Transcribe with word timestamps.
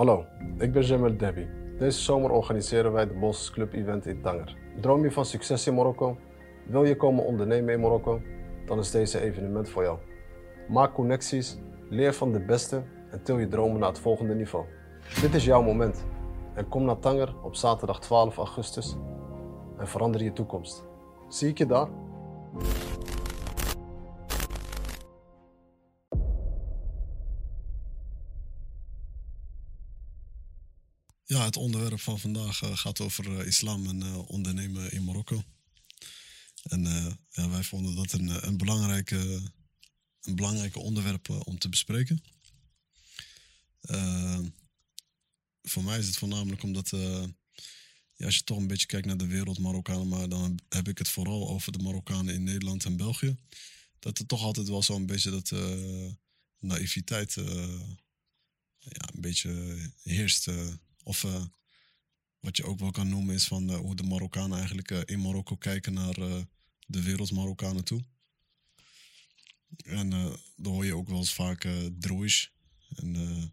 Hallo, 0.00 0.24
ik 0.58 0.72
ben 0.72 0.82
Jamel 0.82 1.16
Debbie. 1.16 1.48
Deze 1.78 2.00
zomer 2.00 2.30
organiseren 2.30 2.92
wij 2.92 3.06
de 3.06 3.14
Bosses 3.14 3.50
Club 3.50 3.72
Event 3.72 4.06
in 4.06 4.20
Tanger. 4.20 4.56
Droom 4.80 5.02
je 5.02 5.10
van 5.10 5.24
succes 5.24 5.66
in 5.66 5.74
Marokko? 5.74 6.16
Wil 6.66 6.84
je 6.84 6.96
komen 6.96 7.24
ondernemen 7.24 7.74
in 7.74 7.80
Marokko? 7.80 8.20
Dan 8.66 8.78
is 8.78 8.90
deze 8.90 9.20
evenement 9.20 9.68
voor 9.68 9.82
jou. 9.82 9.98
Maak 10.68 10.94
connecties, 10.94 11.58
leer 11.88 12.14
van 12.14 12.32
de 12.32 12.40
beste 12.40 12.82
en 13.10 13.22
til 13.22 13.38
je 13.38 13.48
dromen 13.48 13.80
naar 13.80 13.88
het 13.88 13.98
volgende 13.98 14.34
niveau. 14.34 14.64
Dit 15.20 15.34
is 15.34 15.44
jouw 15.44 15.62
moment. 15.62 16.04
En 16.54 16.68
kom 16.68 16.84
naar 16.84 16.98
Tanger 16.98 17.34
op 17.42 17.54
zaterdag 17.54 18.00
12 18.00 18.36
augustus 18.36 18.96
en 19.78 19.88
verander 19.88 20.22
je 20.22 20.32
toekomst. 20.32 20.84
Zie 21.28 21.48
ik 21.48 21.58
je 21.58 21.66
daar? 21.66 21.88
Ja, 31.30 31.44
het 31.44 31.56
onderwerp 31.56 32.00
van 32.00 32.20
vandaag 32.20 32.62
eh, 32.62 32.76
gaat 32.76 33.00
over 33.00 33.38
eh, 33.38 33.46
islam 33.46 33.86
en 33.86 34.02
eh, 34.02 34.28
ondernemen 34.28 34.92
in 34.92 35.04
Marokko. 35.04 35.42
En 36.62 36.82
ja, 37.30 37.48
wij 37.48 37.62
vonden 37.62 37.94
dat 37.94 38.12
een, 38.12 38.46
een, 38.46 38.56
belangrijke, 38.56 39.42
een 40.20 40.36
belangrijke 40.36 40.78
onderwerp 40.78 41.28
om 41.28 41.58
te 41.58 41.68
bespreken. 41.68 42.22
voor 45.62 45.84
mij 45.84 45.98
is 45.98 46.06
het 46.06 46.16
voornamelijk 46.16 46.62
omdat, 46.62 46.90
ja, 48.14 48.26
als 48.26 48.36
je 48.36 48.44
toch 48.44 48.58
een 48.58 48.66
beetje 48.66 48.86
kijkt 48.86 49.06
naar 49.06 49.16
de 49.16 49.26
wereld 49.26 49.58
Marokkanen, 49.58 50.08
maar 50.08 50.28
dan 50.28 50.58
heb 50.68 50.88
ik 50.88 50.98
het 50.98 51.08
vooral 51.08 51.48
over 51.48 51.72
de 51.72 51.82
Marokkanen 51.82 52.34
in 52.34 52.44
Nederland 52.44 52.84
en 52.84 52.96
België. 52.96 53.36
Dat 53.98 54.18
er 54.18 54.26
toch 54.26 54.42
altijd 54.42 54.68
wel 54.68 54.82
zo'n 54.82 55.06
beetje 55.06 55.30
dat 55.30 55.50
naïviteit 56.58 57.34
ja, 58.78 59.08
een 59.12 59.20
beetje 59.20 59.76
heerst 60.02 60.48
of 61.02 61.22
uh, 61.22 61.44
wat 62.40 62.56
je 62.56 62.64
ook 62.64 62.78
wel 62.78 62.90
kan 62.90 63.08
noemen 63.08 63.34
is 63.34 63.44
van 63.44 63.70
uh, 63.70 63.76
hoe 63.76 63.94
de 63.94 64.02
Marokkanen 64.02 64.56
eigenlijk 64.56 64.90
uh, 64.90 65.00
in 65.04 65.20
Marokko 65.20 65.56
kijken 65.56 65.92
naar 65.92 66.14
de 66.86 67.02
wereld 67.02 67.32
Marokkanen 67.32 67.84
toe. 67.84 68.04
En 69.76 70.10
dan 70.56 70.72
hoor 70.72 70.84
je 70.84 70.94
ook 70.94 71.08
wel 71.08 71.18
eens 71.18 71.32
vaak 71.32 71.64
uh, 71.64 71.86
droish. 71.98 72.46
En 72.96 73.52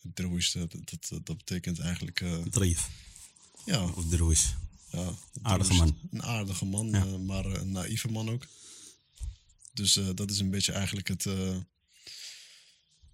droish, 0.00 0.52
dat, 0.52 0.70
dat, 0.84 1.08
dat, 1.24 1.36
betekent 1.36 1.78
eigenlijk... 1.78 2.24
Drief. 2.50 2.90
Ja. 3.64 3.84
Of 3.84 4.08
droish. 4.08 4.50
Ja, 4.90 5.12
aardige 5.42 5.74
man. 5.74 5.98
Een 6.10 6.22
aardige 6.22 6.64
man, 6.64 6.90
ja. 6.90 7.04
maar 7.04 7.44
een 7.44 7.72
naïeve 7.72 8.08
man 8.08 8.30
ook. 8.30 8.46
Dus 9.72 10.00
dat 10.14 10.30
is 10.30 10.38
een 10.38 10.50
beetje 10.50 10.72
eigenlijk 10.72 11.08
het 11.08 11.26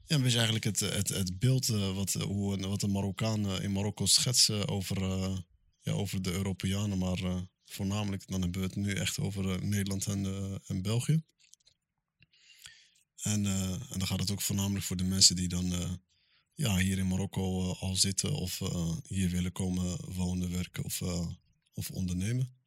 ja, 0.06 0.18
is 0.18 0.34
eigenlijk 0.34 0.64
het, 0.64 0.80
het, 0.80 1.08
het 1.08 1.38
beeld 1.38 1.68
uh, 1.68 1.94
wat, 1.94 2.12
hoe, 2.12 2.58
wat 2.58 2.80
de 2.80 2.88
Marokkanen 2.88 3.62
in 3.62 3.72
Marokko 3.72 4.06
schetsen 4.06 4.68
over, 4.68 5.00
ja, 5.80 5.92
over 5.92 6.22
de 6.22 6.32
Europeanen. 6.32 6.98
Maar 6.98 7.46
voornamelijk 7.64 8.26
dan 8.26 8.42
hebben 8.42 8.60
we 8.60 8.66
het 8.66 8.76
nu 8.76 8.92
echt 8.92 9.18
over 9.18 9.64
Nederland 9.64 10.06
en, 10.06 10.26
en 10.66 10.82
België. 10.82 11.22
En, 13.22 13.46
en 13.46 13.98
dan 13.98 14.06
gaat 14.06 14.20
het 14.20 14.30
ook 14.30 14.42
voornamelijk 14.42 14.84
voor 14.84 14.96
de 14.96 15.04
mensen 15.04 15.36
die 15.36 15.48
dan 15.48 15.98
ja, 16.54 16.78
hier 16.78 16.98
in 16.98 17.06
Marokko 17.06 17.72
al 17.72 17.96
zitten 17.96 18.32
of 18.32 18.60
hier 19.06 19.30
willen 19.30 19.52
komen 19.52 20.14
wonen, 20.14 20.50
werken 20.50 20.84
of, 20.84 21.02
of 21.74 21.90
ondernemen. 21.90 22.62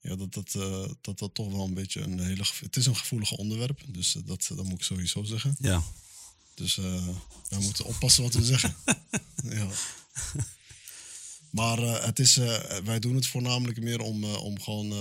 Ja, 0.00 0.16
dat 0.16 0.32
dat, 0.32 0.52
dat 1.00 1.18
dat 1.18 1.34
toch 1.34 1.52
wel 1.52 1.64
een 1.64 1.74
beetje 1.74 2.00
een 2.00 2.20
hele. 2.20 2.44
Het 2.60 2.76
is 2.76 2.86
een 2.86 2.96
gevoelig 2.96 3.32
onderwerp, 3.32 3.80
dus 3.86 4.12
dat, 4.12 4.50
dat 4.54 4.64
moet 4.64 4.78
ik 4.78 4.82
sowieso 4.82 5.24
zeggen. 5.24 5.56
Ja. 5.60 5.82
Dus 6.54 6.76
uh, 6.76 7.08
we 7.48 7.58
moeten 7.58 7.84
oppassen 7.84 8.22
wat 8.22 8.34
we 8.34 8.44
zeggen. 8.44 8.76
ja. 9.58 9.68
Maar 11.50 11.78
het 11.78 12.18
is, 12.18 12.36
wij 12.84 12.98
doen 12.98 13.14
het 13.14 13.26
voornamelijk 13.26 13.80
meer 13.80 14.00
om, 14.00 14.24
om 14.24 14.60
gewoon. 14.60 14.92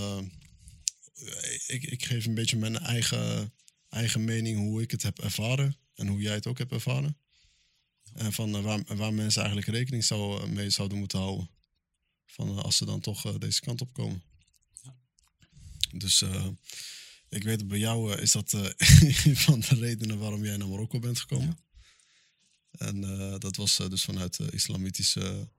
ik, 1.68 1.84
ik 1.84 2.06
geef 2.06 2.26
een 2.26 2.34
beetje 2.34 2.58
mijn 2.58 2.80
eigen, 2.80 3.54
eigen 3.90 4.24
mening 4.24 4.58
hoe 4.58 4.82
ik 4.82 4.92
het 4.92 5.02
heb 5.02 5.20
ervaren 5.20 5.78
en 5.96 6.08
hoe 6.08 6.22
jij 6.22 6.34
het 6.34 6.48
ook 6.48 6.58
hebt 6.58 6.72
ervaren. 6.72 7.18
En 8.14 8.34
van 8.34 8.62
waar, 8.62 8.84
waar 8.96 9.14
mensen 9.14 9.42
eigenlijk 9.42 9.72
rekening 9.72 10.04
zou, 10.04 10.50
mee 10.50 10.70
zouden 10.70 10.98
moeten 10.98 11.20
houden. 11.20 11.50
Van 12.26 12.64
als 12.64 12.78
ze 12.78 12.86
dan 12.86 13.00
toch 13.00 13.38
deze 13.38 13.62
kant 13.62 13.82
op 13.82 13.94
komen. 13.94 14.24
Dus 15.94 16.24
ik 17.30 17.44
weet 17.44 17.68
bij 17.68 17.80
jou 17.80 18.16
uh, 18.16 18.22
is 18.22 18.32
dat 18.32 18.54
uh, 18.54 18.64
een 19.26 19.38
van 19.38 19.60
de 19.60 19.76
redenen 19.76 20.20
waarom 20.20 20.46
jij 20.46 20.58
naar 20.58 20.68
Marokko 20.68 21.00
bent 21.00 21.20
gekomen. 21.20 21.60
En 22.72 23.02
dat 23.40 23.56
was 23.56 23.78
dus 23.78 24.04
vanuit 24.04 24.40
islamitische, 24.40 25.50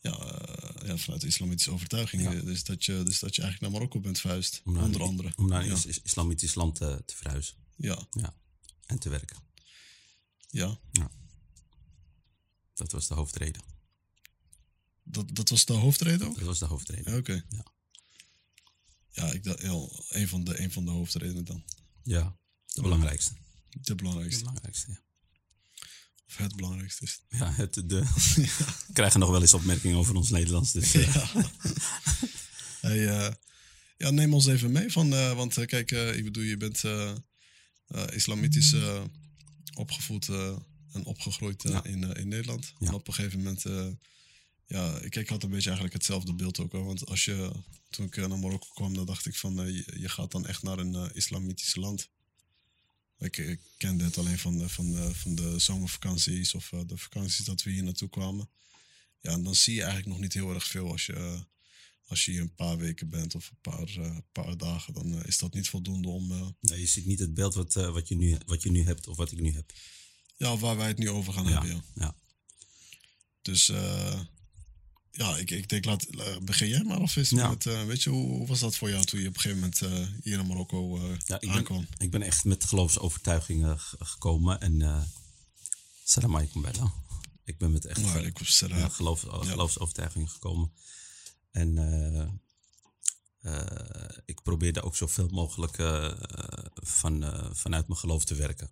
ja, 0.00 0.40
ja, 0.84 0.96
vanuit 0.96 1.20
de 1.20 1.26
islamitische 1.26 1.70
overtuiging. 1.70 2.22
Ja. 2.22 2.40
Dus, 2.40 2.64
dat 2.64 2.84
je, 2.84 3.02
dus 3.02 3.18
dat 3.18 3.34
je 3.34 3.42
eigenlijk 3.42 3.60
naar 3.60 3.80
Marokko 3.80 4.00
bent 4.00 4.20
verhuisd, 4.20 4.60
naar, 4.64 4.82
onder 4.82 5.02
andere. 5.02 5.32
Om 5.36 5.48
naar 5.48 5.64
een 5.64 5.72
is, 5.86 6.00
islamitisch 6.02 6.54
land 6.54 6.76
te 6.76 7.02
verhuizen. 7.06 7.54
Ja. 7.76 8.06
ja. 8.10 8.34
En 8.86 8.98
te 8.98 9.08
werken. 9.08 9.36
Ja. 10.50 10.78
ja. 10.92 11.10
Dat 12.74 12.92
was 12.92 13.08
de 13.08 13.14
hoofdreden. 13.14 13.62
Dat, 15.02 15.34
dat 15.34 15.48
was 15.48 15.64
de 15.64 15.72
hoofdreden 15.72 16.26
ook? 16.26 16.38
Dat 16.38 16.46
was 16.46 16.58
de 16.58 16.64
hoofdreden. 16.64 17.16
Oké. 17.16 17.44
Ja. 17.48 17.64
Ja, 19.12 19.32
ik 19.32 19.44
dacht, 19.44 19.62
ja, 19.62 19.88
een, 20.08 20.28
van 20.28 20.44
de, 20.44 20.60
een 20.60 20.72
van 20.72 20.84
de 20.84 20.90
hoofdredenen 20.90 21.44
dan. 21.44 21.64
Ja, 22.02 22.36
de 22.66 22.82
belangrijkste. 22.82 23.32
De 23.70 23.94
belangrijkste. 23.94 24.38
De 24.38 24.44
belangrijkste, 24.44 24.90
ja. 24.90 25.00
Of 26.26 26.36
het 26.36 26.56
belangrijkste 26.56 27.04
is. 27.04 27.22
Ja, 27.28 27.52
het, 27.52 27.74
de, 27.74 27.82
we 28.86 28.92
krijgen 28.92 29.20
nog 29.20 29.30
wel 29.30 29.40
eens 29.40 29.54
opmerkingen 29.54 29.96
over 29.96 30.14
ons 30.14 30.30
Nederlands. 30.30 30.72
Dus, 30.72 30.94
uh. 30.94 31.14
ja. 31.14 31.30
hey, 32.88 32.98
uh, 32.98 33.32
ja, 33.96 34.10
neem 34.10 34.34
ons 34.34 34.46
even 34.46 34.72
mee. 34.72 34.92
Van, 34.92 35.12
uh, 35.12 35.32
want 35.32 35.66
kijk, 35.66 35.90
ik 35.90 36.24
bedoel, 36.24 36.44
je 36.44 36.56
bent 36.56 36.82
islamitisch 38.12 38.74
opgevoed 39.74 40.28
en 40.92 41.04
opgegroeid 41.04 41.62
ja. 41.62 41.84
in, 41.84 42.02
in 42.02 42.28
Nederland. 42.28 42.72
Ja. 42.78 42.86
En 42.86 42.94
op 42.94 43.08
een 43.08 43.14
gegeven 43.14 43.38
moment 43.38 43.64
ja, 44.72 44.98
ik, 44.98 45.16
ik 45.16 45.28
had 45.28 45.42
een 45.42 45.50
beetje 45.50 45.70
eigenlijk 45.70 45.92
hetzelfde 45.92 46.34
beeld 46.34 46.58
ook. 46.58 46.72
Hoor. 46.72 46.84
Want 46.84 47.06
als 47.06 47.24
je, 47.24 47.50
toen 47.90 48.06
ik 48.06 48.16
naar 48.16 48.38
Marokko 48.38 48.66
kwam, 48.74 48.94
dan 48.94 49.06
dacht 49.06 49.26
ik 49.26 49.36
van 49.36 49.60
uh, 49.60 49.76
je, 49.76 50.00
je, 50.00 50.08
gaat 50.08 50.30
dan 50.30 50.46
echt 50.46 50.62
naar 50.62 50.78
een 50.78 50.94
uh, 50.94 51.08
islamitisch 51.12 51.74
land. 51.74 52.10
Ik, 53.18 53.36
ik 53.36 53.60
kende 53.76 54.04
het 54.04 54.18
alleen 54.18 54.38
van 54.38 54.58
de, 54.58 54.68
van 54.68 54.90
de, 54.90 55.14
van 55.14 55.34
de 55.34 55.58
zomervakanties 55.58 56.54
of 56.54 56.72
de 56.86 56.96
vakanties 56.96 57.44
dat 57.44 57.62
we 57.62 57.70
hier 57.70 57.82
naartoe 57.82 58.08
kwamen. 58.08 58.48
Ja, 59.20 59.30
en 59.30 59.42
dan 59.42 59.54
zie 59.54 59.74
je 59.74 59.82
eigenlijk 59.82 60.10
nog 60.10 60.20
niet 60.20 60.32
heel 60.32 60.54
erg 60.54 60.66
veel 60.66 60.90
als 60.90 61.06
je, 61.06 61.44
als 62.06 62.24
je 62.24 62.30
hier 62.30 62.40
een 62.40 62.54
paar 62.54 62.78
weken 62.78 63.08
bent 63.08 63.34
of 63.34 63.50
een 63.50 63.60
paar, 63.72 64.22
paar 64.32 64.56
dagen. 64.56 64.94
Dan 64.94 65.24
is 65.24 65.38
dat 65.38 65.54
niet 65.54 65.68
voldoende 65.68 66.08
om. 66.08 66.56
nee, 66.60 66.80
je 66.80 66.86
ziet 66.86 67.06
niet 67.06 67.18
het 67.18 67.34
beeld 67.34 67.54
wat, 67.54 67.74
wat, 67.74 68.08
je 68.08 68.16
nu, 68.16 68.38
wat 68.46 68.62
je 68.62 68.70
nu 68.70 68.84
hebt 68.84 69.06
of 69.06 69.16
wat 69.16 69.32
ik 69.32 69.40
nu 69.40 69.52
heb. 69.52 69.72
Ja, 70.36 70.56
waar 70.56 70.76
wij 70.76 70.88
het 70.88 70.98
nu 70.98 71.10
over 71.10 71.32
gaan 71.32 71.44
ja, 71.44 71.50
hebben. 71.50 71.70
Ja. 71.70 71.82
ja. 71.94 72.16
Dus 73.42 73.70
ja, 75.12 75.36
ik, 75.36 75.50
ik 75.50 75.68
denk, 75.68 75.84
laat, 75.84 76.06
begin 76.42 76.68
jij 76.68 76.84
maar 76.84 77.00
of 77.00 77.16
eens 77.16 77.30
ja. 77.30 77.48
met, 77.48 77.64
uh, 77.64 77.84
weet 77.84 78.02
je, 78.02 78.10
hoe, 78.10 78.26
hoe, 78.26 78.46
was 78.46 78.60
dat 78.60 78.76
voor 78.76 78.90
jou 78.90 79.04
toen 79.04 79.20
je 79.20 79.28
op 79.28 79.34
een 79.34 79.40
gegeven 79.40 79.60
moment 79.60 79.80
uh, 79.82 80.22
hier 80.22 80.36
naar 80.36 80.46
Marokko 80.46 80.98
uh, 80.98 81.16
ja, 81.24 81.40
ik 81.40 81.48
aankwam? 81.48 81.86
Ben, 81.90 81.98
ik 81.98 82.10
ben 82.10 82.22
echt 82.22 82.44
met 82.44 82.64
geloofsovertuigingen 82.64 83.78
gekomen 83.98 84.60
en 84.60 84.80
uh, 84.80 85.02
salam 86.04 86.34
alaikum 86.36 86.62
bella. 86.62 86.92
Ik 87.44 87.58
ben 87.58 87.72
met 87.72 87.84
echt 87.84 88.00
ja, 88.68 88.88
geloof, 88.88 89.20
geloofsovertuigingen 89.28 90.28
gekomen. 90.28 90.72
En 91.50 92.40
ik 94.24 94.42
probeerde 94.42 94.82
ook 94.82 94.96
zoveel 94.96 95.28
mogelijk 95.28 95.76
van, 96.74 97.24
vanuit 97.52 97.88
mijn 97.88 97.98
geloof 97.98 98.24
te 98.24 98.34
werken. 98.34 98.70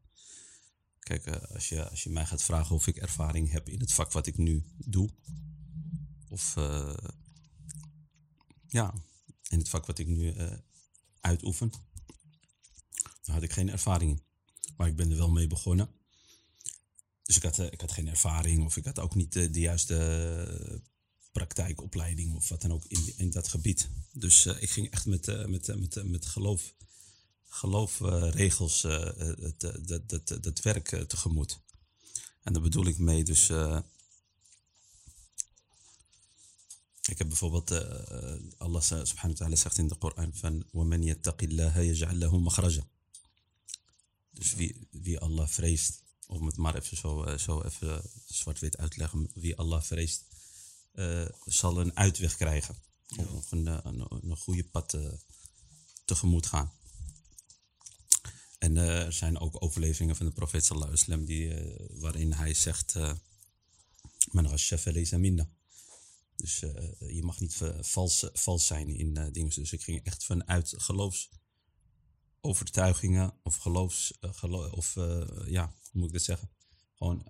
Kijk, 0.99 1.27
als, 1.28 1.69
je, 1.69 1.89
als 1.89 2.03
je 2.03 2.10
mij 2.10 2.27
gaat 2.27 2.43
vragen 2.43 2.77
of 2.77 2.86
ik 2.86 2.97
ervaring 2.97 3.51
heb 3.51 3.69
in 3.69 3.81
het 3.81 3.93
vak 3.93 4.13
wat 4.13 4.27
ik 4.27 4.36
nu 4.36 4.65
doe, 4.77 5.10
of 6.30 6.56
uh, 6.56 6.94
ja, 8.68 8.94
in 9.48 9.59
het 9.59 9.68
vak 9.68 9.86
wat 9.86 9.98
ik 9.98 10.06
nu 10.06 10.34
uh, 10.34 10.53
uitoefen. 11.21 11.72
Daar 13.22 13.34
had 13.34 13.42
ik 13.42 13.53
geen 13.53 13.71
ervaring 13.71 14.10
in. 14.10 14.22
Maar 14.77 14.88
ik 14.88 14.97
ben 14.97 15.10
er 15.10 15.16
wel 15.16 15.30
mee 15.30 15.47
begonnen. 15.47 15.88
Dus 17.22 17.36
ik 17.36 17.42
had, 17.42 17.59
uh, 17.59 17.66
ik 17.66 17.80
had 17.80 17.92
geen 17.92 18.09
ervaring 18.09 18.65
of 18.65 18.77
ik 18.77 18.84
had 18.84 18.98
ook 18.98 19.15
niet 19.15 19.32
de 19.32 19.60
juiste 19.60 20.80
praktijkopleiding 21.32 22.34
of 22.34 22.48
wat 22.48 22.60
dan 22.60 22.72
ook 22.72 22.84
in, 22.84 23.12
in 23.16 23.30
dat 23.30 23.48
gebied. 23.48 23.88
Dus 24.12 24.47
ik 24.47 24.71
ging 24.71 24.91
echt 24.91 25.06
met, 25.06 25.48
met, 25.48 25.66
met, 25.78 26.04
met 26.04 26.26
geloof, 26.26 26.74
geloofregels 27.48 28.83
het, 28.83 29.60
dat, 29.60 30.09
dat, 30.09 30.38
dat 30.42 30.60
werk 30.60 30.88
tegemoet. 31.09 31.60
En 32.42 32.53
daar 32.53 32.62
bedoel 32.62 32.86
ik 32.86 32.98
mee 32.98 33.24
dus 33.24 33.50
Ik 37.09 37.17
heb 37.17 37.28
bijvoorbeeld, 37.28 37.72
uh, 37.72 37.79
Allah 38.58 38.82
subhanahu 38.82 39.28
wa 39.28 39.34
ta'ala 39.34 39.55
zegt 39.55 39.78
in 39.78 39.87
de 39.87 39.96
Koran 39.96 40.34
van 40.34 40.64
وَمَنْ 40.72 41.03
يَتَّقِ 41.03 41.43
اللَّهَ 41.43 41.79
يَجْعَلْ 41.79 42.17
لَهُ 42.17 42.40
مَخْرَجًا 42.40 42.84
Dus 44.32 44.53
wie, 44.53 44.87
wie 44.91 45.20
Allah 45.20 45.47
vreest, 45.47 46.03
om 46.28 46.46
het 46.46 46.58
maar 46.58 46.76
even 46.76 46.97
zo, 46.97 47.23
eh, 47.23 47.37
zo 47.37 47.61
even 47.61 48.02
zwart-wit 48.26 48.78
uit 48.78 48.91
te 48.91 48.97
leggen, 48.97 49.29
wie 49.34 49.55
Allah 49.58 49.82
vreest, 49.82 50.26
eh, 50.91 51.26
zal 51.46 51.79
een 51.79 51.97
uitweg 51.97 52.35
krijgen. 52.35 52.76
Of 53.17 53.52
een, 53.52 53.67
eh, 53.67 53.79
een, 53.84 54.08
een 54.09 54.37
goede 54.37 54.64
pad 54.64 54.93
eh, 54.93 55.14
tegemoet 56.05 56.46
gaan. 56.46 56.72
En 58.59 58.78
eh, 58.78 59.05
er 59.05 59.14
zijn 59.14 59.40
ook 59.40 59.64
overleveringen 59.64 60.16
van 60.16 60.26
de 60.26 60.32
profeet 60.32 60.66
sallallahu 60.66 60.91
alaihi 60.91 61.05
wasallam 61.05 61.26
die, 61.26 61.53
eh, 61.53 61.99
waarin 61.99 62.34
hij 62.34 62.53
zegt, 62.53 62.96
eh 62.96 63.14
men 64.32 64.47
rashaf 64.49 64.85
laysa 64.85 65.17
minna. 65.17 65.49
Dus 66.41 66.63
eh, 66.63 66.84
je 67.15 67.22
mag 67.22 67.41
niet 67.41 67.60
eh, 67.60 67.78
vals, 67.81 68.25
vals 68.33 68.66
zijn 68.66 68.89
in 68.89 69.16
eh, 69.16 69.27
dingen. 69.33 69.54
Dus 69.54 69.72
ik 69.72 69.83
ging 69.83 70.04
echt 70.04 70.25
vanuit 70.25 70.75
geloofsovertuigingen 70.77 73.34
of 73.42 73.57
geloofs... 73.57 74.13
eh, 74.21 74.34
gelo- 74.34 74.71
of 74.71 74.95
ja, 75.47 75.75
hoe 75.91 76.01
moet 76.01 76.07
ik 76.07 76.13
dat 76.13 76.22
zeggen? 76.22 76.51
Gewoon 76.95 77.27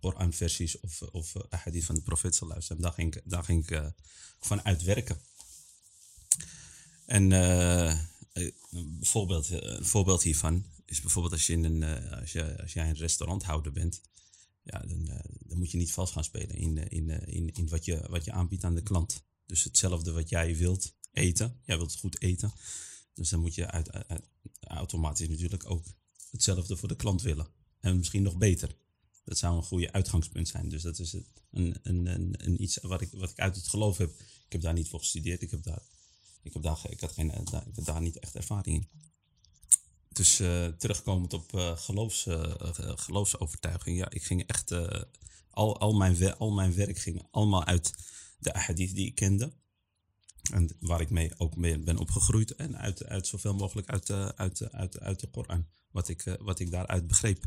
Koran-versies 0.00 0.80
of, 0.80 1.02
of 1.02 1.32
hadith 1.50 1.84
van 1.84 1.94
de 1.94 2.02
profeet 2.02 2.38
wasallam. 2.38 2.82
Daar 2.82 2.92
ging, 2.92 3.20
daar 3.24 3.44
ging 3.44 3.62
ik 3.62 3.70
eh, 3.70 3.86
vanuit 4.40 4.82
werken. 4.82 5.20
En 7.06 7.32
eh, 7.32 7.98
een, 8.32 8.54
voorbeeld, 9.00 9.48
een 9.50 9.84
voorbeeld 9.84 10.22
hiervan 10.22 10.66
is 10.84 11.00
bijvoorbeeld 11.00 11.32
als 11.34 11.46
je, 11.46 11.52
in 11.52 11.64
een, 11.64 11.82
eh, 11.82 12.18
als 12.20 12.32
je, 12.32 12.62
als 12.62 12.72
jij 12.72 12.88
een 12.88 12.96
restauranthouder 12.96 13.72
bent, 13.72 14.00
ja, 14.70 14.78
dan, 14.78 15.08
eh, 15.08 15.18
dan 15.38 15.58
moet 15.58 15.70
je 15.70 15.76
niet 15.76 15.92
vals 15.92 16.10
gaan 16.10 16.24
spelen 16.24 16.56
in, 16.56 16.78
eh, 16.78 16.98
in, 16.98 17.10
eh, 17.10 17.34
in, 17.34 17.52
in 17.52 17.68
wat, 17.68 17.84
je, 17.84 18.06
wat 18.08 18.24
je 18.24 18.32
aanbiedt 18.32 18.64
aan 18.64 18.74
de 18.74 18.82
klant. 18.82 19.24
Dus 19.46 19.64
hetzelfde 19.64 20.12
wat 20.12 20.28
jij 20.28 20.56
wilt 20.56 20.94
eten, 21.12 21.60
jij 21.62 21.76
wilt 21.76 21.96
goed 21.96 22.20
eten, 22.22 22.52
dus 23.14 23.28
dan 23.28 23.40
moet 23.40 23.54
je 23.54 23.70
uit, 23.70 23.90
automatisch 24.60 25.28
natuurlijk 25.28 25.70
ook 25.70 25.84
hetzelfde 26.30 26.76
voor 26.76 26.88
de 26.88 26.96
klant 26.96 27.22
willen. 27.22 27.48
En 27.80 27.96
misschien 27.96 28.22
nog 28.22 28.36
beter. 28.36 28.76
Dat 29.24 29.38
zou 29.38 29.56
een 29.56 29.62
goede 29.62 29.92
uitgangspunt 29.92 30.48
zijn. 30.48 30.68
Dus 30.68 30.82
dat 30.82 30.98
is 30.98 31.12
een, 31.12 31.76
een, 31.82 32.06
een, 32.06 32.34
een 32.46 32.62
iets 32.62 32.76
wat 32.76 33.00
ik, 33.00 33.10
wat 33.12 33.30
ik 33.30 33.38
uit 33.38 33.56
het 33.56 33.68
geloof 33.68 33.98
heb. 33.98 34.10
Ik 34.46 34.52
heb 34.52 34.60
daar 34.60 34.72
niet 34.72 34.88
voor 34.88 34.98
gestudeerd. 34.98 35.42
Ik 35.42 35.50
heb 35.50 35.62
daar, 35.62 35.82
ik 36.42 36.52
heb 36.52 36.62
daar, 36.62 36.76
geen, 36.76 37.32
daar, 37.50 37.66
ik 37.66 37.76
heb 37.76 37.84
daar 37.84 38.00
niet 38.00 38.18
echt 38.18 38.34
ervaring 38.34 38.76
in. 38.76 39.09
Dus 40.12 40.40
eh, 40.40 40.66
terugkomend 40.66 41.32
op 41.32 41.54
eh, 41.54 41.76
geloofs, 41.76 42.26
eh, 42.26 42.52
geloofsovertuiging. 42.96 43.98
Ja, 43.98 44.10
ik 44.10 44.24
ging 44.24 44.46
echt. 44.46 44.72
al, 45.50 45.78
al, 45.78 45.92
mijn 45.92 46.36
al 46.36 46.50
mijn 46.50 46.74
werk 46.74 46.98
ging 46.98 47.26
allemaal 47.30 47.64
uit 47.64 47.92
de 48.38 48.52
ahadith 48.52 48.94
die 48.94 49.06
ik 49.06 49.14
kende. 49.14 49.52
En 50.52 50.76
waar 50.80 51.00
ik 51.00 51.10
mee 51.10 51.30
ook 51.36 51.56
mee 51.56 51.78
ben 51.78 51.96
opgegroeid. 51.98 52.54
En 52.54 52.78
uit, 52.78 53.04
uit 53.04 53.26
zoveel 53.26 53.54
mogelijk 53.54 53.88
uit, 53.88 54.10
eh, 54.10 54.28
uit, 54.28 54.72
uit, 54.72 55.00
uit 55.00 55.20
de 55.20 55.26
Koran. 55.26 55.66
Wat 55.90 56.08
ik, 56.08 56.36
wat 56.40 56.58
ik 56.58 56.70
daaruit 56.70 57.06
begreep. 57.06 57.44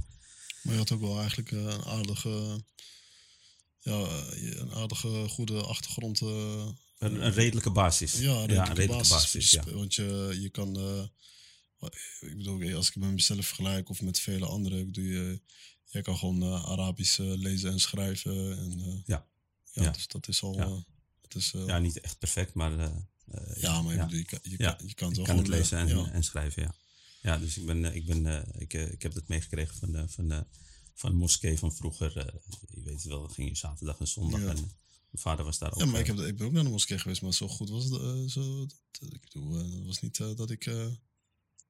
Maar 0.62 0.74
je 0.74 0.80
had 0.80 0.92
ook 0.92 1.02
wel 1.02 1.18
eigenlijk 1.18 1.52
een 1.52 1.86
aardige, 1.86 2.64
ja, 3.80 4.08
een 4.30 4.74
aardige, 4.74 5.28
goede 5.30 5.62
achtergrond. 5.62 6.22
Een, 6.22 6.78
een 6.98 7.34
redelijke 7.34 7.72
basis. 7.72 8.20
ja, 8.20 8.32
een 8.32 8.46
redelijke, 8.46 8.74
redelijke 8.74 9.10
basis. 9.10 9.52
ja. 9.52 9.64
Want 9.64 9.96
je, 9.96 10.38
je 10.40 10.50
kan, 10.50 10.78
ik 12.20 12.38
bedoel, 12.38 12.74
als 12.76 12.88
ik 12.90 12.96
met 12.96 13.12
mezelf 13.12 13.46
vergelijk 13.46 13.90
of 13.90 14.02
met 14.02 14.20
vele 14.20 14.46
anderen, 14.46 14.88
ik 14.88 14.96
je, 14.96 15.42
jij 15.86 16.02
kan 16.02 16.18
gewoon 16.18 16.42
eh, 16.44 16.66
Arabisch 16.66 17.20
eh, 17.20 17.26
lezen 17.26 17.72
en 17.72 17.80
schrijven. 17.80 18.58
En, 18.58 18.80
eh, 18.80 18.94
Ja. 19.06 19.28
ja, 19.72 19.84
Ja. 19.84 19.90
Dus 19.92 20.08
dat 20.08 20.28
is 20.28 20.42
al, 20.42 20.56
Ja. 20.56 20.66
eh, 20.66 20.78
het 21.22 21.36
is, 21.36 21.54
eh, 21.54 21.66
Ja, 21.66 21.80
niet 21.80 22.00
echt 22.00 22.20
perfect, 22.20 22.54
maar. 22.54 22.80
eh, 22.80 22.86
eh, 23.32 23.62
ja, 23.62 23.82
maar 23.82 23.96
ja. 23.96 24.06
bedoel, 24.06 24.20
je 24.20 24.26
kan, 24.26 24.40
je, 24.44 24.58
kan, 24.58 24.76
je 24.88 24.94
kan 24.94 25.08
het 25.08 25.18
wel 25.18 25.26
kan 25.26 25.38
het 25.38 25.46
gewoon, 25.46 25.60
lezen 25.60 25.78
en, 25.78 26.14
eh, 26.14 26.22
schrijven, 26.22 26.64
ja. 26.64 26.76
Ja, 27.22 27.38
dus 27.38 27.58
ik, 27.58 27.66
ben, 27.66 27.86
eh, 27.86 27.96
ik, 27.96 28.06
ben, 28.06 28.26
eh, 28.26 28.62
ik, 28.62 28.74
eh, 28.74 28.92
ik 28.92 29.02
heb 29.02 29.14
dat 29.14 29.28
meegekregen 29.28 29.76
van 29.76 29.92
de, 29.92 30.08
van, 30.08 30.46
van 30.94 31.12
de 31.12 31.18
moskee 31.18 31.58
van 31.60 31.74
vroeger. 31.76 32.18
eh, 32.18 32.34
je 32.70 32.82
weet 32.84 32.94
het 32.94 33.04
wel, 33.04 33.28
ging 33.28 33.50
je 33.50 33.56
zaterdag 33.56 34.00
en 34.00 34.08
zondag. 34.08 34.40
En 34.40 34.46
mijn 34.46 35.24
vader 35.24 35.46
was 35.46 35.58
daar 35.58 35.74
ook. 35.74 35.80
Ja, 35.80 35.86
maar 35.86 35.94
eh, 35.96 36.00
ik, 36.00 36.08
heb, 36.08 36.20
ik 36.20 36.38
ben 36.38 36.46
ook 36.48 36.54
naar 36.54 36.64
de 36.64 36.70
moskee 36.70 37.00
geweest, 37.00 37.22
maar 37.22 37.34
zo 37.34 37.48
goed 37.48 37.70
was 37.70 37.84
het. 37.84 37.94
eh, 37.94 38.24
zo, 38.28 38.60
dat, 38.66 39.12
ik 39.14 39.22
bedoel, 39.22 39.58
eh, 39.60 39.72
het 39.72 39.86
was 39.86 40.02
niet 40.02 40.20
eh, 40.20 40.36
dat 40.36 40.50
ik. 40.52 40.66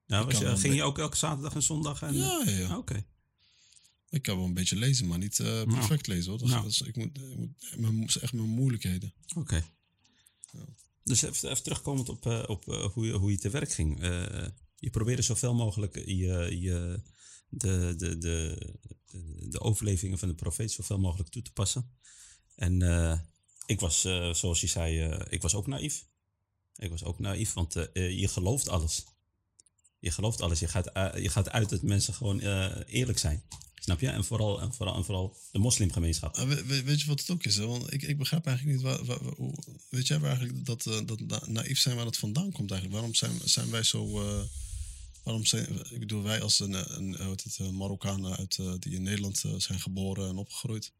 Was 0.06 0.38
wel 0.38 0.56
ging 0.56 0.74
je 0.74 0.82
ook 0.82 0.98
elke 0.98 1.16
zaterdag 1.16 1.54
en 1.54 1.62
zondag? 1.62 2.02
En, 2.02 2.14
ja, 2.14 2.42
ja, 2.46 2.50
ja. 2.50 2.68
Ah, 2.68 2.78
Oké. 2.78 3.04
Ik 4.14 4.22
kan 4.22 4.36
wel 4.36 4.44
een 4.44 4.54
beetje 4.54 4.76
lezen, 4.76 5.06
maar 5.06 5.18
niet 5.18 5.40
eh, 5.40 5.62
perfect 5.62 6.06
lezen 6.06 6.30
hoor. 6.30 6.38
Dat, 6.38 6.48
Nou. 6.48 6.62
dat 6.62 6.70
is, 6.70 6.80
ik 6.80 6.96
moet, 6.96 7.18
ik 7.18 7.36
moet, 7.36 7.76
mijn, 7.76 8.08
echt 8.20 8.32
mijn 8.32 8.48
moeilijkheden. 8.48 9.14
Oké. 9.36 9.64
Ja. 10.52 10.64
Dus 11.04 11.22
even, 11.22 11.50
even 11.50 11.62
terugkomend 11.62 12.08
op, 12.08 12.26
eh, 12.26 12.42
op 12.46 12.68
eh, 12.68 12.84
hoe, 12.84 13.06
je, 13.06 13.12
hoe 13.12 13.30
je 13.30 13.38
te 13.38 13.50
werk 13.50 13.72
ging. 13.72 14.00
Je 14.76 14.90
probeerde 14.90 15.22
zoveel 15.22 15.54
mogelijk 15.54 15.94
je, 15.94 16.60
je, 16.60 17.02
de, 17.48 17.94
de, 17.96 18.18
de, 18.18 18.56
de, 19.10 19.48
de 19.48 19.60
overleveringen 19.60 20.18
van 20.18 20.28
de 20.28 20.34
profeet 20.34 20.72
zoveel 20.72 20.98
mogelijk 20.98 21.28
toe 21.28 21.42
te 21.42 21.52
passen. 21.52 21.90
En 22.56 22.82
ik 23.66 23.80
was, 23.80 24.00
zoals 24.32 24.60
je 24.60 24.66
zei, 24.66 25.18
ik 25.28 25.42
was 25.42 25.54
ook 25.54 25.66
naïef. 25.66 26.06
Ik 26.76 26.90
was 26.90 27.04
ook 27.04 27.18
naïef, 27.18 27.52
want 27.52 27.72
je 27.92 28.28
gelooft 28.28 28.68
alles. 28.68 29.04
Je 30.04 30.10
gelooft 30.10 30.40
alles. 30.40 30.60
Je 30.60 30.68
gaat, 30.68 30.86
eh, 30.92 31.22
je 31.22 31.28
gaat 31.28 31.50
uit 31.50 31.68
dat 31.68 31.82
mensen 31.82 32.14
gewoon 32.14 32.40
eh, 32.40 32.76
eerlijk 32.86 33.18
zijn. 33.18 33.42
Snap 33.74 34.00
je? 34.00 34.08
En 34.08 34.24
vooral, 34.24 34.60
en 34.60 34.74
vooral, 34.74 34.94
en 34.96 35.04
vooral 35.04 35.36
de 35.52 35.58
moslimgemeenschap. 35.58 36.36
We- 36.36 36.64
we- 36.64 36.82
weet 36.82 37.00
je 37.00 37.06
wat 37.06 37.20
het 37.20 37.30
ook 37.30 37.44
is? 37.44 37.56
Hè? 37.56 37.66
Want 37.66 37.92
ik, 37.92 38.02
ik 38.02 38.18
begrijp 38.18 38.46
eigenlijk 38.46 38.76
niet. 38.76 38.86
Waar, 38.86 39.18
weet 39.88 40.06
jij 40.06 40.18
waar 40.18 40.36
eigenlijk 40.36 40.66
dat, 40.66 40.86
eh, 40.86 41.00
dat 41.06 41.20
na- 41.20 41.42
naïef 41.46 41.78
zijn 41.78 41.96
waar 41.96 42.04
dat 42.04 42.16
vandaan 42.16 42.52
komt 42.52 42.70
eigenlijk? 42.70 42.92
Waarom 43.00 43.14
zijn, 43.14 43.40
zijn 43.44 43.70
wij 43.70 43.82
zo. 43.82 44.10
waarom 45.22 45.44
zijn. 45.46 45.92
Ik 45.92 45.98
bedoel, 45.98 46.22
wij 46.22 46.42
als 46.42 46.58
een, 46.60 46.96
een, 46.96 47.76
Marokkanen 47.76 48.46
die 48.78 48.94
in 48.94 49.02
Nederland 49.02 49.44
zijn 49.56 49.80
geboren 49.80 50.28
en 50.28 50.36
opgegroeid. 50.36 50.92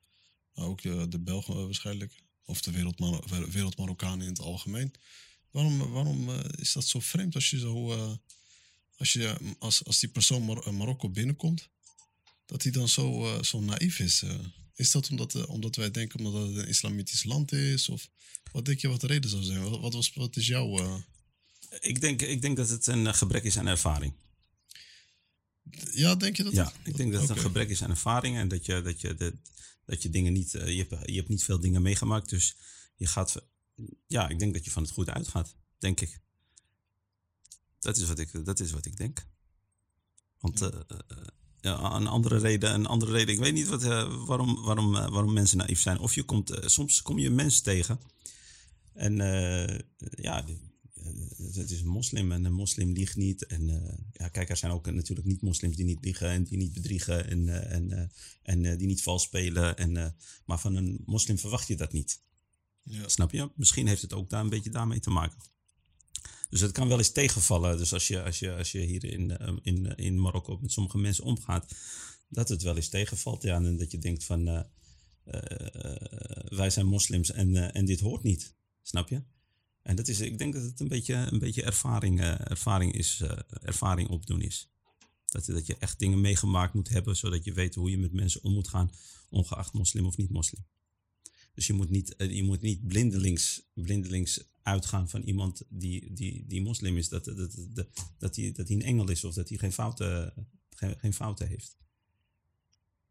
Maar 0.54 0.66
ook 0.66 0.82
de 0.82 1.20
Belgen 1.20 1.64
waarschijnlijk. 1.64 2.22
Of 2.44 2.62
de 2.62 2.70
wereldmar 2.70 3.24
wereldmarokkanen 3.50 4.26
in 4.26 4.32
het 4.32 4.40
algemeen. 4.40 4.94
Waarom, 5.50 5.78
waarom 5.92 6.30
is 6.56 6.72
dat 6.72 6.84
zo 6.86 7.00
vreemd 7.00 7.34
als 7.34 7.50
je 7.50 7.58
zo. 7.58 7.96
Als, 8.96 9.12
je, 9.12 9.37
als, 9.58 9.85
als 9.85 9.99
die 10.00 10.08
persoon 10.08 10.43
Mar- 10.43 10.67
eh, 10.67 10.73
Marokko 10.73 11.08
binnenkomt, 11.11 11.69
dat 12.46 12.62
hij 12.62 12.73
dan 12.73 12.88
zo, 12.88 13.35
eh, 13.35 13.43
zo 13.43 13.61
naïef 13.61 13.99
is? 13.99 14.23
eh? 14.23 14.38
is 14.75 14.91
dat 14.91 15.11
omdat, 15.11 15.46
omdat 15.46 15.76
wij 15.76 15.91
denken 15.91 16.19
omdat 16.25 16.46
het 16.49 16.56
een 16.56 16.69
islamitisch 16.69 17.25
land 17.25 17.52
is? 17.52 17.88
Of 17.88 18.08
wat 18.52 18.64
denk 18.64 18.81
je 18.81 18.88
wat 18.88 19.00
de 19.00 19.06
reden 19.06 19.31
zou 19.31 19.43
zijn? 19.43 19.81
Wat, 19.81 19.94
was, 19.94 20.12
wat 20.14 20.37
is 20.37 20.46
jouw... 20.46 21.02
Ik 21.81 22.00
denk, 22.00 22.23
ik 22.23 22.43
denk 22.43 22.56
dat 22.56 22.69
het 22.69 22.87
een 22.87 23.14
gebrek 23.14 23.44
is 23.44 23.58
aan 23.58 23.67
ervaring. 23.67 24.12
ja, 25.93 26.14
denk 26.14 26.37
je 26.37 26.43
dat? 26.43 26.52
Ja, 26.52 26.73
ik 26.85 26.97
denk 26.97 27.12
dat 27.12 27.20
het 27.20 27.31
een 27.31 27.38
gebrek 27.38 27.69
is 27.69 27.82
aan 27.82 27.90
ervaring 27.90 28.37
en 28.37 28.49
dat 28.49 28.67
je, 28.67 28.82
dat 28.82 29.00
je, 29.00 29.14
dat, 29.14 29.35
dat 29.85 30.02
je 30.02 30.11
dingen 30.11 30.33
niet, 30.33 30.50
je, 30.50 30.87
hebt, 30.88 31.09
je 31.09 31.16
hebt 31.16 31.28
niet 31.28 31.45
veel 31.45 31.61
dingen 31.61 31.83
meegemaakt, 31.83 32.28
dus 32.28 32.57
je 32.97 33.07
gaat, 33.07 33.42
ja, 34.07 34.28
ik 34.28 34.38
denk 34.38 34.54
dat 34.54 34.64
je 34.64 34.71
van 34.71 34.83
het 34.83 34.92
goede 34.92 35.12
uitgaat, 35.12 35.57
denk 35.78 36.00
ik. 36.00 36.21
Dat 37.85 37.97
is 37.97 38.07
wat 38.07 38.19
ik, 38.19 38.45
dat 38.45 38.61
is 38.61 38.71
wat 38.71 38.87
ik 38.87 38.97
denk. 38.97 39.26
Want 40.38 40.61
eh, 40.62 40.69
eh, 40.69 40.99
ja, 41.61 41.95
een 41.95 42.07
andere 42.07 42.38
reden, 42.38 42.75
een 42.75 42.87
andere 42.87 43.12
reden, 43.12 43.35
ik 43.35 43.41
weet 43.41 43.55
niet 43.55 43.69
wat, 43.69 43.83
eh, 43.83 44.26
waarom, 44.26 44.62
waarom, 44.62 44.97
eh, 44.97 45.09
waarom 45.09 45.33
mensen 45.33 45.59
naïef 45.59 45.81
zijn. 45.81 45.99
Of 45.99 46.14
je 46.14 46.23
komt, 46.23 46.50
eh, 46.50 46.69
soms 46.69 47.03
kom 47.03 47.19
je 47.19 47.31
mensen 47.31 47.62
tegen 47.62 47.99
en 48.95 49.21
eh, 49.21 49.79
ja, 49.99 50.47
eh, 50.47 50.55
het 51.55 51.71
is 51.71 51.81
een 51.81 51.87
moslim 51.87 52.33
en 52.33 52.45
een 52.45 52.53
moslim 52.53 52.93
liegt 52.93 53.17
niet. 53.17 53.47
En 53.47 53.71
eh, 53.71 53.99
ja, 54.12 54.29
kijk, 54.29 54.49
er 54.49 54.57
zijn 54.57 54.73
ook 54.73 54.91
natuurlijk 54.91 55.26
niet-moslims 55.26 55.76
die 55.76 55.85
niet 55.85 56.05
liegen 56.05 56.29
en 56.29 56.45
die 56.45 56.59
niet 56.59 56.73
bedriegen 56.73 57.29
en, 57.29 57.49
eh, 57.49 57.76
en, 57.76 57.93
eh, 57.93 58.09
en 58.43 58.64
eh, 58.64 58.79
die 58.79 58.87
niet 58.87 59.03
vals 59.03 59.23
spelen. 59.23 59.76
En, 59.76 59.97
eh, 59.97 60.11
maar 60.45 60.61
van 60.61 60.75
een 60.75 61.03
moslim 61.07 61.38
verwacht 61.38 61.69
je 61.69 61.76
dat 61.76 61.93
niet. 61.93 62.23
Ja. 62.83 63.09
Snap 63.09 63.31
je? 63.31 63.50
Misschien 63.57 63.87
heeft 63.87 64.03
het 64.03 64.12
ook 64.12 64.31
daar 64.31 64.41
een 64.41 64.49
beetje 64.49 64.71
daarmee 64.71 65.00
te 65.00 65.11
maken. 65.11 65.38
Dus 66.54 66.62
het 66.62 66.73
kan 66.73 66.88
wel 66.88 66.99
eens 66.99 67.12
tegenvallen. 67.12 67.78
Dus 67.78 67.92
als 67.92 68.08
je, 68.08 68.23
als 68.23 68.38
je, 68.38 68.54
als 68.54 68.73
je 68.73 68.78
hier 68.78 69.04
in, 69.04 69.37
eh, 69.37 69.56
in, 69.62 69.96
in 69.96 70.20
Marokko 70.20 70.58
met 70.61 70.73
sommige 70.73 70.99
mensen 70.99 71.25
omgaat, 71.25 71.75
dat 72.28 72.49
het 72.49 72.62
wel 72.62 72.76
eens 72.76 72.88
tegenvalt. 72.88 73.42
Ja, 73.42 73.56
en 73.56 73.76
dat 73.76 73.90
je 73.90 73.99
denkt 73.99 74.25
van, 74.25 74.49
eh, 74.49 74.61
eh, 75.25 76.46
wij 76.49 76.70
zijn 76.70 76.87
moslims 76.87 77.30
en, 77.32 77.56
eh, 77.56 77.76
en 77.76 77.84
dit 77.84 78.00
hoort 78.00 78.23
niet. 78.23 78.54
Snap 78.82 79.08
je? 79.08 79.23
En 79.84 79.96
dat 79.96 80.08
is, 80.08 80.20
ik 80.20 80.38
denk 80.38 80.52
dat 80.54 80.62
het 80.62 80.80
een 80.80 80.88
beetje, 80.88 81.14
een 81.14 81.38
beetje 81.38 81.62
ervaring, 81.62 82.20
eh, 82.20 82.50
ervaring, 82.50 82.92
is, 82.92 83.20
eh, 83.20 83.38
ervaring 83.62 84.08
opdoen 84.08 84.40
is. 84.40 84.70
Dat, 85.26 85.46
dat 85.46 85.66
je 85.66 85.76
echt 85.78 85.99
dingen 85.99 86.20
meegemaakt 86.20 86.75
moet 86.75 86.88
hebben, 86.88 87.16
zodat 87.16 87.44
je 87.44 87.52
weet 87.52 87.75
hoe 87.75 87.90
je 87.90 87.99
met 87.99 88.12
mensen 88.12 88.42
om 88.44 88.52
moet 88.52 88.68
gaan, 88.68 88.90
ongeacht 89.30 89.73
moslim 89.73 90.06
of 90.06 90.16
niet 90.16 90.30
moslim. 90.30 90.64
Dus 91.54 91.66
je 91.66 91.73
moet 91.73 91.90
niet, 91.90 92.16
eh, 92.16 92.30
je 92.30 92.42
moet 92.42 92.61
niet 92.61 92.87
blindelings, 92.87 93.62
blindelings 93.75 94.44
uitgaan 94.64 95.09
van 95.09 95.23
iemand 95.23 95.62
die, 95.68 96.12
die, 96.12 96.44
die 96.47 96.62
moslim 96.62 96.97
is, 96.97 97.09
dat, 97.09 97.25
dat, 97.25 97.37
dat, 97.37 97.56
dat, 97.68 97.87
dat, 98.18 98.37
hij, 98.37 98.52
dat 98.52 98.68
hij 98.68 98.76
een 98.76 98.83
engel 98.83 99.11
is 99.11 99.25
of 99.25 99.35
dat 99.35 99.49
hij 99.49 99.59
geen 99.59 99.73
fouten, 99.73 100.33
geen, 100.71 100.99
geen 100.99 101.14
fouten 101.14 101.49
heeft. 101.49 101.76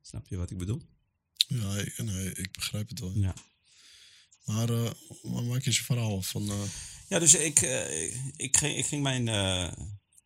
Snap 0.01 0.27
je 0.27 0.37
wat 0.37 0.51
ik 0.51 0.57
bedoel? 0.57 0.81
Ja, 1.47 1.77
ik, 1.77 1.97
nee, 1.97 2.33
ik 2.33 2.51
begrijp 2.51 2.89
het 2.89 2.99
wel. 2.99 3.11
Ja. 3.17 3.35
Maar, 4.45 4.69
eh, 4.69 4.91
maar 5.23 5.43
maak 5.43 5.65
eens 5.65 5.77
je 5.77 5.83
verhaal 5.83 6.21
van... 6.21 6.49
eh, 6.49 6.63
Ja, 7.07 7.19
dus 7.19 7.35
ik, 7.35 7.61
eh, 7.61 8.03
ik, 8.37 8.57
ging, 8.57 8.77
ik 8.77 8.85
ging 8.85 9.03
mijn. 9.03 9.25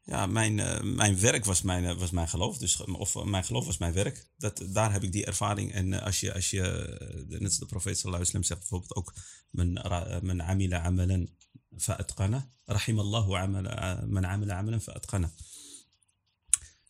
Ja, 0.08 0.26
mijn, 0.26 0.60
eh, 0.60 0.82
mijn 0.82 1.20
werk 1.20 1.46
was 1.46 1.62
mijn, 1.62 1.86
eh, 1.86 1.98
was 1.98 2.12
mijn 2.12 2.28
geloof. 2.28 2.58
Dus, 2.58 2.82
of 2.82 3.16
eh, 3.16 3.24
mijn 3.24 3.44
geloof 3.44 3.66
was 3.66 3.78
mijn 3.78 3.94
werk. 3.94 4.28
Dat, 4.38 4.64
daar 4.70 4.92
heb 4.92 5.04
ik 5.04 5.12
die 5.12 5.26
ervaring. 5.26 5.74
En 5.74 6.02
als 6.02 6.20
je, 6.20 6.34
als 6.34 6.50
je 6.50 6.64
net 7.28 7.44
als 7.44 7.58
de 7.58 7.66
profeet 7.66 7.98
sallallahu 7.98 8.30
alaihi 8.30 8.48
zegt 8.48 8.60
bijvoorbeeld 8.60 8.96
ook... 8.96 9.14
Men, 9.50 10.42
amila 10.44 10.82
amalan 10.82 11.30
fa'atqana. 11.78 12.50
Rahimallahu 12.66 13.34
amala- 13.34 14.06
man 14.08 14.26
amila 14.26 14.58
amalan 14.58 14.82
fa'atqana. 14.82 15.32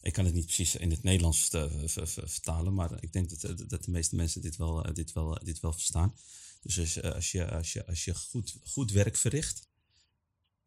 Ik 0.01 0.13
kan 0.13 0.25
het 0.25 0.33
niet 0.33 0.45
precies 0.45 0.75
in 0.75 0.91
het 0.91 1.03
Nederlands 1.03 1.47
ver- 1.47 1.89
ver- 1.89 2.29
vertalen, 2.29 2.74
maar 2.74 3.03
ik 3.03 3.13
denk 3.13 3.41
dat, 3.41 3.69
dat 3.69 3.83
de 3.83 3.91
meeste 3.91 4.15
mensen 4.15 4.41
dit 4.41 4.55
wel, 4.55 4.93
dit 4.93 5.13
wel, 5.13 5.39
dit 5.43 5.59
wel 5.59 5.74
verstaan. 5.74 6.15
Dus 6.62 6.79
als, 6.79 7.01
als 7.01 7.31
je, 7.31 7.51
als 7.51 7.74
je, 7.74 7.86
als 7.88 8.05
je 8.05 8.15
goed, 8.15 8.57
goed 8.63 8.91
werk 8.91 9.17
verricht, 9.17 9.66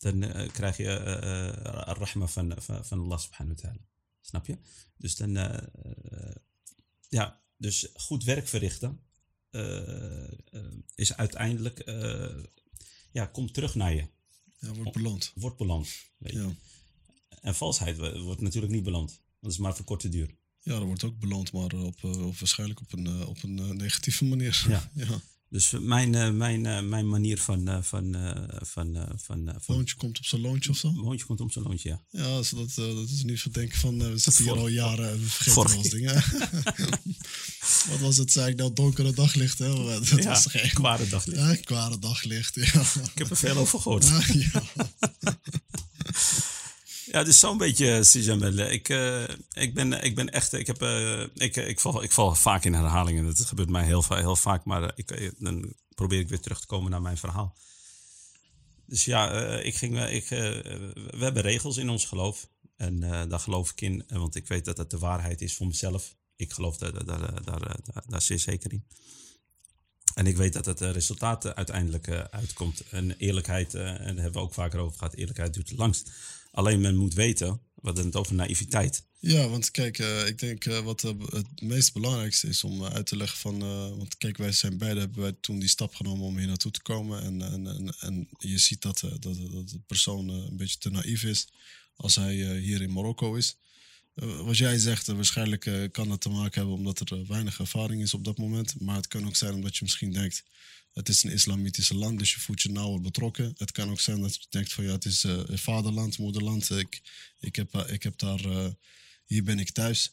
dan 0.01 0.49
krijg 0.53 0.77
je 0.77 0.99
al-rahma 1.87 2.27
van, 2.27 2.55
van, 2.59 2.85
van 2.85 3.01
Allah 3.01 3.19
subhanahu 3.19 3.55
wa 3.57 3.63
ta'ala. 3.63 3.89
Snap 4.21 4.47
je? 4.47 4.57
Dus 4.97 5.17
dan, 5.17 5.33
ja, 7.09 7.43
dus 7.57 7.89
goed 7.95 8.25
werk 8.25 8.49
verrichten 8.49 9.01
is 10.95 11.17
uiteindelijk, 11.17 11.83
ja, 13.13 13.27
komt 13.27 13.55
terug 13.55 13.75
naar 13.75 13.95
je. 13.95 14.07
Ja, 14.59 14.73
wordt 14.73 14.93
beloond. 14.93 15.33
Wordt 15.35 15.57
beland. 15.57 15.89
Weet 16.19 16.33
je. 16.33 16.39
Ja. 16.39 16.55
En 17.41 17.55
valsheid 17.55 17.97
wo- 17.97 18.21
wordt 18.21 18.41
natuurlijk 18.41 18.73
niet 18.73 18.83
beland. 18.83 19.21
Dat 19.41 19.53
is 19.53 19.59
maar 19.59 19.77
voor 19.77 19.85
korte 19.85 20.09
duur. 20.09 20.37
ja, 20.61 20.75
dat 20.79 20.83
wordt 20.87 21.05
ook 21.05 21.19
beloond, 21.19 21.53
maar 21.53 21.73
op, 21.73 22.05
eh, 22.05 22.27
op, 22.27 22.39
waarschijnlijk 22.39 22.81
op 22.81 22.93
een, 22.93 23.07
eh, 23.07 23.29
op 23.29 23.43
een 23.43 23.59
eh, 23.59 23.69
negatieve 23.69 24.25
manier. 24.25 24.65
Ja. 24.69 24.91
ja. 25.05 25.21
Dus 25.51 25.71
mijn, 25.81 26.15
eh, 26.15 26.31
mijn, 26.31 26.67
eh, 26.67 26.83
mijn 26.83 27.09
manier 27.09 27.39
van, 27.39 27.69
eh, 27.69 27.83
van, 27.83 28.17
van, 28.63 28.95
van, 29.17 29.55
van 29.61 29.75
Loontje 29.75 29.97
komt 29.97 30.19
op 30.19 30.25
zijn 30.25 30.41
loontje 30.41 30.71
of 30.71 30.77
zo. 30.77 30.93
Loontje 30.95 31.27
komt 31.27 31.41
om 31.41 31.51
zijn 31.51 31.65
loontje, 31.65 31.89
ja. 31.89 32.01
Ja, 32.11 32.43
zodat 32.43 32.69
eh, 32.69 32.95
dat 32.95 33.09
is 33.09 33.23
niet 33.23 33.41
verdenken 33.41 33.79
van, 33.79 33.99
we 33.99 34.19
zitten 34.19 34.45
hier 34.45 34.57
al 34.57 34.69
jaren 34.69 35.11
en 35.11 35.21
we 35.21 35.29
vergeten 35.29 35.77
eens 35.77 35.91
dingen. 35.99 36.15
Wat 37.91 37.99
was 38.01 38.17
het, 38.17 38.33
zei 38.33 38.51
ik 38.51 38.57
nou, 38.57 38.73
donkere 38.73 39.13
daglicht, 39.13 39.59
hè? 39.59 39.69
Dat 39.75 40.09
ja, 40.09 40.25
was 40.25 40.51
echt... 40.51 40.75
kwade 40.75 41.09
dag. 41.09 41.25
Ja, 41.35 41.55
kwade 41.55 41.99
daglicht, 41.99 42.55
ja. 42.55 42.63
Ik 42.63 43.19
heb 43.19 43.31
er 43.31 43.37
veel 43.37 43.57
over 43.57 43.81
gehoord. 43.81 44.09
Ja, 44.11 44.23
ja. 44.35 44.63
Ja, 47.11 47.19
het 47.19 47.29
is 47.29 47.39
zo'n 47.39 47.59
beetje, 47.59 48.05
Sijamel. 48.05 48.59
Ik, 48.59 48.89
eh, 48.89 49.23
ik, 49.53 49.75
ben, 49.75 49.93
ik 50.05 50.15
ben 50.15 50.31
echt, 50.31 50.53
ik, 50.53 50.67
heb, 50.67 50.83
eh, 50.83 51.21
ik, 51.35 51.57
ik, 51.57 51.81
val, 51.81 52.03
ik 52.03 52.13
val 52.13 52.35
vaak 52.35 52.65
in 52.65 52.75
herhalingen. 52.75 53.25
Dat 53.25 53.41
gebeurt 53.41 53.69
mij 53.69 53.85
heel, 53.85 54.05
heel 54.09 54.37
vaak, 54.37 54.65
maar 54.65 54.83
eh, 54.83 54.91
ik, 54.95 55.11
eh, 55.11 55.31
dan 55.39 55.75
probeer 55.95 56.19
ik 56.21 56.29
weer 56.29 56.41
terug 56.41 56.61
te 56.61 56.67
komen 56.67 56.91
naar 56.91 57.03
mijn 57.03 57.17
verhaal. 57.17 57.57
Dus 58.87 59.05
ja, 59.05 59.33
eh, 59.33 59.67
ik 59.67 59.75
ging, 59.75 59.99
eh, 59.99 60.15
ik, 60.15 60.23
eh, 60.31 60.39
we 61.11 61.19
hebben 61.19 61.43
regels 61.43 61.77
in 61.77 61.89
ons 61.89 62.05
geloof. 62.05 62.49
En 62.77 63.03
eh, 63.03 63.23
daar 63.29 63.41
geloof 63.41 63.71
ik 63.71 63.81
in, 63.81 64.05
eh, 64.09 64.19
want 64.19 64.35
ik 64.35 64.47
weet 64.49 64.65
dat 64.65 64.77
dat 64.77 64.91
de 64.91 64.99
waarheid 64.99 65.41
is 65.41 65.55
voor 65.57 65.67
mezelf. 65.67 66.17
Ik 66.37 66.53
geloof 66.53 66.77
daar, 66.77 66.93
daar, 66.93 67.45
daar, 67.45 67.45
daar, 67.45 67.77
eh, 68.09 68.19
zeer 68.19 68.39
zeker 68.39 68.73
in. 68.73 68.85
En 70.15 70.27
ik 70.27 70.37
weet 70.37 70.53
dat 70.53 70.67
het 70.67 70.81
eh, 70.81 70.91
resultaat 70.91 71.45
eh, 71.45 71.53
uiteindelijk 71.53 72.07
eh, 72.07 72.21
uitkomt. 72.31 72.83
En 72.91 73.15
eerlijkheid, 73.19 73.75
eh, 73.75 73.89
en 73.89 73.97
daar 73.97 74.07
hebben 74.07 74.33
we 74.33 74.39
ook 74.39 74.55
vaker 74.55 74.81
over 74.81 74.99
gehad, 74.99 75.15
eerlijkheid 75.15 75.55
duurt 75.55 75.73
langst. 75.77 76.11
Alleen 76.51 76.81
men 76.81 76.97
moet 76.97 77.15
weten, 77.15 77.49
we 77.49 77.81
hadden 77.83 78.05
het 78.05 78.17
over 78.17 78.35
naïviteit. 78.35 79.05
Ja, 79.23 79.49
want 79.49 79.71
kijk, 79.71 79.99
eh, 79.99 80.27
ik 80.27 80.39
denk 80.39 80.65
eh, 80.65 80.81
wat 80.81 81.05
eh, 81.05 81.13
het 81.27 81.63
meest 81.63 81.93
belangrijkste 81.93 82.49
is 82.49 82.65
om 82.65 82.85
uit 82.85 83.07
te 83.07 83.17
leggen 83.17 83.39
van... 83.39 83.59
want 83.99 84.17
kijk, 84.17 84.37
wij 84.37 84.53
zijn 84.53 84.79
beide, 84.79 85.01
hebben 85.01 85.21
wij 85.21 85.35
toen 85.41 85.59
die 85.59 85.69
stap 85.69 85.95
genomen 85.95 86.27
om 86.27 86.39
hier 86.39 86.47
naartoe 86.47 86.71
te 86.71 86.83
komen. 86.83 87.23
En, 87.23 87.43
en, 87.43 87.67
en, 87.67 87.95
en 88.01 88.29
je 88.39 88.59
ziet 88.59 88.83
dat, 88.83 89.01
dat, 89.01 89.23
dat 89.23 89.69
de 89.69 89.81
persoon 89.87 90.29
een 90.29 90.57
beetje 90.57 90.79
te 90.79 90.91
naïef 90.91 91.23
is 91.23 91.49
als 91.97 92.15
hij 92.15 92.59
hier 92.59 92.83
in 92.83 92.93
Marokko 92.93 93.35
is. 93.35 93.57
Eh, 94.15 94.41
wat 94.41 94.57
jij 94.57 94.79
zegt, 94.79 95.09
eh, 95.09 95.15
waarschijnlijk 95.15 95.67
eh, 95.67 95.91
kan 95.91 96.11
het 96.11 96.21
te 96.21 96.29
maken 96.29 96.61
hebben 96.61 96.79
omdat 96.79 97.11
er 97.11 97.27
weinig 97.27 97.59
ervaring 97.61 98.03
is 98.03 98.15
op 98.15 98.25
dat 98.25 98.39
moment. 98.39 98.81
Maar 98.81 98.97
het 98.97 99.09
kan 99.09 99.27
ook 99.27 99.37
zijn 99.37 99.55
omdat 99.55 99.77
je 99.77 99.85
misschien 99.85 100.13
denkt, 100.13 100.45
het 100.93 101.09
is 101.09 101.23
een 101.23 101.33
islamitische 101.33 101.95
land, 101.95 102.19
dus 102.19 102.33
je 102.35 102.41
voelt 102.41 102.63
je 102.63 102.71
nauwer 102.71 103.01
betrokken. 103.01 103.55
Het 103.57 103.73
kan 103.73 103.91
ook 103.91 104.01
zijn 104.01 104.21
dat 104.21 104.35
je 104.35 104.47
denkt 104.49 104.73
van 104.73 104.85
ja, 104.85 104.93
het 104.93 105.05
is 105.05 105.25
vaderland, 105.47 106.19
moederland. 106.19 106.71
Ik, 106.71 107.01
ik, 107.39 107.57
heb, 107.57 107.75
ik 107.75 108.03
heb 108.03 108.19
daar, 108.19 108.41
hier 109.27 109.43
ben 109.45 109.59
ik 109.59 109.71
thuis. 109.71 110.13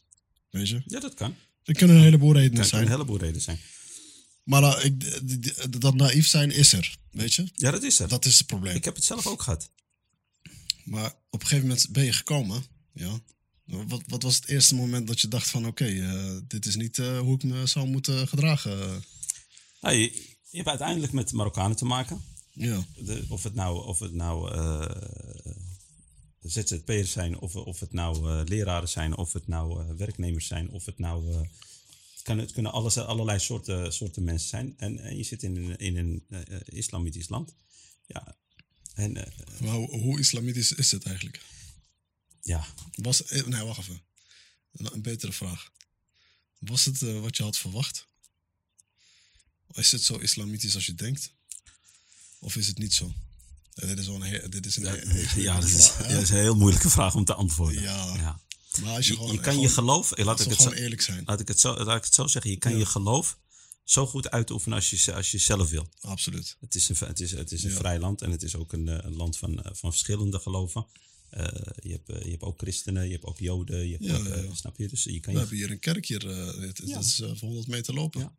Weet 0.50 0.68
je? 0.68 0.82
Ja, 0.86 1.00
dat 1.00 1.14
kan. 1.14 1.36
Er 1.64 1.74
kunnen 1.74 1.96
een 1.96 2.02
heleboel 2.02 2.32
redenen 2.32 2.54
Dat 2.54 2.60
kan 2.60 2.68
zijn. 2.68 2.82
een 2.82 2.90
heleboel 2.90 3.18
redenen 3.18 3.40
zijn. 3.40 3.58
Maar 4.42 4.84
ik, 4.84 5.80
dat 5.80 5.94
naïef 5.94 6.26
zijn 6.26 6.50
is 6.50 6.72
er, 6.72 6.96
weet 7.10 7.34
je? 7.34 7.48
Ja, 7.54 7.70
dat 7.70 7.82
is 7.82 7.98
er. 7.98 8.08
Dat 8.08 8.24
is 8.24 8.38
het 8.38 8.46
probleem. 8.46 8.76
Ik 8.76 8.84
heb 8.84 8.94
het 8.94 9.04
zelf 9.04 9.26
ook 9.26 9.42
gehad. 9.42 9.70
Maar 10.84 11.14
op 11.30 11.40
een 11.40 11.46
gegeven 11.46 11.68
moment 11.68 11.88
ben 11.90 12.04
je 12.04 12.12
gekomen, 12.12 12.64
ja. 12.92 13.20
Wat, 13.68 14.02
wat 14.06 14.22
was 14.22 14.34
het 14.34 14.48
eerste 14.48 14.74
moment 14.74 15.06
dat 15.06 15.20
je 15.20 15.28
dacht 15.28 15.48
van 15.48 15.66
oké, 15.66 15.84
eh, 15.84 16.36
dit 16.46 16.66
is 16.66 16.76
niet 16.76 16.98
eh, 16.98 17.18
hoe 17.18 17.34
ik 17.34 17.42
me 17.42 17.66
zou 17.66 17.86
moeten 17.86 18.28
gedragen? 18.28 19.04
Nou, 19.80 19.96
je, 19.96 20.12
je 20.50 20.56
hebt 20.56 20.68
uiteindelijk 20.68 21.12
met 21.12 21.32
Marokkanen 21.32 21.76
te 21.76 21.84
maken. 21.84 22.20
Ja, 22.52 22.84
De, 22.96 23.24
of 23.28 23.42
het 23.42 23.54
nou, 23.54 23.86
of 23.86 23.98
het 23.98 24.12
nou 24.12 24.52
eh, 24.52 24.96
ZZP'ers 26.42 27.12
zijn, 27.12 27.38
of, 27.38 27.56
of 27.56 27.80
het 27.80 27.92
nou 27.92 28.44
leraren 28.44 28.88
zijn, 28.88 29.16
of 29.16 29.32
het 29.32 29.46
nou 29.46 29.96
werknemers 29.96 30.46
zijn, 30.46 30.70
of 30.70 30.86
het 30.86 30.98
nou. 30.98 31.32
het, 31.34 32.22
kan, 32.22 32.38
het 32.38 32.52
kunnen 32.52 32.72
alles, 32.72 32.98
allerlei 32.98 33.38
soorten, 33.38 33.92
soorten 33.92 34.24
mensen 34.24 34.48
zijn. 34.48 34.74
En, 34.76 34.98
en 34.98 35.16
je 35.16 35.22
zit 35.22 35.42
in 35.42 35.56
een, 35.56 35.76
in 35.76 35.96
een 35.96 36.24
islamitisch 36.64 37.28
land. 37.28 37.54
Ja. 38.06 38.36
En 38.94 39.12
maar 39.60 39.74
hoe, 39.74 39.98
hoe 39.98 40.18
islamitisch 40.18 40.72
is 40.72 40.90
het 40.90 41.04
eigenlijk? 41.04 41.42
Ja, 42.42 42.66
Was, 42.94 43.24
eh, 43.24 43.44
nee, 43.46 43.62
wacht 43.62 43.78
even. 43.78 44.02
Een, 44.72 44.92
een 44.92 45.02
betere 45.02 45.32
vraag. 45.32 45.70
Was 46.58 46.84
het 46.84 47.02
eh, 47.02 47.20
wat 47.20 47.36
je 47.36 47.42
had 47.42 47.58
verwacht? 47.58 48.06
Is 49.72 49.92
het 49.92 50.02
zo 50.02 50.16
islamitisch 50.16 50.74
als 50.74 50.86
je 50.86 50.94
denkt? 50.94 51.32
Of 52.38 52.56
is 52.56 52.66
het 52.66 52.78
niet 52.78 52.94
zo? 52.94 53.12
Eh, 53.74 53.88
dit 53.88 53.98
is 53.98 54.06
wel 54.06 54.24
een, 54.24 54.50
dit 54.50 54.66
is 54.66 54.76
een 54.76 54.84
he- 54.84 55.40
ja, 55.40 55.60
dat 55.60 55.68
is, 55.68 55.88
vraag, 55.88 55.98
ja, 55.98 56.06
hè? 56.06 56.12
dat 56.14 56.22
is 56.22 56.30
een 56.30 56.36
heel 56.36 56.56
moeilijke 56.56 56.90
vraag 56.90 57.14
om 57.14 57.24
te 57.24 57.34
antwoorden. 57.34 57.82
Ja. 57.82 58.14
ja. 58.16 58.40
Maar 58.82 58.94
als 58.96 59.06
je, 59.06 59.12
Je, 59.12 59.18
gewoon, 59.18 59.32
je 59.34 59.40
kan 59.40 59.60
je 59.60 59.68
geloof, 59.68 60.18
laat 60.18 60.40
ik 60.40 60.48
het 60.48 60.60
zo, 60.60 60.70
eerlijk 60.70 61.00
zijn. 61.00 61.22
laat 61.26 61.40
ik 61.40 61.48
het 61.48 61.60
zo, 61.60 61.84
laat 61.84 61.96
ik 61.96 62.04
het 62.04 62.14
zo 62.14 62.26
zeggen, 62.26 62.50
je 62.50 62.56
kan 62.56 62.78
je 62.78 62.86
geloof 62.86 63.38
zo 63.84 64.06
goed 64.06 64.30
uitoefenen 64.30 64.76
als 64.78 64.90
je, 64.90 65.14
als 65.14 65.30
je 65.30 65.38
zelf 65.38 65.70
wil. 65.70 65.88
Absoluut. 66.00 66.56
Het 66.60 66.74
is 66.74 66.88
een, 66.88 66.96
het 67.06 67.20
is, 67.20 67.30
het 67.30 67.52
is 67.52 67.64
een 67.64 67.70
vrij 67.70 67.98
land 67.98 68.22
en 68.22 68.30
het 68.30 68.42
is 68.42 68.56
ook 68.56 68.72
een, 68.72 68.86
een 69.06 69.16
land 69.16 69.36
van, 69.38 69.60
van 69.64 69.90
verschillende 69.90 70.38
geloven. 70.38 70.86
Eh, 71.30 71.46
je, 71.82 71.90
hebt, 71.90 72.08
eh, 72.08 72.22
je 72.24 72.30
hebt 72.30 72.42
ook 72.42 72.58
christenen, 72.58 73.04
je 73.06 73.12
hebt 73.12 73.24
ook 73.24 73.38
joden, 73.38 73.86
je 73.86 73.92
hebt 73.92 74.04
Ja, 74.04 74.16
ook, 74.18 74.24
eh, 74.24 74.36
ja, 74.36 74.42
ja. 74.42 74.54
snap 74.54 74.78
je? 74.78 74.88
Dus 74.88 75.04
je 75.04 75.20
kan 75.20 75.22
We 75.24 75.32
je, 75.32 75.38
hebben 75.38 75.56
hier 75.56 75.70
een 75.70 75.78
kerk 75.78 76.06
hier. 76.06 76.30
eh, 76.30 76.60
het, 76.60 76.80
Ja. 76.84 76.98
is 76.98 77.20
eh, 77.20 77.28
voor 77.28 77.48
100 77.48 77.66
meter 77.66 77.94
lopen. 77.94 78.32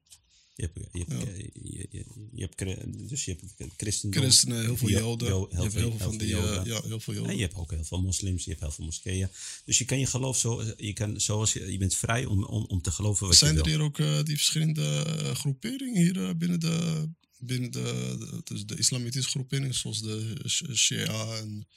Je 0.56 0.70
hebt, 0.74 0.88
je 0.92 1.00
hebt, 1.08 1.12
eh, 1.28 1.38
je, 1.38 1.88
je, 1.92 2.06
je 2.34 2.42
hebt, 2.50 3.10
dus 3.10 3.26
je 3.26 3.36
hebt 3.58 3.74
christendom. 3.78 4.22
Christenen, 4.22 4.62
heel 4.62 4.78
veel 4.78 4.90
Jo- 4.90 4.98
joden. 5.00 5.28
jo- 5.28 5.48
je 5.52 5.58
hebt 5.58 5.74
heel 5.74 5.90
veel 5.90 6.00
van 6.00 6.18
die... 6.18 6.28
joden. 6.28 6.60
eh, 6.60 6.66
ja, 6.66 6.82
heel 6.82 7.00
veel 7.00 7.14
En 7.14 7.20
joden. 7.20 7.36
je 7.36 7.42
hebt 7.42 7.56
ook 7.56 7.72
heel 7.72 7.84
veel 7.84 8.02
moslims, 8.02 8.44
je 8.44 8.50
hebt 8.50 8.62
heel 8.62 8.72
veel 8.72 8.86
moskeeën. 8.86 9.28
Dus 9.66 9.78
je 9.78 9.86
kan 9.86 10.00
je 10.00 10.06
geloof 10.06 10.38
zo, 10.38 10.64
je 10.78 10.94
kan, 10.94 11.22
zoals 11.22 11.54
je, 11.54 11.72
je 11.72 11.78
bent 11.78 11.96
vrij 11.96 12.26
om, 12.26 12.44
om, 12.44 12.66
om 12.66 12.82
te 12.82 12.92
geloven 12.92 13.28
wat 13.28 13.36
Zijn 13.36 13.54
je 13.54 13.60
er 13.60 13.66
wil. 13.66 13.74
hier 13.76 13.84
ook 13.84 14.00
eh, 14.00 14.24
die 14.24 14.36
verschillende 14.36 15.04
eh, 15.06 15.36
groeperingen 15.36 16.02
hier 16.02 16.24
eh, 16.28 16.36
binnen 16.36 16.60
de... 16.60 17.08
Binnen 17.42 17.72
de, 17.72 18.16
de, 18.20 18.42
dus 18.44 18.66
de 18.66 18.78
islamitische 18.78 19.30
groeperingen, 19.30 19.74
zoals 19.74 20.02
de 20.02 20.36
Sh- 20.46 20.64
Shia 20.74 21.38
en... 21.38 21.68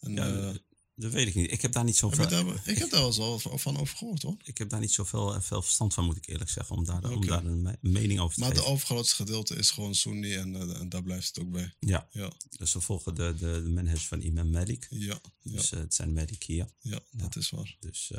en 0.00 0.12
Ja, 0.12 0.28
eh, 0.50 0.54
dat 0.94 1.12
weet 1.12 1.26
ik 1.26 1.34
niet. 1.34 1.50
Ik 1.52 1.62
heb 1.62 1.72
daar 1.72 1.84
niet 1.84 2.00
heb 2.00 2.10
zoveel, 2.14 2.28
daar, 2.28 2.68
ik 2.68 2.78
heb 2.78 2.90
daar 2.90 3.00
wel 3.12 3.32
eens 3.32 3.42
van- 3.62 3.76
over 3.80 3.96
gehoord 3.96 4.22
hoor. 4.22 4.36
ik 4.44 4.58
heb 4.58 4.68
daar 4.70 4.80
niet 4.80 4.92
zoveel 4.92 5.34
eh, 5.34 5.40
veel 5.40 5.62
verstand 5.62 5.94
van, 5.94 6.04
moet 6.04 6.16
ik 6.16 6.26
eerlijk 6.28 6.50
zeggen, 6.50 6.76
om 6.76 6.84
daar, 6.84 7.10
om 7.10 7.26
daar 7.26 7.44
een 7.44 7.62
me- 7.62 7.78
mening 7.80 8.20
over 8.20 8.34
te 8.34 8.40
Maar 8.40 8.50
de 8.50 8.56
geven. 8.56 8.70
overgrootste 8.72 9.14
gedeelte 9.14 9.54
is 9.56 9.70
gewoon 9.70 9.94
Sunni 9.94 10.34
en, 10.34 10.54
eh, 10.56 10.80
en 10.80 10.88
daar 10.88 11.02
blijft 11.02 11.26
het 11.28 11.44
ook 11.44 11.50
bij. 11.50 11.74
Ja, 11.78 12.08
Ja, 12.12 12.32
dus 12.58 12.72
we 12.72 12.80
volgen 12.80 13.14
de, 13.14 13.34
de, 13.38 13.62
de 13.62 13.68
manhaj 13.70 13.96
van 13.98 14.20
Imam 14.20 14.50
Malik. 14.50 14.86
ja, 14.90 15.20
ja, 15.42 15.52
Dus 15.56 15.70
het 15.70 15.94
zijn 15.94 16.12
Malikiya, 16.12 16.68
ja 16.78 17.00
dat 17.10 17.36
is 17.36 17.50
waar. 17.50 17.76
dus 17.80 18.10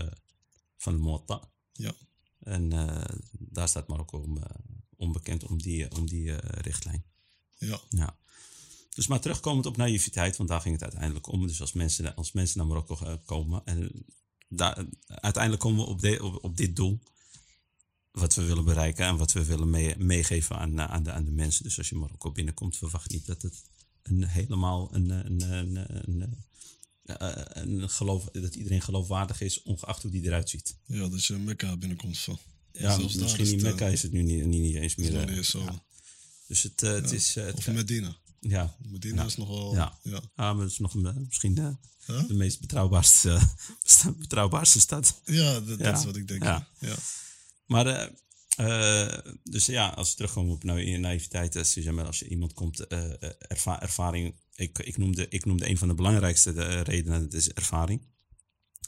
van 0.78 0.94
de 0.94 1.00
Muwatta. 1.00 1.50
Ja, 1.74 1.94
En 2.40 2.70
daar 3.32 3.68
staat 3.68 3.88
Marokko 3.88 4.18
om, 4.18 4.44
onbekend 4.96 5.44
om 5.44 5.62
die, 5.62 5.92
om 5.92 6.08
die 6.08 6.36
richtlijn. 6.36 7.04
ja, 7.58 7.82
Ja. 7.90 8.20
Dus 8.96 9.08
maar 9.08 9.20
terugkomend 9.20 9.66
op 9.66 9.78
naïviteit, 9.78 10.38
want 10.38 10.50
daar 10.50 10.62
ging 10.62 10.74
het 10.74 10.84
uiteindelijk 10.84 11.28
om. 11.28 11.48
Dus 11.48 11.62
als 11.62 11.74
mensen, 11.74 12.16
als 12.16 12.32
mensen 12.32 12.58
naar 12.58 12.68
Marokko 12.68 12.98
eh, 13.06 13.14
komen 13.26 13.62
en 13.66 13.92
daar, 14.50 14.86
uiteindelijk 15.08 15.64
komen 15.64 15.84
we 15.86 15.90
op, 15.92 16.02
de, 16.02 16.24
op, 16.24 16.44
op 16.44 16.58
dit 16.58 16.76
doel. 16.76 17.00
Wat 18.12 18.36
we 18.36 18.44
willen 18.44 18.64
bereiken 18.66 19.06
en 19.06 19.18
wat 19.18 19.32
we 19.32 19.46
willen 19.46 19.70
mee- 19.70 19.98
meegeven 19.98 20.58
aan, 20.58 20.80
eh, 20.80 20.86
aan, 20.86 21.04
de, 21.04 21.12
aan 21.12 21.26
de 21.26 21.32
mensen. 21.32 21.64
Dus 21.64 21.78
als 21.78 21.90
je 21.90 21.96
Marokko 21.96 22.32
binnenkomt, 22.32 22.78
verwacht 22.78 23.12
niet 23.12 23.26
dat 23.26 23.42
het 23.42 23.62
een 24.04 24.24
helemaal 24.28 24.96
een, 24.96 25.10
een, 25.10 25.42
een, 25.52 25.76
een, 26.08 26.46
een, 27.04 27.82
een 27.82 27.90
geloof, 27.90 28.26
dat 28.32 28.56
iedereen 28.56 28.82
geloofwaardig 28.82 29.42
is, 29.42 29.62
ongeacht 29.64 30.02
hoe 30.02 30.12
die 30.12 30.24
eruit 30.24 30.50
ziet. 30.50 30.76
ja, 30.86 31.08
dat 31.08 31.26
je 31.26 31.38
Mekka 31.38 31.78
binnenkomt. 31.78 32.18
Van. 32.18 32.40
Ja, 32.72 32.98
misschien 32.98 33.40
is 33.40 33.52
in 33.52 33.62
Mekka 33.62 33.86
eh, 33.88 33.94
is 33.94 34.02
het 34.02 34.12
nu 34.12 34.22
niet, 34.22 34.46
niet, 34.46 34.62
niet 34.62 34.76
eens 34.76 34.96
meer. 34.96 35.30
eh, 35.30 35.44
zo. 35.44 35.60
ja. 35.60 35.84
Dus 36.48 36.64
het, 36.64 36.82
eh, 36.84 36.92
het 36.92 37.12
is. 37.12 37.36
eh, 37.36 37.46
het 37.46 37.56
Of 37.58 37.68
Medina. 37.68 38.18
Ja. 38.50 38.76
Medina 38.88 39.26
is 39.26 39.36
nog 39.38 39.48
wel... 39.48 39.74
Ja. 39.74 39.98
Ja. 40.04 40.22
Ah, 40.36 40.56
maar 40.56 40.64
het 40.64 40.72
is 40.72 40.80
nog 40.80 40.94
een, 40.94 41.06
eh, 41.06 41.16
misschien 41.16 41.54
de, 41.54 41.76
Huh? 42.06 42.28
de 42.28 42.34
meest 42.34 42.60
betrouwbaarste, 42.60 43.34
eh, 43.34 44.08
betrouwbaarste 44.18 44.80
stad. 44.80 45.22
Ja, 45.26 45.54
dat, 45.54 45.68
dat 45.68 45.80
Ja. 45.80 45.98
is 45.98 46.04
wat 46.06 46.16
ik 46.16 46.28
denk. 46.28 46.44
Ja. 46.44 46.68
Maar, 47.66 48.12
eh, 48.56 49.18
dus 49.44 49.66
ja, 49.66 49.90
als 49.90 50.10
we 50.10 50.16
terugkomen 50.16 50.54
op 50.54 50.64
nou, 50.64 50.98
naïviteit, 50.98 51.68
Suzanne, 51.68 52.04
als 52.04 52.20
je 52.20 52.28
iemand 52.28 52.54
komt, 52.54 52.88
erva- 52.88 53.82
ervaring, 53.82 54.36
ik, 54.56 54.80
ik, 54.80 54.98
noemde, 54.98 55.28
ik 55.30 55.46
noemde 55.46 55.70
een 55.70 55.78
van 55.78 55.88
de 55.88 55.94
belangrijkste 55.94 56.82
redenen, 56.82 57.22
dat 57.22 57.34
is 57.34 57.52
ervaring. 57.52 58.02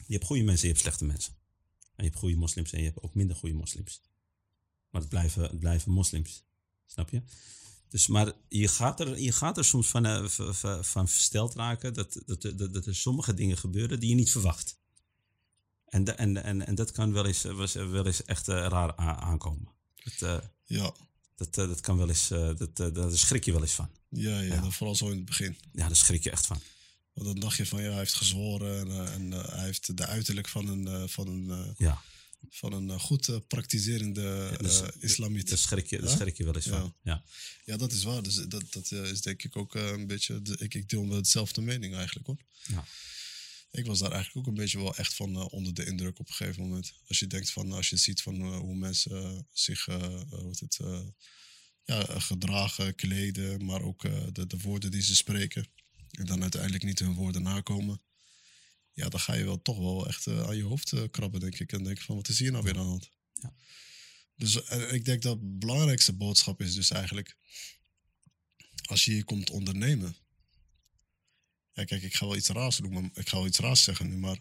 Je 0.06 0.12
hebt 0.14 0.24
goede 0.24 0.42
mensen, 0.42 0.62
je 0.66 0.72
hebt 0.72 0.84
slechte 0.84 1.04
mensen. 1.04 1.32
En 1.96 2.04
je 2.04 2.10
hebt 2.10 2.16
goede 2.18 2.36
moslims 2.36 2.72
en 2.72 2.78
je 2.78 2.84
hebt 2.84 3.02
ook 3.02 3.14
minder 3.14 3.36
goede 3.36 3.54
moslims. 3.54 4.00
Maar 4.90 5.00
het 5.00 5.10
blijven, 5.10 5.42
het 5.42 5.58
blijven 5.58 5.92
moslims, 5.92 6.44
snap 6.86 7.10
je? 7.10 7.22
Dus, 7.94 8.06
maar 8.06 8.32
je 8.48 8.68
gaat 8.68 9.00
er, 9.00 9.18
je 9.20 9.32
gaat 9.32 9.56
er 9.58 9.64
soms 9.64 9.88
van, 9.88 10.06
eh, 10.06 10.24
van 10.82 11.08
versteld 11.08 11.54
raken 11.54 11.94
dat, 11.94 12.22
dat, 12.26 12.42
dat, 12.42 12.72
dat 12.74 12.86
er 12.86 12.94
sommige 12.96 13.34
dingen 13.34 13.56
gebeuren 13.56 14.00
die 14.00 14.08
je 14.08 14.14
niet 14.14 14.30
verwacht. 14.30 14.76
En, 15.84 16.04
de- 16.04 16.12
en, 16.12 16.42
en, 16.44 16.66
en 16.66 16.74
dat 16.74 16.90
kan 16.92 17.12
wel 17.12 17.26
eens, 17.26 17.44
eh, 17.44 17.52
was- 17.52 17.72
wel 17.72 18.06
eens 18.06 18.24
echt 18.24 18.48
eh, 18.48 18.54
raar 18.54 18.96
aankomen. 18.96 19.68
Dat, 20.04 20.22
eh, 20.42 20.48
Ja. 20.64 20.92
dat, 21.36 21.58
eh, 21.58 21.66
dat 21.68 21.80
kan 21.80 21.96
wel 21.96 22.08
eens, 22.08 22.30
eh, 22.30 22.50
dat, 22.56 22.80
eh, 22.80 22.94
daar 22.94 23.12
schrik 23.12 23.44
je 23.44 23.52
wel 23.52 23.60
eens 23.62 23.72
van. 23.74 23.90
Ja, 24.08 24.40
ja, 24.40 24.70
vooral 24.70 24.94
zo 24.96 25.08
in 25.10 25.16
het 25.16 25.24
begin. 25.24 25.56
Ja, 25.72 25.86
daar 25.86 25.96
schrik 25.96 26.22
je 26.24 26.30
echt 26.30 26.46
van. 26.46 26.60
Want 27.12 27.26
dan 27.26 27.40
dacht 27.40 27.56
je 27.56 27.66
van 27.66 27.82
ja, 27.82 27.88
hij 27.88 27.98
heeft 27.98 28.14
gezworen 28.14 28.78
en, 28.78 28.90
eh, 28.90 29.14
en 29.14 29.32
eh, 29.32 29.48
hij 29.48 29.64
heeft 29.64 29.96
de 29.96 30.06
uiterlijk 30.06 30.48
van 30.48 30.68
een, 30.68 30.86
eh, 30.88 31.02
van 31.08 31.26
een, 31.28 31.50
eh, 31.50 31.70
Ja, 31.76 32.02
van 32.50 32.72
een 32.72 32.90
eh, 32.90 33.00
goed 33.00 33.28
eh, 33.28 33.36
praktiserende 33.48 34.56
dus- 34.60 34.82
islamiet. 35.00 35.48
daar 35.48 35.58
schrik 35.58 35.86
je, 35.86 36.00
daar 36.00 36.16
schrik 36.16 36.36
je 36.36 36.44
wel 36.44 36.54
eens 36.54 36.64
Ja. 36.64 36.80
van. 36.80 36.94
Ja. 37.02 37.24
Ja, 37.64 37.76
dat 37.76 37.92
is 37.92 38.02
waar. 38.02 38.22
Dus 38.22 38.34
dat, 38.34 38.72
dat 38.72 38.92
is 38.92 39.20
denk 39.20 39.42
ik 39.42 39.56
ook 39.56 39.74
een 39.74 40.06
beetje. 40.06 40.40
ik, 40.58 40.74
ik 40.74 40.88
deel 40.88 41.08
wel 41.08 41.22
dezelfde 41.22 41.60
mening 41.60 41.94
eigenlijk 41.94 42.26
hoor. 42.26 42.38
Ja. 42.62 42.84
Ik 43.70 43.86
was 43.86 43.98
daar 43.98 44.12
eigenlijk 44.12 44.46
ook 44.46 44.52
een 44.54 44.60
beetje 44.62 44.78
wel 44.78 44.96
echt 44.96 45.14
van 45.14 45.36
onder 45.50 45.74
de 45.74 45.84
indruk 45.84 46.18
op 46.18 46.28
een 46.28 46.34
gegeven 46.34 46.62
moment. 46.62 46.92
Als 47.06 47.18
je 47.18 47.26
denkt 47.26 47.50
van, 47.50 47.72
als 47.72 47.88
je 47.90 47.96
ziet 47.96 48.22
van 48.22 48.42
hoe 48.56 48.74
mensen 48.76 49.46
zich 49.52 49.84
hoe 49.84 50.54
het, 50.58 50.78
ja, 51.84 52.20
gedragen, 52.20 52.94
kleden, 52.94 53.64
maar 53.64 53.82
ook 53.82 54.02
de, 54.34 54.46
de 54.46 54.58
woorden 54.58 54.90
die 54.90 55.02
ze 55.02 55.16
spreken. 55.16 55.66
En 56.10 56.26
dan 56.26 56.42
uiteindelijk 56.42 56.84
niet 56.84 56.98
hun 56.98 57.14
woorden 57.14 57.42
nakomen. 57.42 58.00
Ja, 58.94 59.08
dan 59.08 59.20
ga 59.20 59.34
je 59.34 59.44
wel 59.44 59.62
toch 59.62 59.78
wel 59.78 60.06
echt 60.08 60.26
eh, 60.26 60.42
aan 60.46 60.56
je 60.56 60.62
hoofd 60.62 60.92
eh, 60.92 61.02
krabben, 61.10 61.40
denk 61.40 61.58
ik. 61.58 61.72
En 61.72 61.82
denk 61.84 62.00
van, 62.00 62.16
wat 62.16 62.28
is 62.28 62.38
hier 62.38 62.52
nou 62.52 62.64
weer 62.64 62.76
aan 62.76 62.82
de 62.82 62.88
hand? 62.88 63.10
Ja. 63.32 63.54
Dus 64.36 64.62
eh, 64.64 64.92
ik 64.92 65.04
denk 65.04 65.22
dat 65.22 65.40
de 65.40 65.46
belangrijkste 65.46 66.12
boodschap 66.12 66.60
is 66.60 66.74
dus 66.74 66.90
eigenlijk... 66.90 67.36
Als 68.84 69.04
je 69.04 69.10
hier 69.12 69.24
komt 69.24 69.50
ondernemen... 69.50 70.16
Ja, 71.72 71.84
kijk, 71.84 72.02
ik 72.02 72.14
ga 72.14 72.26
wel 72.26 72.36
iets 72.36 72.48
raars 72.48 72.76
doen, 72.76 72.92
maar 72.92 73.10
ik 73.14 73.28
ga 73.28 73.36
wel 73.36 73.46
iets 73.46 73.58
raars 73.58 73.82
zeggen 73.82 74.08
nu, 74.08 74.16
maar... 74.16 74.38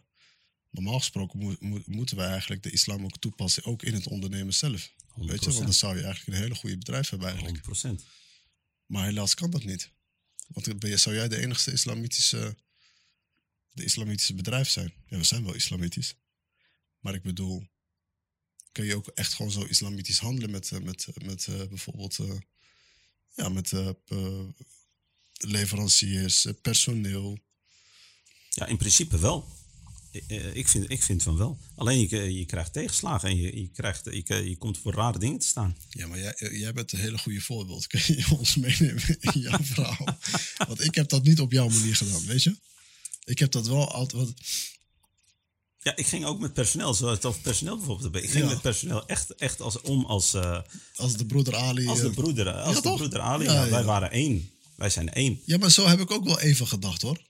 Normaal 0.69 0.99
gesproken 0.99 1.39
moet- 1.39 1.61
moet- 1.61 1.87
moeten 1.87 2.17
wij 2.17 2.27
eigenlijk 2.27 2.63
de 2.63 2.71
islam 2.71 3.03
ook 3.03 3.19
toepassen, 3.19 3.63
ook 3.63 3.83
in 3.83 3.93
het 3.93 4.07
ondernemen 4.07 4.53
zelf. 4.53 4.91
Weet 5.15 5.43
je, 5.43 5.51
want 5.51 5.63
dan 5.63 5.73
zou 5.73 5.97
je 5.97 6.03
eigenlijk 6.03 6.37
een 6.37 6.43
hele 6.43 6.55
goede 6.55 6.77
bedrijf 6.77 7.09
hebben 7.09 7.27
eigenlijk. 7.27 7.65
100%. 8.01 8.03
Maar 8.85 9.05
helaas 9.05 9.33
kan 9.33 9.49
dat 9.49 9.63
niet. 9.63 9.89
Want 10.47 10.79
ben 10.79 10.89
je, 10.89 10.97
zou 10.97 11.15
jij 11.15 11.27
de 11.27 11.37
enigste 11.37 11.71
islamitische, 11.71 12.55
de 13.73 13.83
islamitische 13.83 14.33
bedrijf 14.33 14.69
zijn? 14.69 14.93
Ja, 15.07 15.17
we 15.17 15.23
zijn 15.23 15.43
wel 15.43 15.53
islamitisch. 15.53 16.15
Maar 16.99 17.13
ik 17.13 17.21
bedoel, 17.23 17.67
kun 18.71 18.85
je 18.85 18.95
ook 18.95 19.07
echt 19.07 19.33
gewoon 19.33 19.51
zo 19.51 19.63
islamitisch 19.63 20.19
handelen 20.19 20.51
met, 20.51 20.71
eh, 20.71 20.79
met, 20.79 21.07
met 21.23 21.47
eh, 21.47 21.67
bijvoorbeeld 21.67 22.19
eh, 22.19 22.35
ja, 23.35 23.49
met 23.49 23.71
eh, 23.71 23.89
leveranciers, 25.37 26.45
eh, 26.45 26.53
personeel. 26.61 27.39
Ja, 28.49 28.65
in 28.65 28.77
principe 28.77 29.19
wel. 29.19 29.47
Eh, 30.11 30.21
eh, 30.27 30.55
Ik 30.55 30.67
vind, 30.67 30.89
ik 30.89 31.03
vind 31.03 31.23
van 31.23 31.37
wel. 31.37 31.57
Alleen 31.75 31.99
je, 31.99 32.07
eh, 32.19 32.29
je 32.29 32.45
krijgt 32.45 32.73
tegenslagen 32.73 33.29
en 33.29 33.37
je, 33.37 33.59
je, 33.61 33.67
krijgt, 33.71 34.05
je, 34.05 34.23
eh, 34.23 34.47
je 34.47 34.57
komt 34.57 34.77
voor 34.77 34.93
rare 34.93 35.19
dingen 35.19 35.39
te 35.39 35.47
staan. 35.47 35.77
Ja, 35.89 36.07
maar 36.07 36.19
jij, 36.19 36.33
eh, 36.33 36.59
jij 36.59 36.73
bent 36.73 36.91
een 36.91 36.99
hele 36.99 37.17
goede 37.17 37.41
voorbeeld. 37.41 37.87
Kun 37.93 38.01
je 38.05 38.25
ons 38.37 38.55
meenemen 38.55 39.17
in 39.19 39.39
jouw 39.39 39.63
verhaal? 39.63 40.17
Want 40.67 40.83
ik 40.83 40.95
heb 40.95 41.09
dat 41.09 41.23
niet 41.23 41.39
op 41.39 41.51
jouw 41.51 41.69
manier 41.69 41.95
gedaan, 41.95 42.25
weet 42.25 42.43
je? 42.43 42.57
Ik 43.25 43.39
heb 43.39 43.51
dat 43.51 43.67
wel 43.67 43.91
altijd... 43.91 44.21
wat- 44.21 44.33
Ja, 45.79 45.95
ik 45.95 46.05
ging 46.05 46.25
ook 46.25 46.39
met 46.39 46.53
personeel, 46.53 46.93
zoals 46.93 47.15
het 47.15 47.25
over 47.25 47.41
personeel 47.41 47.77
bijvoorbeeld. 47.77 48.15
Ik 48.23 48.29
ging 48.29 48.43
Ja. 48.43 48.49
met 48.49 48.61
personeel 48.61 49.05
echt, 49.07 49.35
echt 49.35 49.61
als, 49.61 49.81
om 49.81 50.05
als, 50.05 50.33
eh, 50.33 50.61
Als 50.95 51.17
de 51.17 51.25
broeder 51.25 51.55
Ali... 51.55 51.87
als 51.87 51.99
de 51.99 52.07
eh, 52.07 52.13
broeder, 52.13 52.51
als 52.53 52.75
Ja, 52.75 52.81
de 52.81 52.93
broeder 52.95 53.19
Ali. 53.19 53.43
Ja, 53.43 53.53
Nou, 53.53 53.69
wij 53.69 53.83
waren 53.83 54.11
één. 54.11 54.49
Wij 54.75 54.89
zijn 54.89 55.09
één. 55.13 55.41
Ja, 55.45 55.57
maar 55.57 55.71
zo 55.71 55.87
heb 55.87 55.99
ik 55.99 56.11
ook 56.11 56.23
wel 56.25 56.39
even 56.39 56.67
gedacht 56.67 57.01
hoor. 57.01 57.21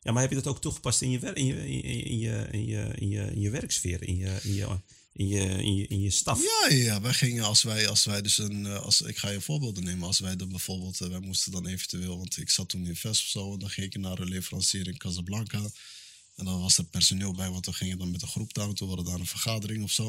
Ja, 0.00 0.12
maar 0.12 0.20
heb 0.22 0.30
je 0.30 0.36
dat 0.36 0.46
ook 0.46 0.60
toegepast 0.60 1.02
in 1.02 1.10
je, 1.10 1.18
wer- 1.18 1.36
in 1.36 1.46
je, 1.46 1.66
in 1.68 1.78
je, 1.82 1.92
in 2.02 2.18
je, 2.18 2.46
in 2.50 2.66
je, 2.66 2.88
in 2.96 3.08
je, 3.08 3.20
in 3.32 3.40
je 3.40 3.50
werksfeer, 3.50 4.02
in 4.02 4.16
je, 4.16 4.38
in 4.42 4.54
je, 4.54 4.66
in 5.18 5.26
je, 5.28 5.40
in 5.62 5.74
je, 5.74 5.86
in 5.86 6.00
je 6.00 6.10
staf? 6.10 6.40
Ja, 6.42 6.74
ja. 6.76 7.00
Wij 7.00 7.12
gingen 7.14 7.44
als 7.44 7.62
wij, 7.62 7.88
als 7.88 8.04
wij 8.04 8.22
dus 8.22 8.38
een. 8.38 8.66
eh, 8.66 8.80
Als, 8.82 9.00
ik 9.00 9.16
ga 9.18 9.28
je 9.30 9.40
voorbeelden 9.40 9.84
nemen. 9.84 10.06
Als 10.06 10.18
wij 10.18 10.36
dan 10.36 10.48
bijvoorbeeld. 10.48 11.00
eh, 11.00 11.08
wij 11.08 11.20
moesten 11.20 11.52
dan 11.52 11.66
eventueel. 11.66 12.18
Want 12.18 12.36
ik 12.36 12.50
zat 12.50 12.68
toen 12.68 12.86
in 12.86 12.96
Vest 12.96 13.22
of 13.22 13.28
zo. 13.28 13.52
En 13.52 13.58
dan 13.58 13.70
ging 13.70 13.86
ik 13.86 14.00
naar 14.00 14.18
een 14.18 14.28
leverancier 14.28 14.86
in 14.88 14.96
Casablanca. 14.96 15.70
En 16.36 16.44
dan 16.44 16.60
was 16.60 16.78
er 16.78 16.84
personeel 16.84 17.32
bij. 17.32 17.50
Want 17.50 17.66
we 17.66 17.72
gingen 17.72 17.98
dan 17.98 18.10
met 18.10 18.22
een 18.22 18.28
groep 18.28 18.54
daar 18.54 18.66
naartoe. 18.66 18.88
We 18.88 18.94
hadden 18.94 19.12
daar 19.12 19.20
een 19.22 19.26
vergadering 19.30 19.82
of 19.84 19.92
zo. 19.92 20.06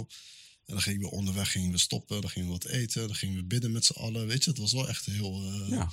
En 0.66 0.74
dan 0.76 0.82
gingen 0.82 1.02
we 1.02 1.12
onderweg 1.12 1.52
gingen 1.52 1.72
we 1.72 1.78
stoppen. 1.78 2.22
Dan 2.22 2.30
gingen 2.30 2.48
we 2.48 2.54
wat 2.54 2.66
eten. 2.66 3.08
Dan 3.08 3.16
gingen 3.16 3.36
we 3.36 3.44
bidden 3.44 3.72
met 3.72 3.86
z'n 3.86 3.94
allen. 4.00 4.28
Weet 4.28 4.44
je, 4.44 4.50
het 4.50 4.60
was 4.60 4.72
wel 4.72 4.88
echt 4.88 5.06
heel. 5.06 5.44
eh, 5.44 5.70
ja. 5.70 5.92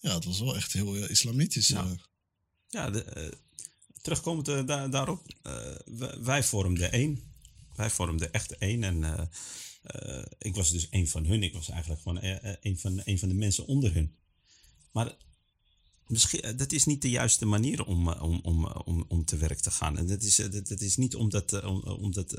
Ja. 0.00 0.14
het 0.14 0.24
was 0.24 0.38
wel 0.40 0.56
echt 0.56 0.72
heel 0.72 0.94
islamitisch. 0.94 1.68
Ja. 1.68 1.96
Ja, 2.68 2.90
de, 2.90 3.32
terugkomend 4.02 4.46
daar- 4.46 4.90
daarop, 4.90 5.26
wij 6.20 6.42
vormden 6.44 6.92
één. 6.92 7.34
Wij 7.76 7.90
vormden 7.90 8.32
echt 8.32 8.58
één. 8.58 8.84
En 8.84 9.04
eh, 9.04 9.26
eh, 9.86 10.24
ik 10.38 10.54
was 10.54 10.70
dus 10.70 10.88
één 10.88 11.08
van 11.08 11.24
hun. 11.24 11.42
Ik 11.42 11.52
was 11.52 11.68
eigenlijk 11.68 12.02
gewoon 12.02 12.20
eh, 12.20 12.56
eh, 12.62 12.76
van, 12.76 13.02
van 13.04 13.28
de 13.28 13.34
mensen 13.34 13.66
onder 13.66 13.94
hun. 13.94 14.14
Maar 14.92 15.16
misschien, 16.06 16.56
dat 16.56 16.72
is 16.72 16.84
niet 16.84 17.02
de 17.02 17.10
juiste 17.10 17.46
manier 17.46 17.84
om, 17.84 18.08
om, 18.08 18.40
om, 18.42 18.64
om, 18.64 19.04
om 19.08 19.24
te 19.24 19.36
werk 19.36 19.58
te 19.58 19.70
gaan. 19.70 19.98
En 19.98 20.06
dat 20.06 20.22
is, 20.22 20.36
dat, 20.36 20.80
is 20.80 20.96
niet 20.96 21.14
omdat, 21.14 21.64
om, 21.64 21.80
omdat 21.80 22.34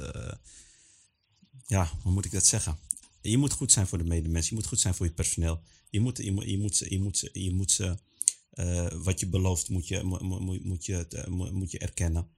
ja, 1.66 1.92
hoe 2.02 2.12
moet 2.12 2.26
ik 2.26 2.32
dat 2.32 2.46
zeggen? 2.46 2.78
Je 3.22 3.38
moet 3.38 3.54
goed 3.54 3.72
zijn 3.72 3.88
voor 3.88 3.98
de 3.98 4.04
medemens. 4.04 4.50
Je 4.50 4.56
moet 4.56 4.66
goed 4.66 4.80
zijn 4.80 4.94
voor 4.94 5.06
je 5.06 5.12
personeel. 5.12 5.62
Je 5.90 6.00
moet, 6.00 6.18
je 6.18 6.24
je 6.24 6.58
moet, 6.58 6.78
je 6.78 7.30
je 7.34 7.52
moet 7.54 7.72
ze, 7.72 7.98
wat 9.04 9.20
je 9.20 9.28
belooft, 9.28 9.70
moet 9.70 9.88
je, 9.88 10.04
moet, 10.04 10.22
moet, 10.64 10.86
je, 10.86 11.26
moet, 11.52 11.72
je 11.72 11.80
erkennen. 11.80 12.30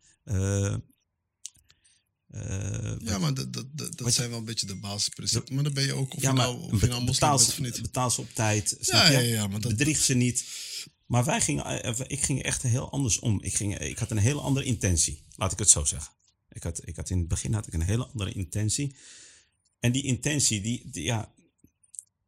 Eh, 2.30 2.96
Ja, 3.00 3.18
maar 3.18 3.34
dat, 3.34 3.54
dat, 3.54 3.66
dat, 3.98 4.14
zijn 4.14 4.30
wel 4.30 4.40
een 4.40 4.46
beetje 4.46 4.66
de 4.66 4.76
basisprincipes. 4.76 5.50
Maar 5.50 5.64
dan 5.64 5.74
ben 5.74 5.84
je 5.86 5.94
ook. 5.94 6.16
Of 6.16 6.22
ja, 6.22 6.30
je 6.30 6.36
nou, 6.36 6.72
of 6.72 6.82
je 6.82 6.88
nou 6.88 7.06
betaal, 7.06 7.36
of 7.36 7.60
niet. 7.60 7.82
betaal 7.82 8.12
ze 8.12 8.22
op 8.22 8.34
tijd. 8.34 8.78
Snap 8.80 9.02
Ja, 9.08 9.20
je? 9.20 9.28
ja, 9.28 9.34
ja, 9.34 9.48
maar 9.48 9.60
dat- 9.62 9.72
Bedrieg 9.72 9.98
ze 10.04 10.14
niet. 10.14 10.46
Maar 11.06 11.26
wij 11.26 11.42
gingen, 11.42 11.84
eh, 11.84 12.00
ik 12.08 12.22
ging 12.22 12.44
echt 12.44 12.62
heel 12.62 12.92
anders 12.92 13.20
om. 13.20 13.42
Ik, 13.42 13.54
ging, 13.54 13.78
ik 13.80 13.98
had 13.98 14.12
een 14.12 14.18
hele 14.18 14.40
andere 14.42 14.66
intentie. 14.66 15.24
Laat 15.36 15.52
ik 15.52 15.60
het 15.60 15.70
zo 15.70 15.86
zeggen. 15.86 16.14
Ik 16.50 16.64
had, 16.64 16.88
ik 16.88 16.96
had 16.96 17.10
in 17.10 17.18
het 17.20 17.28
begin 17.28 17.54
had 17.54 17.68
ik 17.68 17.74
een 17.74 17.82
hele 17.82 18.06
andere 18.06 18.34
intentie. 18.34 18.96
En 19.80 19.92
die 19.92 20.04
intentie, 20.04 20.62
die, 20.62 20.90
die, 20.90 21.04
ja, 21.04 21.32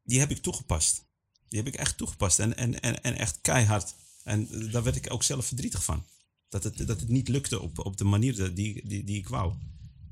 die 0.03 0.19
heb 0.19 0.31
ik 0.31 0.37
toegepast. 0.41 1.03
Die 1.49 1.59
heb 1.59 1.67
ik 1.67 1.75
echt 1.79 1.97
toegepast. 1.97 2.39
En, 2.39 2.57
en, 2.57 2.81
en, 2.81 3.03
en 3.03 3.17
echt 3.17 3.39
keihard. 3.41 3.95
En 4.23 4.49
eh, 4.51 4.71
daar 4.71 4.83
werd 4.83 4.95
ik 4.95 5.13
ook 5.13 5.23
zelf 5.23 5.45
verdrietig 5.45 5.83
van. 5.83 6.05
Dat 6.49 6.63
het, 6.63 6.77
dat 6.87 6.99
het 6.99 7.09
niet 7.09 7.27
lukte 7.27 7.59
op, 7.61 7.79
op 7.85 7.97
de 7.97 8.03
manier 8.03 8.53
die, 8.53 8.87
die, 8.87 9.03
die 9.03 9.17
ik 9.17 9.27
wou. 9.27 9.53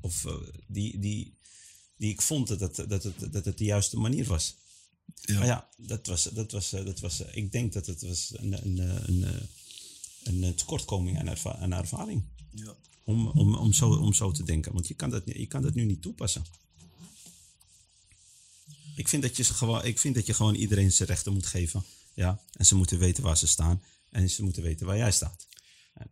Of 0.00 0.24
eh, 0.24 0.34
die, 0.66 0.98
die, 0.98 1.34
die 1.96 2.10
ik 2.10 2.22
vond 2.22 2.48
dat 2.48 2.60
het, 2.60 2.76
dat, 2.88 3.02
het, 3.02 3.32
dat 3.32 3.44
het 3.44 3.58
de 3.58 3.64
juiste 3.64 3.98
manier 3.98 4.24
was. 4.24 4.56
Ja. 5.14 5.38
Maar 5.38 5.46
ja, 5.46 5.68
dat 5.76 6.06
was, 6.06 6.22
dat 6.22 6.52
was, 6.52 6.72
eh, 6.72 6.84
dat 6.84 7.00
was, 7.00 7.22
eh, 7.22 7.36
ik 7.36 7.52
denk 7.52 7.72
dat 7.72 7.86
het 7.86 8.02
was 8.02 8.32
een, 8.36 8.66
een, 8.66 8.78
een, 9.08 9.48
een, 10.42 10.54
tekortkoming 10.54 11.18
aan, 11.18 11.28
erva 11.28 11.56
aan 11.56 11.72
ervaring. 11.72 12.22
Ja. 12.54 12.76
Om, 13.04 13.28
om, 13.28 13.54
om, 13.54 13.72
zo, 13.72 13.90
om 13.90 14.12
zo 14.12 14.30
te 14.30 14.42
denken. 14.42 14.72
Want 14.72 14.88
je 14.88 14.94
kan 14.94 15.10
dat, 15.10 15.22
je 15.26 15.46
kan 15.46 15.62
dat 15.62 15.74
nu 15.74 15.84
niet 15.84 16.02
toepassen. 16.02 16.44
Ik 18.96 19.08
vind, 19.08 19.22
dat 19.22 19.36
je 19.36 19.44
gewoon, 19.44 19.84
ik 19.84 19.98
vind 19.98 20.14
dat 20.14 20.26
je 20.26 20.34
gewoon 20.34 20.54
iedereen 20.54 20.92
zijn 20.92 21.08
rechten 21.08 21.32
moet 21.32 21.46
geven. 21.46 21.84
Ja? 22.14 22.40
En 22.52 22.66
ze 22.66 22.74
moeten 22.74 22.98
weten 22.98 23.22
waar 23.22 23.36
ze 23.36 23.46
staan. 23.46 23.82
En 24.10 24.30
ze 24.30 24.42
moeten 24.42 24.62
weten 24.62 24.86
waar 24.86 24.96
jij 24.96 25.12
staat. 25.12 25.46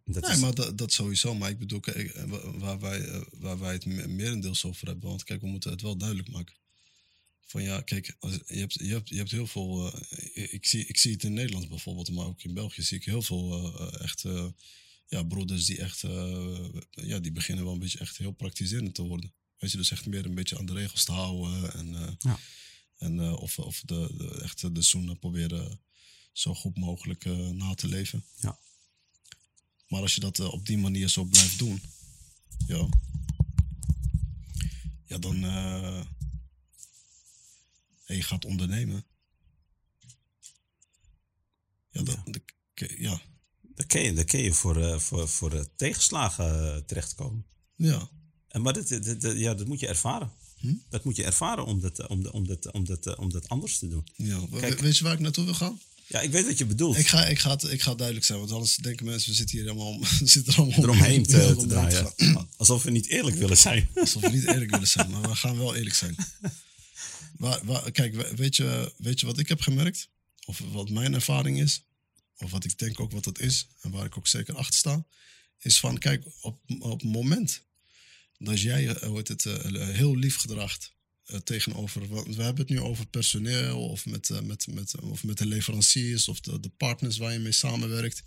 Dat 0.05 0.23
Nee, 0.23 0.33
is, 0.33 0.39
maar 0.39 0.55
dat, 0.55 0.79
dat 0.79 0.93
sowieso. 0.93 1.35
Maar 1.35 1.51
ik 1.51 1.59
bedoel, 1.59 1.81
kijk, 1.81 2.11
eh, 2.11 2.25
wa- 2.25 2.59
waar 2.59 2.79
wij, 2.81 3.01
eh, 3.05 3.21
waar 3.33 3.59
wij 3.59 3.73
het 3.73 3.85
me- 3.87 4.09
merendeels 4.09 4.65
over 4.65 4.87
hebben. 4.87 5.09
Want 5.09 5.25
kijk, 5.25 5.41
we 5.41 5.47
moeten 5.47 5.71
het 5.71 5.81
wel 5.83 5.97
duidelijk 5.97 6.29
maken. 6.31 6.55
Van 7.41 7.63
ja, 7.63 7.81
kijk, 7.81 8.17
als, 8.21 8.33
je, 8.47 8.59
hebt, 8.59 8.75
je, 8.75 8.87
hebt, 8.93 9.09
je 9.09 9.17
hebt 9.17 9.31
heel 9.31 9.47
veel. 9.47 9.93
eh, 9.93 10.53
ik, 10.53 10.67
zie, 10.67 10.87
ik 10.87 10.97
zie 10.99 11.13
het 11.13 11.23
in 11.25 11.33
Nederland 11.33 11.69
bijvoorbeeld, 11.69 12.11
maar 12.11 12.27
ook 12.27 12.43
in 12.43 12.55
België 12.55 12.83
zie 12.83 12.97
ik 12.99 13.05
heel 13.05 13.23
veel 13.23 13.75
eh, 13.79 14.03
echt. 14.03 14.25
ja, 15.07 15.23
broeders 15.23 15.65
die 15.67 15.79
echt. 15.79 16.01
ja, 16.91 17.19
die 17.19 17.33
beginnen 17.33 17.65
wel 17.65 17.73
een 17.73 17.79
beetje 17.79 17.99
echt 17.99 18.17
heel 18.19 18.31
praktiserend 18.33 18.95
te 18.95 19.03
worden. 19.03 19.33
Weet 19.59 19.71
je, 19.71 19.77
dus 19.77 19.91
echt 19.91 20.07
meer 20.07 20.25
een 20.25 20.35
beetje 20.35 20.59
aan 20.59 20.67
de 20.67 20.73
regels 20.73 21.05
te 21.05 21.13
houden. 21.13 21.73
En, 21.73 22.17
Ja. 22.19 22.39
en, 22.99 23.21
of 23.21 23.59
of 23.59 23.83
de, 23.85 24.15
de, 24.17 24.41
echt 24.43 24.75
de 24.75 24.83
sunnah 24.83 25.19
proberen 25.19 25.81
zo 26.33 26.55
goed 26.55 26.77
mogelijk 26.79 27.25
na 27.53 27.75
te 27.75 27.89
leven. 27.89 28.25
Ja. 28.41 28.59
Maar 29.89 30.01
als 30.01 30.15
je 30.15 30.21
dat 30.21 30.39
eh, 30.39 30.53
op 30.53 30.67
die 30.67 30.79
manier 30.79 31.09
zo 31.09 31.25
blijft 31.25 31.59
doen, 31.59 31.81
ja, 32.67 32.89
ja 35.05 35.19
dan. 35.19 35.45
eh, 35.45 35.99
en 38.05 38.17
je 38.17 38.23
gaat 38.23 38.45
ondernemen. 38.45 39.05
Ja, 41.91 42.03
dan, 42.03 42.23
dan- 42.25 42.43
ja, 42.99 43.21
Dan 43.75 43.87
kun 43.87 44.01
je, 44.01 44.13
dan 44.13 44.25
kun 44.25 44.41
je 44.41 44.53
voor, 44.53 44.83
eh, 44.83 44.99
voor, 44.99 45.29
voor 45.29 45.53
eh, 45.53 45.65
tegenslagen 45.77 46.75
eh, 46.75 46.81
terechtkomen. 46.83 47.45
ja. 47.77 48.11
En 48.49 48.63
maar 48.63 48.73
dat, 48.73 48.89
dat, 48.89 49.21
dat- 49.21 49.37
ja, 49.39 49.55
dat 49.55 49.67
moet 49.67 49.81
je 49.81 49.87
ervaren. 49.87 50.33
Hm? 50.57 50.75
Dat 50.89 51.05
moet 51.05 51.17
je 51.17 51.25
ervaren 51.25 51.65
om 51.67 51.81
dat, 51.81 52.07
om, 52.09 52.23
dat- 52.23 52.33
om, 52.33 52.47
dat, 52.47 52.73
om, 52.73 52.85
dat, 52.85 53.17
om 53.17 53.31
dat 53.33 53.49
anders 53.49 53.79
te 53.79 53.89
doen. 53.89 54.07
ja. 54.17 54.49
We- 54.49 54.77
weet 54.77 54.97
je 54.97 55.05
waar 55.05 55.13
ik 55.13 55.19
naartoe 55.19 55.45
wil 55.45 55.55
gaan? 55.55 55.81
Ja, 56.09 56.21
ik 56.21 56.31
weet 56.31 56.47
wat 56.47 56.59
je 56.59 56.67
bedoelt. 56.67 56.97
Ik 56.99 57.07
ga, 57.07 57.27
ik, 57.27 57.39
ga 57.39 57.51
het, 57.51 57.63
ik 57.63 57.81
ga 57.83 57.89
het 57.89 57.99
duidelijk 57.99 58.27
zijn, 58.27 58.39
want 58.39 58.51
anders 58.51 58.77
denken 58.77 59.07
mensen, 59.07 59.31
we 59.31 59.37
zitten 59.37 59.57
hier 59.57 59.67
helemaal 59.67 59.89
om, 59.93 60.01
we 60.19 60.27
zitten 60.27 60.53
er 60.53 60.59
allemaal 60.59 60.79
eromheen 60.83 61.23
te, 61.23 61.55
te 61.59 61.67
draaien. 61.67 62.13
Alsof 62.57 62.83
we 62.83 62.91
niet 62.91 63.07
eerlijk 63.09 63.37
willen 63.37 63.57
zijn. 63.57 63.89
Alsof 63.95 64.23
we 64.23 64.29
niet 64.31 64.47
eerlijk 64.47 64.71
willen 64.71 64.89
zijn, 64.89 65.11
maar 65.11 65.21
we 65.23 65.35
gaan 65.37 65.59
wel 65.59 65.75
eerlijk 65.75 65.95
zijn. 65.95 66.17
Waar, 67.37 67.61
waar, 67.65 67.91
kijk, 67.91 68.15
we- 68.15 68.33
weet 68.37 68.57
je, 68.57 68.93
weet 68.97 69.21
je 69.21 69.27
wat 69.27 69.39
ik 69.39 69.49
heb 69.49 69.61
gemerkt? 69.61 70.09
Of 70.45 70.59
wat 70.73 70.91
mijn 70.91 71.15
ervaring 71.15 71.61
is? 71.61 71.83
Of 72.39 72.51
wat 72.51 72.65
ik 72.65 72.79
denk 72.79 73.01
ook 73.01 73.13
wat 73.13 73.25
het 73.25 73.39
is, 73.39 73.67
en 73.81 73.91
waar 73.91 74.05
ik 74.05 74.17
ook 74.17 74.27
zeker 74.27 74.57
achter 74.57 74.75
sta? 74.79 75.05
Is 75.59 75.81
van, 75.81 75.99
kijk, 75.99 76.25
op, 76.41 76.61
op 76.79 77.01
het 77.01 77.11
moment 77.11 77.63
dat 78.39 78.61
jij 78.61 78.89
eh, 78.89 79.09
hoe 79.09 79.19
het, 79.19 79.47
eh, 79.47 79.89
heel 79.89 80.17
lief 80.17 80.37
gedraagt 80.37 80.93
tegenover... 81.45 82.09
Want 82.09 82.37
we 82.37 82.43
hebben 82.43 82.67
het 82.67 82.75
nu 82.75 82.81
over 82.81 83.07
personeel 83.07 83.89
of 83.89 84.07
met, 84.07 84.31
eh, 84.31 84.41
met, 84.41 84.67
met, 84.71 85.01
of 85.01 85.25
met 85.25 85.39
de 85.39 85.47
leveranciers 85.47 86.29
of 86.29 86.41
de, 86.41 86.61
de 86.61 86.69
partners 86.69 87.17
waar 87.17 87.33
je 87.33 87.39
mee 87.39 87.53
samenwerkt. 87.53 88.23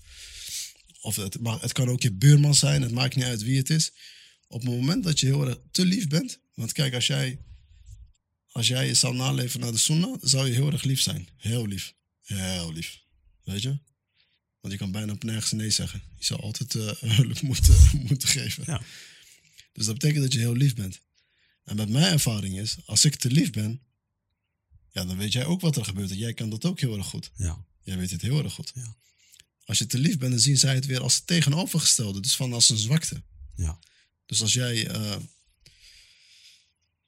Of 1.02 1.16
het, 1.16 1.40
maar 1.40 1.62
het 1.62 1.72
kan 1.72 1.90
ook 1.90 2.02
je 2.02 2.14
buurman 2.14 2.56
zijn, 2.56 2.82
het 2.82 2.92
maakt 2.92 3.16
niet 3.16 3.26
uit 3.26 3.44
wie 3.44 3.58
het 3.58 3.70
is 3.70 3.92
op 4.52 4.62
het 4.62 4.70
moment 4.70 5.04
dat 5.04 5.20
je 5.20 5.26
heel 5.26 5.48
erg 5.48 5.58
te 5.72 5.86
lief 5.86 6.08
bent. 6.08 6.40
Want 6.54 6.72
kijk, 6.72 6.94
als 6.94 7.08
jij, 7.08 7.40
als 8.52 8.68
jij 8.68 8.88
je 8.88 8.94
zou 8.94 9.16
naleven 9.16 9.60
naar 9.60 9.72
de 9.72 9.78
sunnah, 9.78 10.18
zou 10.22 10.48
je 10.48 10.54
heel 10.54 10.72
erg 10.72 10.84
lief 10.84 11.02
zijn. 11.02 11.28
Heel 11.38 11.68
lief. 11.68 11.94
Heel 12.22 12.74
lief. 12.74 13.00
Weet 13.44 13.62
je? 13.62 13.80
Want 14.60 14.74
je 14.74 14.80
kan 14.80 14.92
bijna 14.92 15.14
op 15.14 15.24
nergens 15.24 15.52
nee 15.52 15.70
zeggen. 15.70 16.02
Je 16.18 16.26
zou 16.26 16.42
altijd 16.42 16.76
eh, 16.76 16.92
hulp 17.18 17.42
moeten, 17.42 17.76
moeten 18.08 18.30
geven. 18.30 18.64
Ja. 18.66 18.82
Dus 19.74 19.86
dat 19.86 19.94
betekent 19.94 20.24
dat 20.24 20.34
je 20.34 20.40
heel 20.40 20.56
lief 20.56 20.76
bent. 20.76 21.02
En 21.64 21.76
met 21.76 21.90
mijn 21.90 22.12
ervaring 22.14 22.60
is, 22.60 22.78
als 22.86 23.06
ik 23.06 23.16
te 23.16 23.32
lief 23.32 23.52
ben, 23.52 23.82
ja, 24.90 25.06
dan 25.06 25.18
weet 25.18 25.32
jij 25.32 25.46
ook 25.46 25.62
wat 25.62 25.76
er 25.76 25.86
gebeurt. 25.86 26.12
En 26.12 26.18
jij 26.18 26.34
kan 26.34 26.50
dat 26.50 26.66
ook 26.66 26.80
heel 26.80 26.98
erg 26.98 27.06
goed. 27.08 27.32
Ja, 27.36 27.66
Jij 27.84 27.98
weet 27.98 28.12
het 28.12 28.22
heel 28.22 28.44
erg 28.44 28.54
goed. 28.54 28.72
Ja. 28.76 28.96
Als 29.64 29.78
je 29.78 29.86
te 29.86 29.98
lief 29.98 30.18
bent, 30.18 30.32
dan 30.32 30.42
zien 30.42 30.58
zij 30.58 30.76
het 30.76 30.86
weer 30.86 31.02
als 31.02 31.16
het 31.16 31.28
tegenovergestelde. 31.28 32.20
Dus 32.20 32.36
van 32.36 32.54
als 32.54 32.70
een 32.70 32.78
zwakte. 32.78 33.24
ja, 33.56 33.80
Dus 34.26 34.42
als 34.42 34.54
jij 34.54 34.88
eh, 34.88 35.16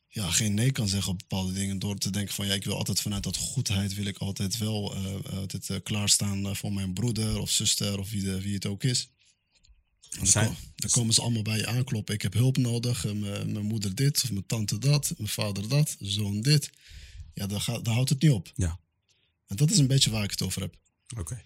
ja, 0.08 0.32
geen 0.32 0.54
nee 0.54 0.72
kan 0.72 0.88
zeggen 0.88 1.12
op 1.12 1.18
bepaalde 1.18 1.54
dingen 1.54 1.80
door 1.80 1.98
te 1.98 2.10
denken 2.10 2.34
van 2.34 2.46
ja, 2.46 2.54
ik 2.54 2.64
wil 2.64 2.78
altijd 2.78 3.02
vanuit 3.02 3.24
dat 3.24 3.38
goedheid 3.38 3.94
wil 3.94 4.06
ik 4.06 4.18
altijd 4.18 4.58
wel 4.58 4.96
altijd, 5.26 5.70
eh, 5.70 5.78
klaarstaan 5.84 6.56
voor 6.56 6.74
mijn 6.74 6.94
broeder 6.94 7.40
of 7.40 7.52
zuster 7.52 8.00
of 8.00 8.10
wie, 8.10 8.24
de, 8.24 8.42
wie 8.42 8.54
het 8.54 8.66
ook 8.66 8.84
is. 8.84 9.10
Dan, 10.76 10.90
komen 10.90 11.14
ze 11.14 11.22
allemaal 11.22 11.42
bij 11.42 11.58
je 11.58 11.68
aankloppen. 11.68 12.14
Ik 12.14 12.22
heb 12.22 12.34
hulp 12.34 12.58
nodig. 12.58 13.06
eh, 13.06 13.12
mijn 13.12 13.52
mijn 13.52 13.66
moeder 13.66 13.96
dit 13.96 14.24
of 14.24 14.32
mijn 14.32 14.46
tante 14.46 14.78
dat, 14.78 15.14
mijn 15.18 15.30
vader 15.30 15.68
dat, 15.68 15.96
zoon 16.00 16.42
dit. 16.42 16.70
Ja, 17.34 17.48
dan, 17.48 17.62
gaat, 17.62 17.88
houdt 17.88 18.10
het 18.10 18.22
niet 18.22 18.32
op. 18.32 18.52
ja. 18.56 18.80
En 19.48 19.56
dat 19.56 19.72
is 19.72 19.78
een 19.78 19.88
beetje 19.88 20.10
waar 20.10 20.24
ik 20.24 20.32
het 20.32 20.42
over 20.42 20.62
heb. 20.62 20.76
Oké. 21.18 21.42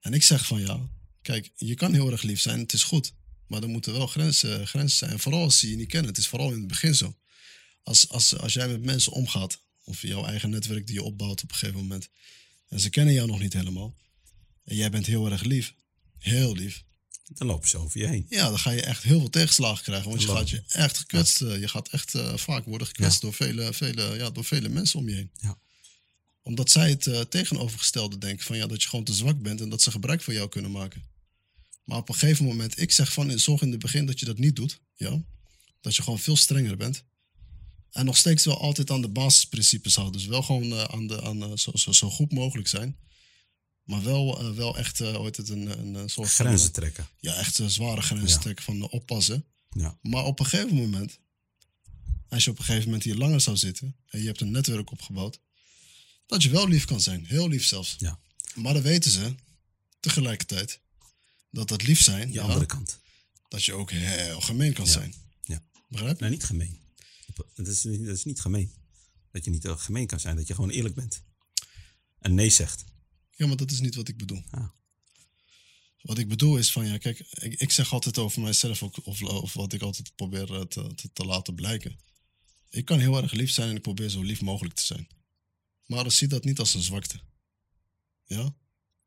En 0.00 0.14
ik 0.14 0.22
zeg 0.22 0.46
van 0.46 0.60
ja, 0.60 0.88
kijk, 1.22 1.50
je 1.56 1.74
kan 1.74 1.92
heel 1.92 2.10
erg 2.10 2.22
lief 2.22 2.40
zijn, 2.40 2.60
het 2.60 2.72
is 2.72 2.82
goed. 2.82 3.12
Maar 3.46 3.62
er 3.62 3.68
moeten 3.68 3.92
wel 3.92 4.06
grenzen, 4.06 4.66
grenzen 4.66 4.98
zijn. 4.98 5.10
En 5.10 5.18
vooral 5.20 5.42
als 5.42 5.58
ze 5.58 5.70
je 5.70 5.76
niet 5.76 5.88
kennen. 5.88 6.08
Het 6.08 6.18
is 6.18 6.26
vooral 6.26 6.52
in 6.52 6.58
het 6.58 6.66
begin 6.66 6.94
zo. 6.94 7.16
Als, 7.82 8.08
als, 8.08 8.38
als 8.38 8.52
jij 8.52 8.68
met 8.68 8.82
mensen 8.82 9.12
omgaat, 9.12 9.58
of 9.84 10.02
jouw 10.02 10.24
eigen 10.24 10.50
netwerk 10.50 10.86
die 10.86 10.94
je 10.94 11.02
opbouwt 11.02 11.42
op 11.42 11.50
een 11.50 11.56
gegeven 11.56 11.80
moment. 11.80 12.08
En 12.68 12.80
ze 12.80 12.90
kennen 12.90 13.14
jou 13.14 13.28
nog 13.28 13.40
niet 13.40 13.52
helemaal. 13.52 13.96
En 14.64 14.76
jij 14.76 14.90
bent 14.90 15.06
heel 15.06 15.30
erg 15.30 15.42
lief. 15.42 15.74
Heel 16.18 16.54
lief. 16.54 16.84
Dan 17.34 17.46
lopen 17.46 17.68
ze 17.68 17.78
over 17.78 18.00
je 18.00 18.06
heen. 18.06 18.26
Ja, 18.28 18.48
dan 18.48 18.58
ga 18.58 18.70
je 18.70 18.82
echt 18.82 19.02
heel 19.02 19.18
veel 19.18 19.30
tegenslagen 19.30 19.82
krijgen. 19.84 20.08
Want 20.08 20.20
je 20.22 20.28
gaat 20.28 20.50
je 20.50 20.62
echt 20.68 20.98
gekwetst. 20.98 21.40
eh, 21.42 21.60
Je 21.60 21.68
gaat 21.68 21.88
echt 21.88 22.14
eh, 22.14 22.36
vaak 22.36 22.64
worden 22.64 22.86
gekwetst 22.86 23.20
door, 23.20 23.32
vele, 23.34 23.72
vele, 23.72 24.14
ja, 24.16 24.30
door 24.30 24.44
vele 24.44 24.68
mensen 24.68 24.98
om 24.98 25.08
je 25.08 25.14
heen. 25.14 25.30
Ja. 25.40 25.58
Omdat 26.42 26.70
zij 26.70 26.90
het 26.90 27.06
eh, 27.06 27.20
tegenovergestelde 27.20 28.18
denken. 28.18 28.46
Van 28.46 28.56
ja, 28.56 28.66
dat 28.66 28.82
je 28.82 28.88
gewoon 28.88 29.04
te 29.04 29.12
zwak 29.14 29.42
bent 29.42 29.60
en 29.60 29.68
dat 29.68 29.82
ze 29.82 29.90
gebruik 29.90 30.22
van 30.22 30.34
jou 30.34 30.48
kunnen 30.48 30.70
maken. 30.70 31.02
Maar 31.84 31.98
op 31.98 32.08
een 32.08 32.14
gegeven 32.14 32.44
moment, 32.44 32.80
ik 32.80 32.92
zeg 32.92 33.12
van 33.12 33.38
zorg 33.38 33.62
in 33.62 33.70
het 33.70 33.78
begin 33.80 34.06
dat 34.06 34.20
je 34.20 34.26
dat 34.26 34.38
niet 34.38 34.56
doet. 34.56 34.80
Ja? 34.96 35.22
Dat 35.80 35.96
je 35.96 36.02
gewoon 36.02 36.18
veel 36.18 36.36
strenger 36.36 36.76
bent. 36.76 37.04
En 37.90 38.04
nog 38.04 38.16
steeds 38.16 38.44
wel 38.44 38.60
altijd 38.60 38.90
aan 38.90 39.00
de 39.02 39.08
basisprincipes 39.08 39.94
houden. 39.94 40.20
Dus 40.20 40.28
wel 40.30 40.42
gewoon 40.42 40.88
aan 40.88 41.06
de, 41.06 41.22
aan, 41.22 41.58
zo, 41.58 41.70
zo, 41.74 41.92
zo 41.92 42.10
goed 42.10 42.32
mogelijk 42.32 42.68
zijn. 42.68 42.96
Maar 43.84 44.02
wel, 44.02 44.38
eh, 44.40 44.50
wel 44.50 44.76
echt, 44.78 45.00
eh 45.00 45.20
heet 45.20 45.36
het, 45.36 45.48
een, 45.48 45.96
een, 45.96 46.10
soort 46.10 46.30
van, 46.30 46.46
Grenzen 46.46 46.68
eh, 46.68 46.74
trekken. 46.74 47.08
ja, 47.20 47.34
echt 47.34 47.58
een 47.58 47.70
zware 47.70 48.02
grenzen 48.02 48.28
Ja. 48.28 48.38
trekken 48.38 48.64
van 48.64 48.82
oppassen. 48.90 49.44
Ja, 49.70 49.98
Maar 50.02 50.24
op 50.24 50.40
een 50.40 50.46
gegeven 50.46 50.76
moment, 50.76 51.18
als 52.28 52.44
je 52.44 52.50
op 52.50 52.58
een 52.58 52.64
gegeven 52.64 52.84
moment 52.86 53.02
hier 53.04 53.14
langer 53.14 53.40
zou 53.40 53.56
zitten 53.56 53.96
en 54.06 54.20
je 54.20 54.26
hebt 54.26 54.40
een 54.40 54.50
netwerk 54.50 54.90
opgebouwd, 54.90 55.40
dat 56.26 56.42
je 56.42 56.50
wel 56.50 56.68
lief 56.68 56.84
kan 56.84 57.00
zijn, 57.00 57.26
heel 57.26 57.48
lief 57.48 57.64
zelfs. 57.64 57.94
ja. 57.98 58.20
Maar 58.54 58.72
dan 58.74 58.82
weten 58.82 59.10
ze 59.10 59.34
tegelijkertijd 60.00 60.80
dat 61.50 61.68
dat 61.68 61.82
lief 61.82 62.02
zijn, 62.02 62.32
ja, 62.32 62.42
andere 62.42 62.66
kant. 62.66 62.98
dat 63.48 63.64
je 63.64 63.72
ook 63.72 63.90
heel 63.90 64.40
gemeen 64.40 64.72
kan 64.72 64.84
Ja. 64.84 64.90
zijn. 64.90 65.14
Ja. 65.42 65.62
Begrijp 65.88 66.16
je? 66.18 66.22
Nee, 66.22 66.32
niet 66.32 66.44
gemeen. 66.44 66.80
Dat 67.54 67.66
is, 67.66 67.84
niet- 67.84 68.04
dat 68.06 68.16
is 68.16 68.24
niet 68.24 68.40
gemeen. 68.40 68.72
Dat 69.32 69.44
je 69.44 69.50
niet 69.50 69.66
gemeen 69.68 70.06
kan 70.06 70.20
zijn, 70.20 70.36
dat 70.36 70.46
je 70.46 70.54
gewoon 70.54 70.70
eerlijk 70.70 70.94
bent. 70.94 71.22
En 72.18 72.34
nee 72.34 72.50
zegt. 72.50 72.84
Ja, 73.42 73.48
maar 73.48 73.56
dat 73.56 73.70
is 73.70 73.80
niet 73.80 73.94
wat 73.94 74.08
ik 74.08 74.16
bedoel. 74.16 74.42
Ah. 74.50 74.68
Wat 76.00 76.18
ik 76.18 76.28
bedoel 76.28 76.56
is 76.56 76.72
van, 76.72 76.86
ja, 76.86 76.98
kijk, 76.98 77.18
ik, 77.18 77.60
ik 77.60 77.70
zeg 77.70 77.92
altijd 77.92 78.18
over 78.18 78.42
mijzelf 78.42 78.82
ook, 78.82 79.06
of, 79.06 79.22
of 79.22 79.52
wat 79.52 79.72
ik 79.72 79.82
altijd 79.82 80.14
probeer 80.14 80.54
eh, 80.54 80.60
te, 80.60 80.94
te, 80.94 81.12
te 81.12 81.24
laten 81.24 81.54
blijken. 81.54 81.98
Ik 82.70 82.84
kan 82.84 82.98
heel 82.98 83.16
erg 83.16 83.32
lief 83.32 83.50
zijn 83.50 83.68
en 83.68 83.76
ik 83.76 83.82
probeer 83.82 84.08
zo 84.08 84.22
lief 84.22 84.40
mogelijk 84.40 84.74
te 84.74 84.84
zijn. 84.84 85.08
Maar 85.86 86.10
zie 86.10 86.28
dat 86.28 86.44
niet 86.44 86.58
als 86.58 86.74
een 86.74 86.82
zwakte. 86.82 87.20
Ja? 88.24 88.54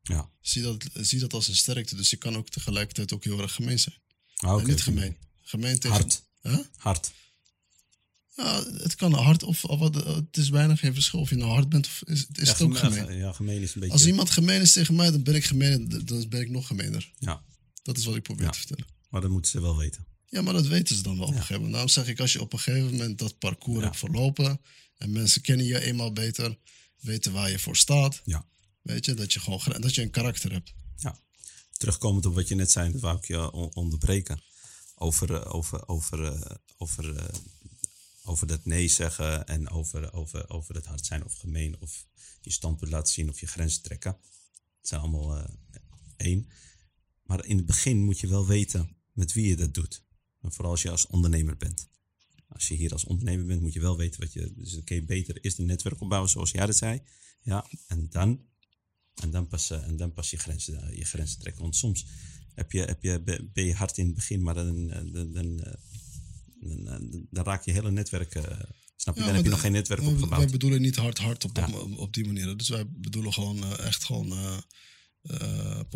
Ja. 0.02 0.30
Zie 0.42 0.62
dat, 0.62 0.90
zie 0.94 1.20
dat 1.20 1.34
als 1.34 1.48
een 1.48 1.56
sterkte. 1.56 1.96
Dus 1.96 2.14
ik 2.14 2.20
kan 2.20 2.38
ook 2.38 2.50
tegelijkertijd 2.50 3.14
ook 3.14 3.24
heel 3.24 3.42
erg 3.42 3.54
gemeen 3.54 3.80
zijn. 3.80 3.96
Ah, 4.36 4.62
en 4.62 4.68
niet 4.68 4.82
gemeen. 4.82 5.18
Gemeen 5.42 5.80
tegen... 5.80 5.98
Hard. 5.98 6.24
Huh? 6.42 6.60
Hard. 6.76 7.12
Ja, 8.36 8.64
het 8.74 8.96
kan 8.96 9.14
hard 9.14 9.44
of, 9.44 9.66
of 9.66 9.80
wat, 9.80 9.96
het 9.96 10.38
is 10.38 10.50
bijna 10.50 10.76
geen 10.76 10.94
verschil 10.94 11.20
of 11.20 11.30
je 11.30 11.36
nou 11.36 11.52
hard 11.52 11.70
bent 11.70 11.86
of 11.86 12.02
is, 12.06 12.20
is 12.20 12.46
ja, 12.48 12.52
het 12.52 12.62
ook 12.62 12.78
gemeen- 12.78 12.94
gemeen. 13.04 13.18
Ja, 13.18 13.32
gemeen 13.32 13.62
is 13.62 13.74
een 13.74 13.80
beetje... 13.80 13.94
Als 13.96 14.06
iemand 14.06 14.30
gemeen 14.30 14.62
is 14.62 14.72
tegen 14.74 14.96
mij, 14.96 15.12
dan 15.12 15.24
ben 15.24 15.36
ik 15.36 15.46
gemeen, 15.46 16.04
dan 16.06 16.26
ben 16.30 16.42
ik 16.42 16.50
nog 16.50 16.68
gemeener. 16.68 17.12
Ja, 17.20 17.44
Dat 17.84 17.98
is 17.98 18.06
wat 18.06 18.16
ik 18.16 18.24
probeer 18.24 18.46
Ja. 18.46 18.52
te 18.52 18.58
vertellen. 18.58 18.86
maar 19.10 19.22
dat 19.22 19.30
moeten 19.30 19.52
ze 19.52 19.62
wel 19.62 19.78
weten. 19.78 20.06
Ja, 20.30 20.42
maar 20.42 20.54
dat 20.54 20.68
weten 20.68 20.96
ze 20.96 21.02
dan 21.02 21.14
wel 21.18 21.24
op 21.24 21.30
een 21.30 21.36
gegeven 21.36 21.56
moment. 21.56 21.72
Daarom 21.74 21.92
zeg 21.92 22.08
ik, 22.08 22.20
als 22.20 22.34
je 22.34 22.42
op 22.42 22.54
een 22.54 22.60
gegeven 22.60 22.92
moment 22.92 23.20
dat 23.20 23.38
parcours 23.38 23.84
hebt 23.84 23.98
verlopen 23.98 24.62
en 24.98 25.12
mensen 25.12 25.42
kennen 25.42 25.66
je 25.66 25.80
eenmaal 25.82 26.12
beter, 26.14 26.58
weten 27.00 27.32
waar 27.32 27.50
je 27.52 27.60
voor 27.60 27.76
staat, 27.78 28.22
Ja. 28.26 28.46
weet 28.82 29.06
je, 29.06 29.14
dat 29.14 29.34
je 29.34 29.40
gewoon 29.40 29.62
dat 29.80 29.96
je 29.96 30.02
een 30.02 30.10
karakter 30.10 30.52
hebt. 30.52 30.74
Ja. 30.98 31.20
Terugkomend 31.78 32.26
op 32.26 32.34
wat 32.36 32.48
je 32.48 32.56
net 32.56 32.72
zei, 32.72 32.92
dat 32.92 33.02
wou 33.02 33.18
ik 33.18 33.26
je 33.26 33.52
on- 33.52 33.74
onderbreken. 33.74 34.42
Over, 34.96 35.34
eh, 35.34 35.54
over, 35.56 35.88
over, 35.88 36.24
eh, 36.24 36.56
over, 36.78 37.16
eh, 37.16 37.36
over 38.26 38.48
dat 38.48 38.66
nee 38.66 38.88
zeggen 38.88 39.48
en 39.48 39.70
over, 39.70 40.14
over, 40.14 40.50
over 40.50 40.76
het 40.76 40.86
hard 40.86 41.06
zijn 41.06 41.26
of 41.26 41.34
gemeen 41.34 41.82
of 41.82 42.08
je 42.42 42.52
standpunt 42.52 42.92
laten 42.92 43.14
zien 43.14 43.30
of 43.30 43.40
je 43.40 43.48
grenzen 43.48 43.82
trekken. 43.82 44.18
Het 44.80 44.88
zijn 44.88 45.02
allemaal 45.02 45.38
eh, 45.38 45.50
één. 46.18 46.50
Maar 47.24 47.46
in 47.46 47.58
het 47.58 47.66
begin 47.66 48.04
moet 48.04 48.20
je 48.20 48.28
wel 48.28 48.48
weten 48.48 48.96
met 49.14 49.34
wie 49.34 49.48
je 49.48 49.56
dat 49.56 49.74
doet. 49.74 50.04
Vooral 50.42 50.72
als 50.72 50.82
je 50.82 50.90
als 50.90 51.08
ondernemer 51.08 51.58
bent. 51.58 51.88
Als 52.48 52.68
je 52.68 52.76
hier 52.76 52.92
als 52.92 53.06
ondernemer 53.06 53.46
bent, 53.46 53.62
moet 53.62 53.74
je 53.74 53.80
wel 53.80 53.98
weten 53.98 54.20
wat 54.20 54.34
je. 54.34 54.54
Dus 54.56 54.80
je 54.86 55.04
beter 55.04 55.38
eerst 55.42 55.60
een 55.60 55.66
netwerk 55.66 56.02
opbouwen, 56.02 56.30
zoals 56.30 56.52
jij 56.52 56.66
dat 56.66 56.76
zei. 56.76 57.02
Ja, 57.42 57.70
en 57.88 58.10
dan 58.10 58.46
en 59.16 59.32
dan 59.32 59.48
pas, 59.48 59.70
eh, 59.70 59.88
en 59.88 59.98
dan 59.98 60.14
pas 60.14 60.30
je, 60.30 60.38
grenzen, 60.38 60.82
eh, 60.82 60.98
je 60.98 61.06
grenzen 61.06 61.40
trekken. 61.40 61.62
Want 61.62 61.76
soms 61.76 62.06
heb 62.54 62.72
je, 62.72 62.82
heb 62.82 63.04
je, 63.04 63.22
be- 63.22 63.50
ben 63.54 63.66
je 63.66 63.74
hard 63.74 63.98
in 63.98 64.06
het 64.06 64.16
begin, 64.16 64.42
maar 64.42 64.54
dan, 64.54 64.88
dan, 64.88 65.32
dan, 65.32 65.78
dan, 66.68 67.28
dan, 67.32 67.44
raak 67.44 67.66
je 67.66 67.72
hele 67.72 67.92
netwerk. 67.92 68.36
eh, 68.36 68.44
snap 68.96 69.16
je? 69.16 69.20
Ja, 69.22 69.26
dan 69.28 69.36
heb 69.36 69.44
je 69.44 69.50
nog 69.50 69.60
geen 69.60 69.72
netwerk 69.72 70.00
wij- 70.02 70.10
Wij 70.10 70.20
opgebouwd. 70.22 70.52
bedoelen 70.52 70.82
niet 70.82 70.96
hard 70.96 71.18
hard 71.18 71.44
op, 71.44 71.58
Ja. 71.58 71.68
op 71.80 72.14
die 72.14 72.26
manier. 72.26 72.58
Dus 72.58 72.70
wij 72.70 72.86
bedoelen 72.90 73.34
gewoon 73.34 73.64
eh, 73.64 73.86
echt 73.86 74.04
gewoon, 74.04 74.32
eh, 74.32 74.58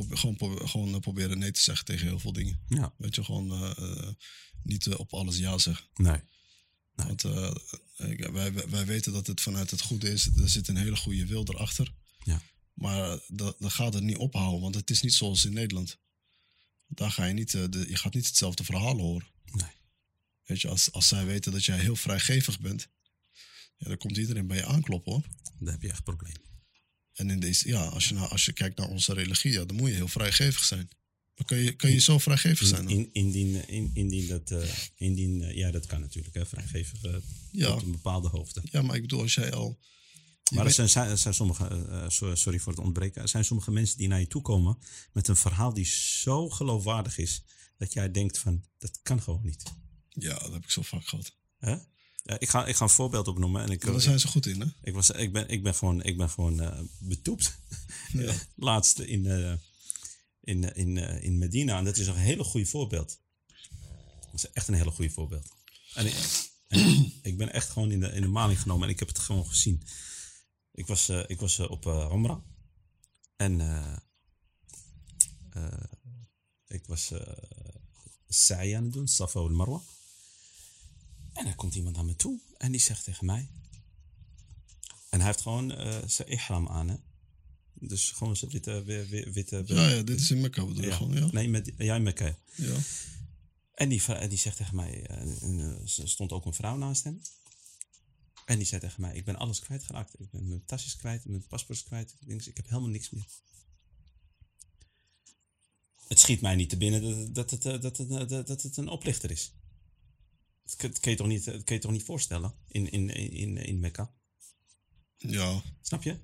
gewoon, 0.09 0.67
gewoon 0.69 0.99
proberen 0.99 1.37
nee 1.39 1.51
te 1.51 1.59
zeggen 1.61 1.85
tegen 1.85 2.07
heel 2.07 2.19
veel 2.19 2.33
dingen. 2.33 2.61
Ja, 2.67 2.93
Weet 2.97 3.15
je, 3.15 3.23
gewoon 3.23 3.75
niet 4.63 4.87
op 4.87 5.13
alles 5.13 5.37
ja 5.37 5.57
zeggen. 5.57 5.85
nee. 5.95 6.19
Want 6.93 7.21
wij, 7.21 8.31
wij 8.53 8.53
wij 8.69 8.85
weten 8.85 9.13
dat 9.13 9.27
het 9.27 9.41
vanuit 9.41 9.71
het 9.71 9.81
goede 9.81 10.11
is. 10.11 10.25
Er 10.35 10.49
zit 10.49 10.67
een 10.67 10.77
hele 10.77 10.95
goede 10.95 11.25
wil 11.25 11.43
erachter. 11.47 11.93
Ja. 12.23 12.41
Maar 12.73 13.19
dat, 13.27 13.55
dat 13.59 13.71
gaat 13.73 13.93
het 13.93 14.03
niet 14.03 14.17
ophouden, 14.17 14.61
want 14.61 14.75
het 14.75 14.89
is 14.89 15.01
niet 15.01 15.13
zoals 15.13 15.45
in 15.45 15.53
Nederland. 15.53 15.97
Daar 16.87 17.11
ga 17.11 17.25
je 17.25 17.33
niet, 17.33 17.51
de, 17.51 17.85
je 17.89 17.95
gaat 17.97 18.13
niet 18.13 18.27
hetzelfde 18.27 18.63
verhaal 18.63 18.97
horen. 18.97 19.27
Weet 20.49 20.61
je, 20.61 20.67
als, 20.67 20.91
als 20.91 21.07
zij 21.07 21.25
weten 21.25 21.51
dat 21.51 21.65
jij 21.65 21.79
heel 21.79 21.95
vrijgevig 21.95 22.59
bent, 22.59 22.87
ja, 23.77 23.87
dan 23.87 23.97
komt 23.97 24.17
iedereen 24.17 24.47
bij 24.47 24.57
je 24.57 24.65
aankloppen 24.65 25.11
hoor. 25.11 25.23
Dan 25.59 25.71
heb 25.73 25.81
je 25.81 25.87
echt 25.87 25.97
een 25.97 26.03
probleem. 26.03 26.35
En 27.13 27.29
in 27.29 27.39
deze, 27.39 27.67
ja, 27.67 27.85
als 27.85 28.07
je, 28.07 28.13
nou, 28.13 28.29
als 28.29 28.45
je 28.45 28.53
kijkt 28.53 28.77
naar 28.77 28.87
onze 28.87 29.13
religie, 29.13 29.51
ja, 29.51 29.65
dan 29.65 29.75
moet 29.75 29.89
je 29.89 29.95
heel 29.95 30.07
vrijgevig 30.07 30.63
zijn. 30.63 30.89
Maar 31.35 31.45
kan 31.45 31.57
je, 31.57 31.75
kan 31.75 31.91
je 31.91 31.99
zo 31.99 32.17
vrijgevig 32.17 32.67
zijn? 32.67 32.83
dan? 32.83 32.93
In, 32.93 33.09
indien, 33.11 33.67
in, 33.67 33.91
indien 33.93 34.27
dat, 34.27 34.51
eh, 34.51 34.69
indien, 34.95 35.41
eh, 35.41 35.55
ja, 35.55 35.71
dat 35.71 35.85
kan 35.85 36.01
natuurlijk, 36.01 36.35
hè, 36.35 36.45
vrijgeven 36.45 36.99
uh, 37.05 37.15
Ja. 37.51 37.67
tot 37.73 37.81
een 37.83 37.91
bepaalde 37.91 38.27
hoogte. 38.27 38.61
Ja, 38.71 38.81
maar 38.81 38.95
ik 38.95 39.01
bedoel, 39.01 39.21
als 39.21 39.33
jij 39.33 39.51
al. 39.51 39.79
Maar 40.53 40.65
er 40.65 40.71
zijn, 40.71 40.89
zijn, 40.89 41.09
er 41.09 41.17
zijn 41.17 41.33
sommige, 41.33 42.05
so- 42.07 42.35
sorry 42.35 42.59
voor 42.59 42.73
het 42.73 42.81
ontbreken, 42.81 43.21
er 43.21 43.27
zijn 43.29 43.45
sommige 43.45 43.71
mensen 43.71 43.97
die 43.97 44.07
naar 44.07 44.19
je 44.19 44.27
toe 44.27 44.41
komen 44.41 44.77
met 45.13 45.27
een 45.27 45.35
verhaal 45.35 45.73
die 45.73 45.85
zo 45.85 46.49
geloofwaardig 46.49 47.17
is, 47.17 47.43
dat 47.77 47.93
jij 47.93 48.11
denkt 48.11 48.37
van, 48.37 48.65
dat 48.77 48.99
kan 49.03 49.21
gewoon 49.21 49.43
niet. 49.43 49.63
Ja, 50.21 50.39
dat 50.39 50.53
heb 50.53 50.63
ik 50.63 50.71
zo 50.71 50.81
vaak 50.81 51.07
gehad. 51.07 51.35
Hè? 51.57 51.75
Ja, 52.23 52.39
ik, 52.39 52.49
ga, 52.49 52.65
ik 52.65 52.75
ga 52.75 52.83
een 52.83 52.89
voorbeeld 52.89 53.27
opnoemen. 53.27 53.63
En 53.63 53.69
ik, 53.69 53.83
Ja, 53.85 53.91
daar 53.91 54.01
zijn 54.01 54.19
ze 54.19 54.27
goed 54.27 54.45
in, 54.45 54.61
hè? 54.61 54.67
ik, 54.81 54.93
was, 54.93 55.09
ik, 55.09 55.33
ben, 55.33 55.49
ik 55.49 55.63
ben 55.63 55.75
gewoon, 55.75 56.03
ik 56.03 56.17
ben 56.17 56.29
gewoon 56.29 56.59
eh, 56.59 56.79
betoept. 56.99 57.57
Laatst 58.55 58.99
in, 58.99 59.25
eh, 59.25 59.53
in, 60.41 60.75
in, 60.75 60.97
eh, 60.97 61.23
in 61.23 61.37
Medina. 61.37 61.77
En 61.77 61.83
dat 61.83 61.97
is 61.97 62.07
een 62.07 62.15
hele 62.15 62.43
goede 62.43 62.65
voorbeeld. 62.65 63.19
Dat 64.21 64.33
is 64.33 64.51
echt 64.51 64.67
een 64.67 64.73
hele 64.73 64.91
goede 64.91 65.11
voorbeeld. 65.11 65.47
En 65.93 66.05
ik, 66.05 66.15
en 66.67 67.11
ik 67.29 67.37
ben 67.37 67.53
echt 67.53 67.69
gewoon 67.69 67.91
in 67.91 67.99
de, 67.99 68.07
in 68.11 68.21
de 68.21 68.27
maling 68.27 68.61
genomen 68.61 68.87
en 68.87 68.93
ik 68.93 68.99
heb 68.99 69.07
het 69.07 69.19
gewoon 69.19 69.47
gezien. 69.47 69.83
Ik 70.71 70.87
was, 70.87 71.09
eh, 71.09 71.23
ik 71.27 71.39
was 71.39 71.59
eh, 71.59 71.71
op 71.71 71.85
uh, 71.85 71.93
Ramra. 71.93 72.43
En 73.35 73.61
eh, 73.61 73.97
eh, 75.49 75.83
ik 76.67 76.85
was 76.85 77.11
uh, 77.11 77.19
sa'i 78.27 78.71
aan 78.71 78.83
het 78.83 78.93
doen, 78.93 79.07
Safa 79.07 79.39
al 79.39 79.49
Marwa. 79.49 79.81
En 81.39 81.45
er 81.45 81.55
komt 81.55 81.75
iemand 81.75 81.95
naar 81.95 82.05
me 82.05 82.15
toe 82.15 82.39
en 82.57 82.71
die 82.71 82.81
zegt 82.81 83.03
tegen 83.03 83.25
mij. 83.25 83.49
En 85.09 85.19
hij 85.19 85.27
heeft 85.27 85.41
gewoon 85.41 85.71
eh, 85.71 85.97
zijn 86.05 86.27
ihram 86.27 86.67
aan, 86.67 86.89
hè? 86.89 86.95
Dus 87.73 88.11
gewoon 88.11 88.35
zijn 88.35 88.51
witte. 88.51 88.83
witte, 88.83 89.31
witte 89.31 89.63
Ja, 89.65 89.89
ja, 89.89 90.01
dit 90.01 90.19
is 90.19 90.31
in 90.31 90.41
Mekka 90.41 90.65
bedoel 90.65 90.83
je 90.83 90.89
ja. 90.89 90.95
gewoon, 90.95 91.13
ja? 91.13 91.29
Nee, 91.31 91.49
met, 91.49 91.71
ja, 91.77 91.95
in 91.95 92.03
Mekka. 92.03 92.37
Ja. 92.55 92.77
En 93.73 93.89
die, 93.89 94.27
die 94.27 94.37
zegt 94.37 94.57
tegen 94.57 94.75
mij, 94.75 95.05
eh, 95.05 95.43
eh, 95.43 95.99
er 95.99 96.09
stond 96.09 96.31
ook 96.31 96.45
een 96.45 96.53
vrouw 96.53 96.77
naast 96.77 97.03
hem. 97.03 97.21
En 98.45 98.57
die 98.57 98.67
zei 98.67 98.81
tegen 98.81 99.01
mij, 99.01 99.15
ik 99.15 99.25
ben 99.25 99.35
alles 99.35 99.59
kwijtgeraakt. 99.59 100.19
Ik 100.19 100.29
ben 100.29 100.47
mijn 100.47 100.65
tasjes 100.65 100.95
kwijt, 100.95 101.25
mijn 101.25 101.47
paspoort 101.47 101.83
kwijt. 101.83 102.15
Ik, 102.19 102.27
denk, 102.27 102.45
ik 102.45 102.57
heb 102.57 102.67
helemaal 102.67 102.89
niks 102.89 103.09
meer. 103.09 103.27
Het 106.07 106.19
schiet 106.19 106.41
mij 106.41 106.55
niet 106.55 106.69
te 106.69 106.77
binnen 106.77 107.33
dat, 107.33 107.49
dat, 107.49 107.63
het, 107.63 107.81
dat, 107.81 107.97
het, 107.97 108.47
dat 108.47 108.61
het 108.61 108.77
een 108.77 108.87
oplichter 108.87 109.31
is. 109.31 109.53
Dat 110.77 110.99
kun 110.99 111.11
je 111.11 111.17
toch 111.17 111.27
niet, 111.27 111.45
dat 111.45 111.63
kun 111.63 111.75
je 111.75 111.81
toch 111.81 111.91
niet 111.91 112.03
voorstellen 112.03 112.53
in, 112.67 112.91
in, 112.91 113.09
in, 113.09 113.57
in 113.57 113.79
Mekka? 113.79 114.11
Ja. 115.17 115.61
Snap 115.81 116.03
je? 116.03 116.17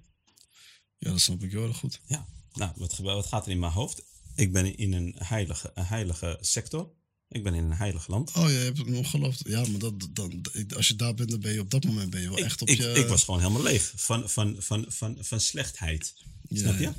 ja, 0.98 1.12
dat 1.12 1.22
snap 1.22 1.44
ik 1.44 1.52
heel 1.52 1.68
erg 1.68 1.78
goed. 1.78 2.02
Ja. 2.06 2.28
Nou, 2.54 2.72
wat, 2.76 2.98
wat 2.98 3.26
gaat 3.26 3.46
er 3.46 3.52
in 3.52 3.60
mijn 3.60 3.72
hoofd? 3.72 4.04
Ik 4.36 4.52
ben 4.52 4.78
in 4.78 4.94
een 4.94 5.16
heilige, 5.18 5.72
een 5.74 5.86
heilige 5.86 6.38
sector. 6.42 6.92
Ik 7.30 7.44
ben 7.44 7.54
in 7.54 7.64
een 7.64 7.78
heilig 7.78 8.08
land. 8.08 8.36
Oh, 8.36 8.50
je 8.50 8.56
hebt 8.56 8.78
het 8.78 8.88
nog 8.88 9.10
geloofd. 9.10 9.42
Ja, 9.48 9.66
maar 9.66 9.80
dat, 9.80 10.08
dan, 10.12 10.42
als 10.76 10.88
je 10.88 10.96
daar 10.96 11.14
bent, 11.14 11.30
dan 11.30 11.40
ben 11.40 11.54
je 11.54 11.60
op 11.60 11.70
dat 11.72 11.84
moment 11.84 12.10
ben 12.10 12.22
je 12.22 12.30
wel 12.30 12.38
Ik, 12.38 12.44
echt 12.44 12.62
op 12.62 12.68
ik, 12.68 12.78
je... 12.78 12.92
ik 12.92 13.08
was 13.08 13.24
gewoon 13.24 13.40
helemaal 13.40 13.64
leeg 13.64 13.94
van, 13.96 14.30
van, 14.30 14.56
van, 14.60 14.86
van, 14.88 15.18
van 15.20 15.40
slechtheid. 15.40 16.14
Ja, 16.48 16.58
Snap 16.60 16.78
je? 16.78 16.82
ja. 16.82 16.96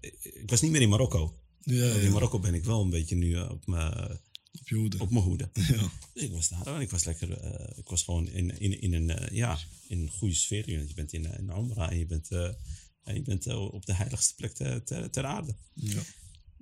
Ik, 0.00 0.50
was 0.50 0.60
niet 0.60 0.70
meer 0.70 0.80
in 0.80 0.88
Marokko. 0.88 1.38
Ja, 1.60 1.94
In 1.94 2.12
Marokko 2.12 2.38
ben 2.38 2.54
ik 2.54 2.64
wel 2.64 2.82
een 2.82 2.90
beetje 2.90 3.16
nu 3.16 3.34
eh, 3.34 3.50
op 3.50 3.66
mijn 3.66 4.20
op 4.58 4.68
je 4.68 4.74
hoede. 4.74 4.98
op 4.98 5.10
mijn 5.10 5.24
hoede. 5.24 5.50
Ja. 5.68 5.90
Dus 6.14 6.22
ik 6.22 6.32
was 6.32 6.48
daar 6.48 6.66
en 6.66 6.80
ik 6.80 6.90
was 6.90 7.04
lekker. 7.04 7.32
eh, 7.40 7.78
ik 7.78 7.88
was 7.88 8.02
gewoon 8.02 8.28
in, 8.28 8.60
in, 8.60 8.80
in, 8.80 8.92
een, 8.94 9.10
eh, 9.10 9.36
ja, 9.36 9.58
in 9.86 10.00
een 10.00 10.10
goede 10.10 10.34
sfeer. 10.34 10.70
Je 10.70 10.94
bent 10.94 11.12
in, 11.12 11.26
eh, 11.26 11.38
in 11.38 11.50
Umrah 11.50 11.90
en 11.90 11.98
je 11.98 12.06
bent, 12.06 12.30
en 13.02 13.14
je 13.14 13.22
bent 13.22 13.46
op 13.46 13.86
de 13.86 13.94
heiligste 13.94 14.34
plek 14.34 14.52
ter, 14.52 14.84
ter, 14.84 15.10
ter 15.10 15.24
aarde. 15.24 15.56
ja. 15.74 16.02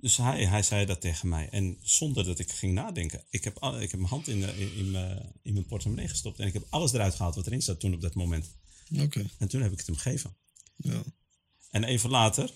Dus 0.01 0.17
hij, 0.17 0.45
hij 0.45 0.63
zei 0.63 0.85
dat 0.85 1.01
tegen 1.01 1.29
mij. 1.29 1.49
En 1.49 1.77
zonder 1.81 2.23
dat 2.25 2.39
ik 2.39 2.51
ging 2.51 2.73
nadenken. 2.73 3.23
Ik 3.29 3.43
heb, 3.43 3.57
al- 3.57 3.81
ik 3.81 3.91
heb 3.91 3.99
mijn 3.99 4.11
hand 4.11 4.27
in, 4.27 4.57
in, 4.57 4.73
in, 4.75 4.91
mijn, 4.91 5.31
in 5.43 5.53
mijn 5.53 5.65
portemonnee 5.65 6.07
gestopt. 6.07 6.39
En 6.39 6.47
ik 6.47 6.53
heb 6.53 6.65
alles 6.69 6.93
eruit 6.93 7.15
gehaald 7.15 7.35
wat 7.35 7.45
erin 7.47 7.61
zat 7.61 7.79
toen 7.79 7.93
op 7.93 8.01
dat 8.01 8.13
moment. 8.15 8.55
Oké. 8.99 9.25
En 9.37 9.47
toen 9.47 9.61
heb 9.61 9.71
ik 9.71 9.77
het 9.77 9.87
hem 9.87 9.95
gegeven. 9.95 10.35
Ja. 10.75 11.03
En 11.69 11.83
even 11.83 12.09
later. 12.09 12.51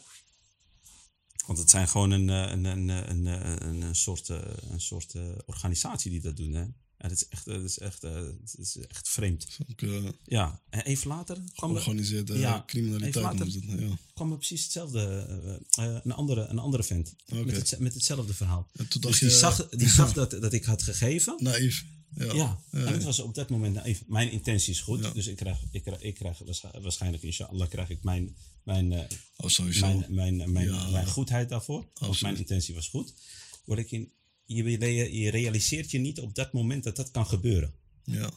Want 1.45 1.60
het 1.60 1.69
zijn 1.69 1.88
gewoon 1.88 2.12
een, 2.12 2.29
eh, 2.29 2.51
een, 2.51 2.65
een, 2.65 2.89
een, 2.89 3.25
een, 3.25 3.67
een, 3.67 3.82
een 3.82 3.95
soort, 3.95 4.29
eh, 4.29 4.39
een 4.69 4.82
soort 4.82 5.13
eh, 5.13 5.21
organisatie 5.45 6.12
die 6.12 6.21
dat 6.21 6.38
doen. 6.38 6.53
Hè? 6.53 6.62
En 6.97 7.10
het 7.10 7.21
is 7.21 7.27
echt, 7.27 7.45
het 7.45 7.63
is 7.63 7.79
echt, 7.79 8.01
het 8.01 8.56
is 8.58 8.77
echt 8.77 9.10
vreemd. 9.10 9.58
Ook, 9.71 10.13
Ja, 10.23 10.62
en 10.69 10.82
even 10.82 11.08
later 11.08 11.38
kwam 11.56 11.75
er, 11.75 11.82
georganiseerde 11.82 12.38
Ja, 12.39 12.63
criminaliteit 12.65 13.23
later. 13.25 13.45
het. 13.45 13.53
Ja. 13.79 13.97
kwam 14.13 14.32
er 14.32 14.38
precies 14.38 14.63
hetzelfde. 14.63 15.25
eh, 15.69 15.95
een, 16.03 16.12
andere, 16.12 16.45
een 16.45 16.60
andere 16.60 16.84
vent. 16.84 17.15
Oké. 17.25 17.43
Met, 17.43 17.69
het, 17.69 17.79
met 17.79 17.93
hetzelfde 17.93 18.34
verhaal. 18.34 18.69
En 18.73 18.88
toen 18.88 19.01
Dus 19.01 19.10
dacht 19.10 19.19
die 19.19 19.29
je... 19.29 19.36
zag, 19.36 19.69
die 19.69 19.89
zag 19.89 20.13
dat, 20.13 20.32
dat 20.32 20.53
ik 20.53 20.63
had 20.63 20.84
gegeven. 20.84 21.36
Naïef. 21.38 21.86
Ja. 22.15 22.34
Ja, 22.34 22.60
en 22.71 22.88
het 22.93 23.04
was 23.04 23.19
op 23.19 23.36
dat 23.36 23.49
moment 23.49 23.73
naïef. 23.76 24.04
Mijn 24.08 24.32
intentie 24.32 24.73
is 24.73 24.80
goed. 24.82 24.99
Ja. 25.04 25.12
Dus 25.12 25.28
ik 25.28 25.36
krijg, 25.36 25.58
ik, 25.71 25.84
krijg, 25.84 26.02
ik 26.02 26.13
krijg 26.15 26.38
waarsch- 26.38 26.63
waarschijnlijk, 26.82 27.23
inshallah, 27.23 27.69
krijg 27.69 27.89
ik 27.89 28.04
mijn, 28.04 28.36
mijn, 28.63 28.91
eh, 28.91 28.99
Oh, 29.38 29.60
mijn, 29.80 30.06
mijn, 30.10 30.52
mijn, 30.52 30.65
Ja. 30.67 30.89
mijn 30.89 31.08
goedheid 31.08 31.49
daarvoor. 31.49 31.80
Want 31.80 31.93
Absoluut. 31.93 32.21
mijn 32.21 32.38
intentie 32.38 32.73
was 32.73 32.88
goed. 32.88 33.13
Word 33.65 33.80
ik 33.80 33.91
in, 33.91 34.12
je, 34.45 35.30
realiseert 35.30 35.91
je 35.91 35.97
niet 35.99 36.19
op 36.19 36.36
dat 36.36 36.54
moment 36.54 36.84
dat 36.84 36.95
dat 36.95 37.12
kan 37.12 37.26
gebeuren. 37.28 37.73
Ja. 38.04 38.32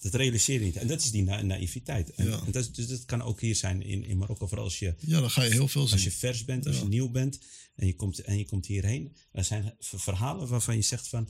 Dat 0.00 0.14
realiseer 0.14 0.58
je 0.60 0.64
niet. 0.66 0.76
En 0.76 0.86
dat 0.86 1.00
is 1.02 1.10
die 1.10 1.22
na- 1.22 1.42
naïviteit. 1.42 2.10
En, 2.14 2.26
Ja. 2.26 2.42
en 2.46 2.52
dat, 2.52 2.62
is- 2.64 2.72
dus 2.72 2.86
dat 2.86 3.04
kan 3.04 3.22
ook 3.22 3.40
hier 3.40 3.56
zijn 3.56 3.82
in, 3.82 4.04
in 4.04 4.18
Marokko. 4.18 4.46
Vooral 4.46 4.64
als 4.66 4.78
je, 4.78 4.94
ja, 5.00 5.20
dan 5.20 5.30
ga 5.30 5.42
je 5.42 5.50
heel 5.50 5.68
veel 5.68 5.82
zien. 5.82 5.92
als 5.92 6.04
je 6.04 6.10
vers 6.10 6.44
bent, 6.44 6.66
als 6.66 6.78
je 6.78 6.84
nieuw 6.84 7.08
bent. 7.10 7.38
En 7.76 7.86
je 7.86 7.94
komt, 7.94 8.18
en 8.18 8.38
je 8.38 8.44
komt 8.44 8.66
hierheen. 8.66 9.16
Er 9.32 9.44
zijn 9.44 9.74
verhalen 9.80 10.48
waarvan 10.48 10.76
je 10.76 10.82
zegt 10.82 11.08
van... 11.08 11.28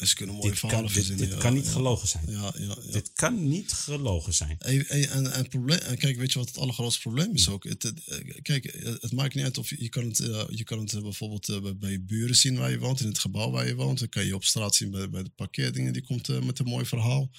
En 0.00 0.06
ze 0.08 0.14
kunnen 0.14 0.34
mooie 0.34 0.50
Dit, 0.50 0.60
kan, 0.60 0.68
verhalen 0.68 0.92
verzinnen. 0.92 1.28
dit 1.28 1.38
kan 1.38 1.54
niet 1.54 1.68
gelogen 1.68 2.08
zijn. 2.08 2.24
Ja, 2.28 2.54
ja, 2.58 2.76
ja. 2.86 2.92
Dit 2.92 3.12
kan 3.12 3.48
niet 3.48 3.72
gelogen 3.72 4.34
zijn. 4.34 4.56
En, 4.58 4.88
en, 4.88 5.10
en, 5.10 5.32
en, 5.32 5.48
probleem, 5.48 5.78
en 5.78 5.98
kijk, 5.98 6.16
weet 6.16 6.32
je 6.32 6.38
wat 6.38 6.48
het 6.48 6.58
allergrootste 6.58 7.00
probleem 7.00 7.34
is 7.34 7.48
ook? 7.48 7.64
Het, 7.64 7.82
het, 7.82 8.04
eh, 8.04 8.18
kijk, 8.42 8.64
eh, 8.64 8.92
het 9.00 9.12
maakt 9.12 9.34
niet 9.34 9.44
uit 9.44 9.58
of 9.58 9.70
je, 9.70 9.76
je 9.82 9.88
kan 9.88 10.04
het, 10.04 10.18
je 10.48 10.64
kan 10.64 10.78
het 10.78 10.92
eh, 10.92 11.02
bijvoorbeeld 11.02 11.78
bij- 11.78 11.90
je 11.90 12.00
buren 12.00 12.36
zien 12.36 12.56
waar 12.58 12.70
je 12.70 12.78
woont, 12.78 13.00
in 13.00 13.06
het 13.06 13.18
gebouw 13.18 13.50
waar 13.50 13.66
je 13.66 13.74
woont. 13.74 13.98
Dan 13.98 14.08
kan 14.08 14.26
je 14.26 14.34
op 14.34 14.44
straat 14.44 14.74
zien 14.74 14.90
bij, 14.90 15.10
bij 15.10 15.22
de 15.22 15.30
parkeerdingen, 15.36 15.92
die 15.92 16.02
komt 16.02 16.44
met 16.44 16.58
een 16.58 16.66
mooi 16.66 16.84
verhaal. 16.86 17.30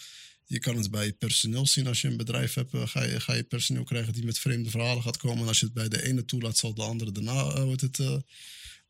Je 0.45 0.60
kan 0.60 0.78
het 0.78 0.91
bij 0.91 1.13
personeel 1.13 1.67
zien. 1.67 1.88
Als 1.88 2.02
je 2.02 2.08
een 2.08 2.17
bedrijf 2.17 2.54
hebt, 2.54 2.71
ga 2.74 3.04
je, 3.04 3.19
ga 3.19 3.34
je 3.34 3.43
personeel 3.43 3.84
krijgen 3.84 4.13
die 4.13 4.26
met 4.26 4.39
vreemde 4.39 4.69
verhalen 4.69 5.04
gaat 5.04 5.17
komen. 5.17 5.41
En 5.41 5.47
als 5.47 5.60
je 5.60 5.65
het 5.65 5.74
bij 5.74 5.89
de 5.89 6.04
ene 6.04 6.26
toelaat, 6.26 6.58
zal 6.58 6.74
de 6.74 6.82
andere 6.82 7.12
daarna, 7.12 7.65
wordt 7.65 7.82
het, 7.82 8.00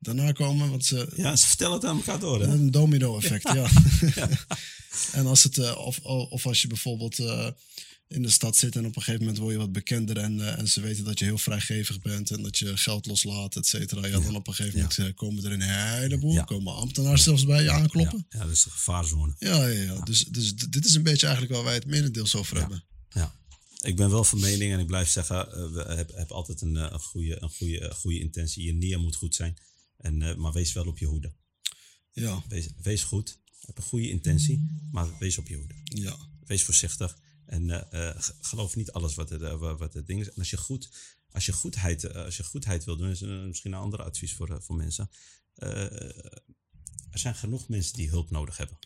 daarna 0.01 0.31
komen. 0.31 0.69
Want 0.69 0.85
ze, 0.85 1.07
Ja, 1.15 1.35
ze 1.35 1.47
vertellen 1.47 1.73
het 1.73 1.85
aan 1.85 1.95
elkaar 1.95 2.19
door. 2.19 2.41
Hè? 2.41 2.47
een 2.47 2.71
domino-effect, 2.71 3.53
ja. 3.53 3.69
en 5.19 5.25
als 5.25 5.43
het, 5.43 5.57
eh, 5.57 5.77
of, 5.77 5.99
of 6.29 6.45
als 6.45 6.61
je 6.61 6.67
bijvoorbeeld 6.67 7.19
eh, 7.19 7.47
in 8.07 8.21
de 8.21 8.29
stad 8.29 8.57
zit 8.57 8.75
en 8.75 8.85
op 8.85 8.95
een 8.95 9.01
gegeven 9.01 9.19
moment 9.25 9.41
word 9.41 9.53
je 9.53 9.59
wat 9.59 9.71
bekender 9.71 10.17
en, 10.17 10.39
eh, 10.39 10.59
en 10.59 10.67
ze 10.67 10.81
weten 10.81 11.03
dat 11.03 11.19
je 11.19 11.25
heel 11.25 11.37
vrijgevig 11.37 12.01
bent 12.01 12.31
en 12.31 12.41
dat 12.43 12.57
je 12.57 12.77
geld 12.77 13.05
loslaat, 13.05 13.55
et 13.55 13.65
cetera. 13.67 14.07
Ja, 14.07 14.19
dan 14.19 14.35
op 14.35 14.47
een 14.47 14.53
gegeven 14.53 14.79
moment 14.79 15.13
komen 15.15 15.45
er 15.45 15.51
een 15.51 15.61
heleboel, 15.61 16.33
Ja. 16.33 16.43
komen 16.43 16.75
ambtenaren 16.75 17.19
zelfs 17.19 17.45
bij 17.45 17.63
je 17.63 17.71
aankloppen. 17.71 18.25
Ja, 18.29 18.39
ja, 18.39 18.45
dat 18.45 18.55
is 18.55 18.65
een 18.65 18.71
gevaarzone. 18.71 19.35
Ja, 19.39 19.67
ja, 19.67 19.81
ja. 19.81 19.99
Dus, 19.99 20.23
dus 20.25 20.55
dit 20.55 20.85
is 20.85 20.93
een 20.93 21.03
beetje 21.03 21.25
eigenlijk 21.25 21.55
waar 21.55 21.65
wij 21.65 21.73
het 21.73 21.85
merendeels 21.85 22.35
over 22.35 22.57
hebben. 22.57 22.83
Ja. 23.09 23.39
Ik 23.81 23.95
ben 23.95 24.09
wel 24.09 24.23
van 24.23 24.39
mening 24.39 24.73
en 24.73 24.79
ik 24.79 24.87
blijf 24.87 25.09
zeggen, 25.09 25.73
we 25.73 25.83
hebben 25.87 26.17
heb 26.17 26.31
altijd 26.31 26.61
een, 26.61 26.75
een, 26.75 26.99
goede, 26.99 27.41
een, 27.41 27.49
goede, 27.49 27.81
een 27.81 27.95
goede 27.95 28.19
intentie. 28.19 28.65
Je 28.65 28.73
neer 28.73 28.99
moet 28.99 29.15
goed 29.15 29.35
zijn. 29.35 29.57
En, 30.01 30.21
eh, 30.21 30.35
maar 30.35 30.51
wees 30.53 30.73
wel 30.73 30.85
op 30.85 30.97
je 30.97 31.05
hoede. 31.05 31.33
Ja, 32.11 32.43
Wees, 32.47 32.69
wees 32.81 33.03
goed. 33.03 33.39
Heb 33.59 33.77
een 33.77 33.83
goede 33.83 34.09
intentie, 34.09 34.87
maar 34.91 35.17
wees 35.19 35.37
op 35.37 35.47
je 35.47 35.55
hoede. 35.55 35.75
ja, 35.83 36.17
Wees 36.45 36.63
voorzichtig. 36.63 37.17
En 37.45 37.69
eh, 37.91 38.09
eh, 38.09 38.21
ge- 38.21 38.33
geloof 38.41 38.75
niet 38.75 38.91
alles 38.91 39.15
wat 39.15 39.29
het, 39.29 39.41
wa- 39.41 39.75
wat 39.75 39.93
het 39.93 40.07
ding 40.07 40.21
is. 40.21 40.27
En 40.29 40.35
als 40.37 40.49
je, 40.49 40.57
goed, 40.57 40.89
als 41.31 41.45
je, 41.45 41.53
goedheid, 41.53 42.13
als 42.13 42.37
je 42.37 42.43
goedheid 42.43 42.83
wil 42.83 42.97
doen, 42.97 43.09
is 43.09 43.21
er 43.21 43.47
misschien 43.47 43.71
een 43.73 43.79
ander 43.79 44.03
advies 44.03 44.33
voor, 44.33 44.61
voor 44.63 44.75
mensen. 44.75 45.09
Er 45.55 47.19
zijn 47.19 47.35
genoeg 47.35 47.67
mensen 47.67 47.93
die 47.93 48.09
hulp 48.09 48.29
nodig 48.29 48.57
hebben. 48.57 48.77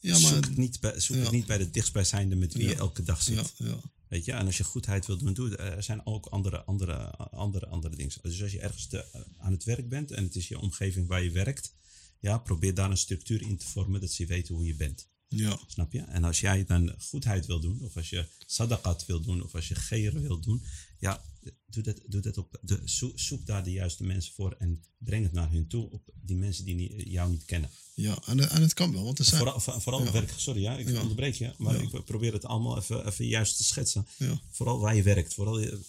Ja 0.00 0.14
zoek 0.14 0.30
maar... 0.30 0.40
het, 0.40 0.56
niet 0.56 0.80
bij, 0.80 1.00
zoek 1.00 1.16
ja. 1.16 1.22
het 1.22 1.32
niet 1.32 1.46
bij 1.46 1.58
de 1.58 1.70
dichtstbijzijnde 1.70 2.36
met 2.36 2.54
wie 2.54 2.62
Ja. 2.62 2.68
je 2.70 2.76
elke 2.76 3.02
dag 3.02 3.22
zit. 3.22 3.54
Ja, 3.56 3.66
ja. 3.66 3.80
Weet 4.08 4.24
je, 4.24 4.32
en 4.32 4.46
als 4.46 4.56
je 4.56 4.64
goedheid 4.64 5.06
wil 5.06 5.18
doen, 5.18 5.34
doe 5.34 5.48
het. 5.50 5.58
Er 5.58 5.82
zijn 5.82 6.06
ook 6.06 6.26
andere, 6.26 6.64
andere, 6.64 6.94
andere, 7.16 7.66
andere 7.66 7.96
dingen. 7.96 8.12
Dus 8.22 8.42
als 8.42 8.52
je 8.52 8.60
ergens 8.60 8.86
te- 8.86 9.26
aan 9.38 9.52
het 9.52 9.64
werk 9.64 9.88
bent 9.88 10.10
en 10.10 10.24
het 10.24 10.36
is 10.36 10.48
je 10.48 10.58
omgeving 10.60 11.06
waar 11.06 11.22
je 11.22 11.30
werkt, 11.30 11.74
ja, 12.20 12.38
probeer 12.38 12.74
daar 12.74 12.90
een 12.90 12.96
structuur 12.96 13.42
in 13.42 13.56
te 13.56 13.66
vormen 13.66 14.00
dat 14.00 14.12
ze 14.12 14.26
weten 14.26 14.54
hoe 14.54 14.66
je 14.66 14.74
bent. 14.74 15.08
Ja. 15.28 15.60
Snap 15.66 15.92
je? 15.92 16.00
En 16.00 16.24
als 16.24 16.40
jij 16.40 16.64
dan 16.64 16.94
goedheid 16.98 17.46
wil 17.46 17.60
doen, 17.60 17.80
of 17.82 17.96
als 17.96 18.10
je 18.10 18.26
sadaqat 18.46 19.06
wil 19.06 19.20
doen, 19.20 19.42
of 19.42 19.54
als 19.54 19.68
je 19.68 19.74
geren 19.74 20.22
wil 20.22 20.40
doen, 20.40 20.62
ja, 20.98 21.22
doe 21.66 21.82
dat, 21.82 22.00
doe 22.06 22.20
dat 22.20 22.38
op, 22.38 22.58
de, 22.62 22.80
zoek, 22.84 23.18
zoek 23.20 23.46
daar 23.46 23.64
de 23.64 23.70
juiste 23.72 24.04
mensen 24.04 24.34
voor 24.34 24.54
en 24.58 24.82
breng 24.98 25.22
het 25.24 25.32
naar 25.32 25.50
hun 25.50 25.66
toe, 25.66 25.90
op 25.90 26.02
die 26.22 26.36
mensen 26.36 26.64
die 26.64 27.10
jou 27.10 27.30
niet 27.30 27.44
kennen. 27.44 27.70
Ja, 27.94 28.18
en, 28.26 28.50
en 28.50 28.62
het 28.62 28.74
kan 28.74 28.92
wel, 28.92 29.04
want 29.04 29.18
er 29.18 29.24
zijn... 29.24 29.40
Vooral, 29.40 29.60
voor- 29.60 29.80
vooral 29.80 30.04
Ja. 30.04 30.12
werk, 30.12 30.32
sorry 30.36 30.60
ja, 30.62 30.76
ik 30.76 30.88
Ja. 30.88 31.00
onderbreek 31.00 31.34
je, 31.34 31.54
maar 31.58 31.74
Ja. 31.74 31.80
ik 31.98 32.04
probeer 32.04 32.32
het 32.32 32.44
allemaal 32.44 32.76
even, 32.78 33.06
even 33.06 33.26
juist 33.26 33.56
te 33.56 33.64
schetsen. 33.64 34.06
Vooral 34.50 34.78
waar 34.78 34.96
je 34.96 35.02
werkt, 35.02 35.34
vooral 35.34 35.60
je, 35.60 35.80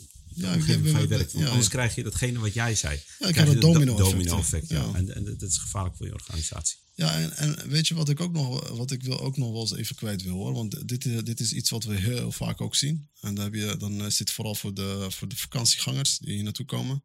Ja, 0.42 0.54
ik 0.54 0.64
heb- 0.66 0.84
je 0.86 0.92
ik- 1.20 1.32
ja, 1.32 1.48
anders 1.50 1.68
krijg 1.68 1.96
je 1.96 2.04
datgene 2.04 2.40
wat 2.40 2.54
jij 2.54 2.76
zei. 2.76 3.00
Heb 3.36 3.46
dat 3.46 3.54
de 3.54 3.60
do- 3.60 3.74
domino-effect, 3.74 4.12
domino-effect, 4.18 4.70
ja. 4.70 4.92
En, 4.94 5.16
en 5.16 5.38
dat 5.38 5.50
is 5.50 5.58
gevaarlijk 5.58 5.96
voor 5.96 6.06
je 6.06 6.14
organisatie. 6.14 6.78
Ja, 6.96 7.20
en, 7.20 7.38
en 7.38 7.70
weet 7.70 7.88
je 7.88 7.94
wat 7.96 8.10
ik 8.10 8.20
ook 8.20 8.32
nog, 8.34 8.70
wat 8.70 8.92
ik 8.92 9.04
wil 9.04 9.20
ook 9.20 9.38
nog 9.38 9.52
wel 9.52 9.62
eens 9.62 9.76
even 9.76 9.96
kwijt 9.96 10.22
wil 10.24 10.34
hoor. 10.34 10.54
Want 10.54 10.88
dit, 10.88 11.06
is- 11.06 11.24
dit 11.24 11.40
is 11.40 11.54
iets 11.54 11.70
wat 11.70 11.84
we 11.84 11.96
heel 11.96 12.32
vaak 12.32 12.62
ook 12.62 12.76
zien. 12.76 13.10
En 13.22 13.36
dan, 13.36 13.44
heb 13.44 13.54
je, 13.54 13.76
dan 13.78 14.06
is 14.06 14.18
dit 14.18 14.32
vooral 14.32 14.56
voor 14.56 14.74
de, 14.74 15.06
voor 15.10 15.28
de 15.28 15.36
vakantiegangers 15.38 16.18
die 16.18 16.34
hier 16.34 16.44
naartoe 16.44 16.66
komen. 16.66 17.04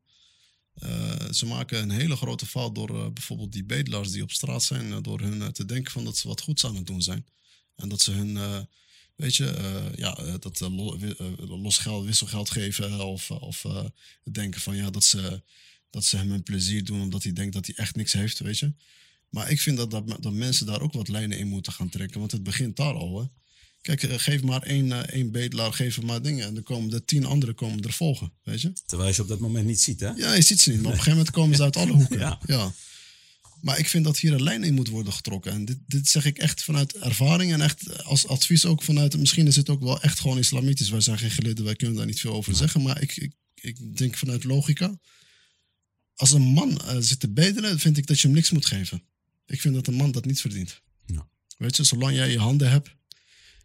Eh, 0.74 1.30
ze 1.32 1.46
maken 1.46 1.82
een 1.82 1.90
hele 1.90 2.16
grote 2.16 2.46
fout 2.46 2.74
door 2.74 3.04
eh, 3.04 3.10
bijvoorbeeld 3.12 3.52
die 3.52 3.64
bedelaars 3.64 4.10
die 4.10 4.22
op 4.22 4.30
straat 4.30 4.62
zijn, 4.62 4.92
eh, 4.92 4.98
door 5.02 5.20
hun 5.20 5.42
eh, 5.42 5.48
te 5.48 5.64
denken 5.64 5.92
van 5.92 6.04
dat 6.04 6.16
ze 6.16 6.28
wat 6.28 6.40
goeds 6.40 6.64
aan 6.64 6.76
het 6.76 6.86
doen 6.86 7.02
zijn. 7.02 7.26
En 7.76 7.88
dat 7.88 8.00
ze 8.02 8.10
hun, 8.10 8.36
eh, 8.36 8.58
weet 9.16 9.36
je, 9.36 9.46
eh, 9.46 9.96
ja, 9.96 10.16
eh, 10.16 10.34
dat 10.38 10.60
eh, 10.60 10.68
los 11.38 11.78
geld, 11.78 12.04
wisselgeld 12.04 12.50
geven 12.50 13.04
of, 13.04 13.30
of 13.30 13.66
denken 14.32 14.60
van 14.60 14.76
ja, 14.76 14.90
dat 14.90 15.04
ze, 15.04 15.42
dat 15.90 16.04
ze 16.04 16.16
hem 16.16 16.32
een 16.32 16.42
plezier 16.42 16.84
doen 16.84 17.00
omdat 17.00 17.22
hij 17.22 17.32
denkt 17.32 17.52
dat 17.52 17.66
hij 17.66 17.74
echt 17.74 17.96
niks 17.96 18.12
heeft, 18.12 18.38
weet 18.38 18.58
je. 18.58 18.72
Maar 19.28 19.50
ik 19.50 19.60
vind 19.60 19.76
dat, 19.76 19.90
dat, 19.90 20.22
dat 20.22 20.32
mensen 20.32 20.66
daar 20.66 20.80
ook 20.80 20.92
wat 20.92 21.08
lijnen 21.08 21.38
in 21.38 21.48
moeten 21.48 21.72
gaan 21.72 21.88
trekken. 21.88 22.18
Want 22.18 22.32
het 22.32 22.42
begint 22.42 22.76
daar 22.76 22.94
al. 22.94 23.20
Hè. 23.20 23.26
Kijk, 23.80 24.20
geef 24.20 24.42
maar 24.42 24.62
één, 24.62 25.08
één 25.10 25.30
bedelaar, 25.30 25.72
geef 25.72 25.96
hem 25.96 26.04
maar 26.04 26.22
dingen. 26.22 26.46
En 26.46 26.54
dan 26.54 26.62
komen 26.62 26.90
de 26.90 27.04
tien 27.04 27.24
anderen 27.24 27.54
komen 27.54 27.82
er 27.82 27.92
volgen. 27.92 28.32
Weet 28.42 28.60
je? 28.60 28.72
Terwijl 28.86 29.08
je 29.08 29.14
ze 29.14 29.22
op 29.22 29.28
dat 29.28 29.38
moment 29.38 29.66
niet 29.66 29.80
ziet, 29.80 30.00
hè? 30.00 30.08
Ja, 30.10 30.34
je 30.34 30.42
ziet 30.42 30.60
ze 30.60 30.70
niet. 30.70 30.82
Maar 30.82 30.92
op 30.92 30.92
een 30.92 31.02
gegeven 31.02 31.18
moment 31.18 31.34
komen 31.34 31.56
ze 31.56 31.62
uit 31.62 31.76
alle 31.76 31.92
hoeken. 31.92 32.18
Ja. 32.26 32.40
ja. 32.46 32.72
Maar 33.64 33.78
ik 33.78 33.88
vind 33.88 34.04
dat 34.04 34.18
hier 34.18 34.32
een 34.32 34.42
lijn 34.42 34.64
in 34.64 34.74
moet 34.74 34.88
worden 34.88 35.12
getrokken. 35.12 35.52
En 35.52 35.64
dit, 35.64 35.78
dit 35.86 36.08
zeg 36.08 36.24
ik 36.24 36.38
echt 36.38 36.62
vanuit 36.62 36.96
ervaring. 36.96 37.52
En 37.52 37.60
echt 37.60 38.04
als 38.04 38.26
advies 38.26 38.64
ook 38.64 38.82
vanuit... 38.82 39.18
Misschien 39.18 39.46
is 39.46 39.56
het 39.56 39.68
ook 39.68 39.82
wel 39.82 40.00
echt 40.00 40.20
gewoon 40.20 40.38
islamitisch. 40.38 40.88
Wij 40.88 41.00
zijn 41.00 41.18
geen 41.18 41.30
geleerden, 41.30 41.64
wij 41.64 41.74
kunnen 41.74 41.96
daar 41.96 42.06
niet 42.06 42.20
veel 42.20 42.32
over 42.32 42.54
zeggen. 42.54 42.82
Maar 42.82 43.02
ik, 43.02 43.16
ik, 43.16 43.32
ik 43.54 43.96
denk 43.96 44.16
vanuit 44.16 44.44
logica. 44.44 44.98
Als 46.14 46.32
een 46.32 46.42
man 46.42 46.80
eh, 46.80 46.96
zit 46.98 47.20
te 47.20 47.28
bedelen, 47.28 47.78
vind 47.78 47.96
ik 47.96 48.06
dat 48.06 48.20
je 48.20 48.26
hem 48.26 48.36
niks 48.36 48.50
moet 48.50 48.66
geven. 48.66 49.02
Ik 49.46 49.60
vind 49.60 49.74
dat 49.74 49.86
een 49.86 49.94
man 49.94 50.12
dat 50.12 50.24
niet 50.24 50.40
verdient. 50.40 50.80
Ja. 51.06 51.28
Weet 51.56 51.76
je, 51.76 51.84
zolang 51.84 52.14
jij 52.14 52.30
je 52.30 52.38
handen 52.38 52.70
hebt, 52.70 52.88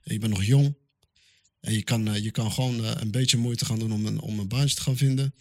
en 0.04 0.14
je 0.14 0.20
bent 0.20 0.34
nog 0.34 0.44
jong, 0.44 0.78
en 1.60 1.74
je 1.74 1.84
kan, 1.84 2.08
eh, 2.08 2.24
je 2.24 2.32
kan 2.32 2.52
gewoon 2.52 2.86
eh, 2.86 2.92
een 2.96 3.12
beetje 3.12 3.38
moeite 3.38 3.66
gaan 3.66 3.80
doen 3.80 3.92
om 3.92 4.06
een, 4.06 4.20
om 4.20 4.40
een 4.40 4.48
baantje 4.48 4.76
te 4.76 4.82
gaan 4.82 4.98
vinden, 4.98 5.34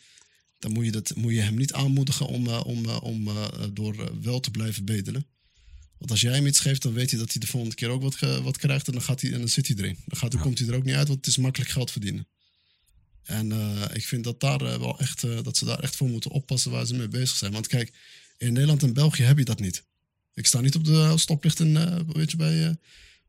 dan 0.58 0.72
moet 0.72 0.84
je, 0.84 0.90
dat, 0.90 1.14
moet 1.16 1.32
je 1.32 1.40
hem 1.40 1.54
niet 1.56 1.72
aanmoedigen 1.72 2.26
om, 2.26 2.46
eh, 2.46 2.60
om, 2.64 2.88
eh, 2.88 3.02
om 3.02 3.28
eh, 3.28 3.46
door 3.72 4.22
wel 4.22 4.40
te 4.40 4.50
blijven 4.50 4.84
bedelen. 4.84 5.26
Want 5.98 6.10
als 6.10 6.20
jij 6.20 6.34
hem 6.34 6.46
iets 6.46 6.60
geeft, 6.60 6.82
dan 6.82 6.92
weet 6.92 7.10
hij 7.10 7.18
dat 7.18 7.32
hij 7.32 7.40
de 7.40 7.46
volgende 7.46 7.74
keer 7.74 7.88
ook 7.88 8.02
wat, 8.02 8.18
wat 8.42 8.56
krijgt 8.56 8.86
en 8.86 8.92
dan, 8.92 9.02
gaat 9.02 9.20
hij, 9.20 9.32
en 9.32 9.38
dan 9.38 9.48
zit 9.48 9.66
hij 9.66 9.76
erin. 9.76 9.96
Dan, 10.06 10.18
gaat, 10.18 10.30
dan 10.30 10.40
Ja. 10.40 10.46
komt 10.46 10.58
hij 10.58 10.68
er 10.68 10.74
ook 10.74 10.84
niet 10.84 10.94
uit, 10.94 11.06
want 11.06 11.18
het 11.18 11.26
is 11.26 11.36
makkelijk 11.36 11.70
geld 11.70 11.90
verdienen. 11.90 12.28
En 13.22 13.52
ik 13.92 14.06
vind 14.06 14.24
dat, 14.24 14.40
daar, 14.40 14.58
wel 14.58 14.98
echt, 14.98 15.20
dat 15.20 15.56
ze 15.56 15.64
daar 15.64 15.78
echt 15.78 15.96
voor 15.96 16.08
moeten 16.08 16.30
oppassen 16.30 16.70
waar 16.70 16.86
ze 16.86 16.94
mee 16.94 17.08
bezig 17.08 17.36
zijn. 17.36 17.52
Want 17.52 17.66
kijk, 17.66 17.92
in 18.38 18.52
Nederland 18.52 18.82
en 18.82 18.92
België 18.92 19.22
heb 19.22 19.38
je 19.38 19.44
dat 19.44 19.60
niet. 19.60 19.84
Ik 20.34 20.46
sta 20.46 20.60
niet 20.60 20.74
op 20.74 20.84
de 20.84 21.12
stoplichten, 21.16 22.06
weet 22.12 22.30
je, 22.30 22.36
bij, 22.36 22.68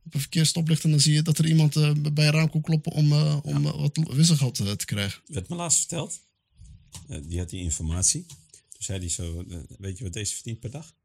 op 0.06 0.14
een 0.14 0.20
verkeersstoplicht 0.20 0.84
en 0.84 0.90
dan 0.92 1.00
zie 1.00 1.14
je 1.14 1.22
dat 1.22 1.38
er 1.38 1.46
iemand 1.48 1.74
bij 2.14 2.28
een 2.28 2.34
raam 2.34 2.50
komt 2.50 2.64
kloppen 2.64 2.92
om, 2.92 3.14
om 3.42 3.64
wat 3.64 4.00
wisselgeld 4.12 4.56
te 4.56 4.86
krijgen. 4.86 5.22
werd 5.26 5.50
me 5.50 5.56
laatst 5.56 5.80
verteld. 5.80 6.20
Eh, 7.08 7.20
die 7.24 7.40
had 7.40 7.50
die 7.50 7.62
informatie. 7.62 8.26
Toen 8.70 8.84
zei 8.84 9.00
hij 9.00 9.10
zo, 9.10 9.44
eh, 9.50 9.58
weet 9.78 9.98
je 9.98 10.04
wat 10.04 10.14
deze 10.14 10.34
verdient 10.34 10.60
per 10.60 10.72
dag? 10.72 10.96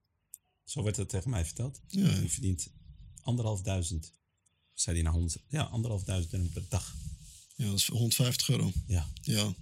Zo 0.64 0.82
werd 0.82 0.96
het 0.96 1.08
tegen 1.08 1.30
mij 1.30 1.44
verteld. 1.44 1.80
Ja. 1.88 2.18
Die 2.18 2.30
verdient 2.30 2.70
anderhalf 3.20 3.62
duizend. 3.62 4.12
Zei 4.74 4.96
hij 4.96 5.04
naar 5.04 5.12
honderd. 5.12 5.42
Ja, 5.48 5.62
anderhalf 5.62 6.04
duizend 6.04 6.30
dirham 6.30 6.48
per 6.48 6.64
dag. 6.68 6.96
Ja, 7.56 7.64
dat 7.66 7.78
is 7.78 7.86
150 7.86 8.48
euro. 8.48 8.72
Ja. 8.86 9.08
Ja, 9.22 9.54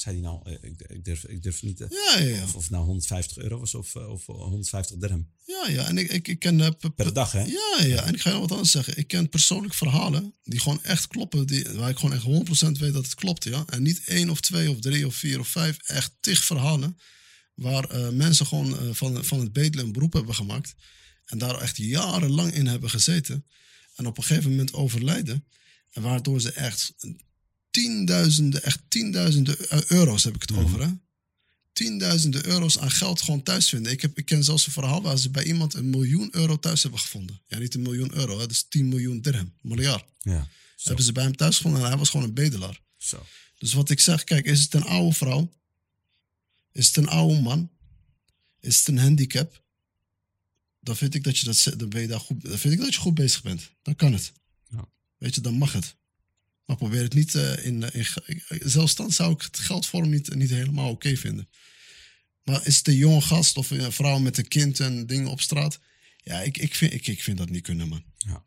Zei 0.00 0.14
hij 0.20 0.24
nou, 0.24 0.40
eh, 0.44 0.52
ik, 0.70 0.82
ik, 0.82 1.04
durf, 1.04 1.24
ik 1.24 1.42
durf 1.42 1.62
niet... 1.62 1.80
eh, 1.80 1.88
ja, 1.90 2.18
ja. 2.18 2.34
ja. 2.36 2.46
Of, 2.54 2.70
nou 2.70 2.84
150 2.84 3.36
euro 3.38 3.58
was 3.58 3.74
of, 3.74 3.94
eh, 3.94 4.08
of 4.08 4.26
150 4.26 4.96
dirham. 4.96 5.28
Ja, 5.44 5.68
ja. 5.68 5.86
En 5.86 5.98
ik, 5.98 6.10
ik, 6.10 6.28
ik 6.28 6.38
ken... 6.38 6.76
pe- 6.76 6.90
Per 6.90 7.12
dag, 7.12 7.32
hè? 7.32 7.42
Ja, 7.42 7.84
ja, 7.86 8.02
en 8.04 8.14
ik 8.14 8.20
ga 8.20 8.28
je 8.28 8.34
nog 8.34 8.40
wat 8.44 8.52
anders 8.52 8.70
zeggen. 8.70 8.96
Ik 8.96 9.06
ken 9.08 9.28
persoonlijk 9.28 9.74
verhalen 9.74 10.34
die 10.44 10.60
gewoon 10.60 10.82
echt 10.84 11.06
kloppen. 11.06 11.46
Die, 11.46 11.64
waar 11.68 11.90
ik 11.90 11.98
gewoon 11.98 12.14
echt 12.14 12.24
100% 12.68 12.70
weet 12.78 12.92
dat 12.92 13.04
het 13.04 13.14
klopt. 13.14 13.44
Ja? 13.44 13.64
En 13.66 13.82
niet 13.82 14.02
één 14.04 14.30
of 14.30 14.40
twee 14.40 14.70
of 14.70 14.80
drie 14.80 15.06
of 15.06 15.14
vier 15.14 15.40
of 15.40 15.48
vijf. 15.48 15.76
Echt 15.82 16.12
tig 16.20 16.44
verhalen. 16.44 16.98
Waar 17.54 18.14
mensen 18.14 18.46
gewoon 18.46 18.94
van, 18.94 19.24
van 19.24 19.40
het 19.40 19.52
bedelen 19.52 19.84
een 19.86 19.92
beroep 19.92 20.12
hebben 20.12 20.34
gemaakt. 20.34 20.74
En 21.24 21.38
daar 21.38 21.60
echt 21.60 21.76
jarenlang 21.76 22.52
in 22.54 22.66
hebben 22.66 22.90
gezeten. 22.90 23.46
En 23.94 24.06
op 24.06 24.18
een 24.18 24.24
gegeven 24.24 24.50
moment 24.50 24.72
overlijden. 24.72 25.44
En 25.90 26.02
waardoor 26.02 26.40
ze 26.40 26.52
echt 26.52 26.94
tienduizenden, 27.78 28.62
echt 28.62 28.80
tienduizenden 28.88 29.68
eh, 29.68 29.84
euro's 29.86 30.24
heb 30.24 30.34
ik 30.34 30.40
het 30.40 30.52
over. 30.52 30.82
Hè? 30.82 30.88
Tienduizenden 31.72 32.46
euro's 32.46 32.78
aan 32.78 32.90
geld 32.90 33.22
gewoon 33.22 33.42
thuis 33.42 33.68
vinden. 33.68 33.92
Ik, 33.92 34.02
heb, 34.02 34.18
ik 34.18 34.24
ken 34.24 34.44
zelfs 34.44 34.66
een 34.66 34.72
verhaal 34.72 35.02
waar 35.02 35.18
ze 35.18 35.30
bij 35.30 35.44
iemand 35.44 35.74
een 35.74 35.90
miljoen 35.90 36.28
euro 36.32 36.58
thuis 36.58 36.82
hebben 36.82 37.00
gevonden. 37.00 37.40
Ja, 37.46 37.58
niet 37.58 37.74
een 37.74 37.82
miljoen 37.82 38.14
euro, 38.14 38.32
hè, 38.32 38.38
dat 38.38 38.50
is 38.50 38.66
10 38.68 38.88
miljoen 38.88 39.20
dirham, 39.20 39.52
miljard. 39.60 40.04
Ja. 40.20 40.48
Hebben 40.82 41.04
ze 41.04 41.12
bij 41.12 41.22
hem 41.22 41.36
thuis 41.36 41.56
gevonden 41.56 41.80
en 41.80 41.88
hij 41.88 41.98
was 41.98 42.10
gewoon 42.10 42.26
een 42.26 42.34
bedelaar. 42.34 42.80
Zo. 42.96 43.26
Dus 43.58 43.72
wat 43.72 43.90
ik 43.90 44.00
zeg, 44.00 44.24
kijk, 44.24 44.46
is 44.46 44.62
het 44.62 44.74
een 44.74 44.84
oude 44.84 45.14
vrouw? 45.14 45.52
Is 46.72 46.86
het 46.86 46.96
een 46.96 47.08
oude 47.08 47.40
man? 47.40 47.70
Is 48.60 48.78
het 48.78 48.88
een 48.88 48.98
handicap? 48.98 49.62
Dan 50.80 50.96
vind 50.96 51.14
ik 51.14 51.24
dat 51.24 51.38
je, 51.38 51.44
dat, 51.44 51.72
dan 51.76 51.88
ben 51.88 52.00
je 52.00 52.06
daar 52.06 52.20
goed, 52.20 52.42
dan 52.42 52.58
vind 52.58 52.74
ik 52.74 52.80
dat 52.80 52.94
je 52.94 53.00
goed 53.00 53.14
bezig 53.14 53.42
bent. 53.42 53.70
Dan 53.82 53.96
kan 53.96 54.12
het. 54.12 54.32
Ja. 54.70 54.88
Weet 55.16 55.34
je, 55.34 55.40
dan 55.40 55.54
mag 55.54 55.72
het. 55.72 55.96
Maar 56.68 56.76
probeer 56.76 57.02
het 57.02 57.14
niet 57.14 57.34
eh, 57.34 57.66
in, 57.66 57.82
eh, 57.82 58.06
in. 58.26 58.40
Zelfs 58.64 58.94
dan 58.94 59.12
zou 59.12 59.32
ik 59.32 59.42
het 59.42 59.58
geldvorm 59.58 60.10
niet, 60.10 60.34
niet 60.34 60.50
helemaal 60.50 60.90
oké 60.90 61.16
vinden. 61.16 61.48
Maar 62.44 62.66
is 62.66 62.76
het 62.76 62.88
een 62.88 62.96
jonge 62.96 63.20
gast 63.20 63.56
of 63.56 63.70
een 63.70 63.92
vrouw 63.92 64.18
met 64.18 64.38
een 64.38 64.48
kind 64.48 64.80
en 64.80 65.06
dingen 65.06 65.30
op 65.30 65.40
straat? 65.40 65.78
Ja, 66.16 66.40
ik, 66.40 66.58
ik, 66.58 66.74
vind, 66.74 66.92
ik, 66.92 67.06
ik 67.06 67.22
vind 67.22 67.38
dat 67.38 67.50
niet 67.50 67.62
kunnen, 67.62 67.88
man. 67.88 68.04
Ja. 68.16 68.44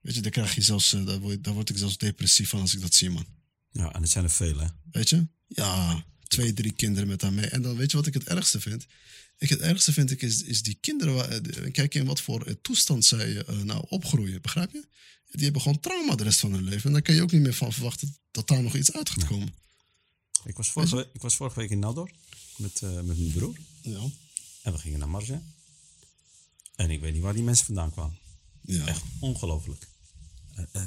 Weet 0.00 0.14
je, 0.14 0.20
daar 0.20 0.30
krijg 0.30 0.54
je 0.54 0.62
zelfs, 0.62 0.92
eh, 0.92 1.06
daar, 1.06 1.18
word, 1.18 1.44
daar 1.44 1.54
word 1.54 1.70
ik 1.70 1.78
zelfs 1.78 1.98
depressief 1.98 2.48
van 2.48 2.60
als 2.60 2.74
ik 2.74 2.80
dat 2.80 2.94
zie, 2.94 3.10
man. 3.10 3.26
Ja, 3.72 3.92
en 3.92 4.02
het 4.02 4.10
zijn 4.10 4.24
er 4.24 4.30
vele. 4.30 4.62
hè? 4.62 4.68
Weet 4.90 5.08
je? 5.08 5.26
Ja, 5.46 6.04
twee, 6.28 6.52
drie 6.52 6.72
kinderen 6.72 7.08
met 7.08 7.22
haar 7.22 7.32
mee. 7.32 7.46
En 7.46 7.62
dan 7.62 7.76
weet 7.76 7.90
je 7.90 7.96
wat 7.96 8.06
ik 8.06 8.14
het 8.14 8.28
ergste 8.28 8.60
vind? 8.60 8.86
Ik 9.40 9.48
het 9.48 9.60
ergste 9.60 9.92
vind 9.92 10.10
ik 10.10 10.22
is, 10.22 10.42
is 10.42 10.62
die 10.62 10.78
kinderen. 10.80 11.14
Waar, 11.14 11.28
eh, 11.28 11.72
kijk 11.72 11.94
in 11.94 12.04
wat 12.04 12.20
voor 12.20 12.46
eh, 12.46 12.54
toestand 12.62 13.04
zij 13.04 13.44
eh, 13.44 13.58
nou 13.58 13.84
opgroeien. 13.88 14.42
Begrijp 14.42 14.72
je? 14.72 14.84
Die 15.30 15.44
hebben 15.44 15.62
gewoon 15.62 15.80
trauma 15.80 16.14
de 16.14 16.22
rest 16.22 16.40
van 16.40 16.52
hun 16.52 16.64
leven. 16.64 16.84
En 16.84 16.92
daar 16.92 17.02
kan 17.02 17.14
je 17.14 17.22
ook 17.22 17.32
niet 17.32 17.42
meer 17.42 17.54
van 17.54 17.72
verwachten 17.72 18.16
dat 18.30 18.48
daar 18.48 18.62
nog 18.62 18.74
iets 18.74 18.92
uit 18.92 19.10
gaat 19.10 19.26
komen. 19.26 19.54
Ik 20.44 20.56
was 20.56 20.70
vorige, 20.70 21.10
ik 21.12 21.20
was 21.20 21.36
vorige 21.36 21.58
week 21.58 21.70
in 21.70 21.78
Nador 21.78 22.10
met, 22.56 22.82
eh, 22.82 22.92
met 22.92 23.18
mijn 23.18 23.32
broer. 23.32 23.56
Ja. 23.82 24.00
En 24.62 24.72
we 24.72 24.78
gingen 24.78 24.98
naar 24.98 25.08
Marge. 25.08 25.40
En 26.74 26.90
ik 26.90 27.00
weet 27.00 27.12
niet 27.12 27.22
waar 27.22 27.34
die 27.34 27.42
mensen 27.42 27.66
vandaan 27.66 27.92
kwamen. 27.92 28.18
Ja. 28.62 28.86
Echt 28.86 29.02
ongelooflijk. 29.18 29.88
Eh, 30.54 30.64
eh, 30.72 30.82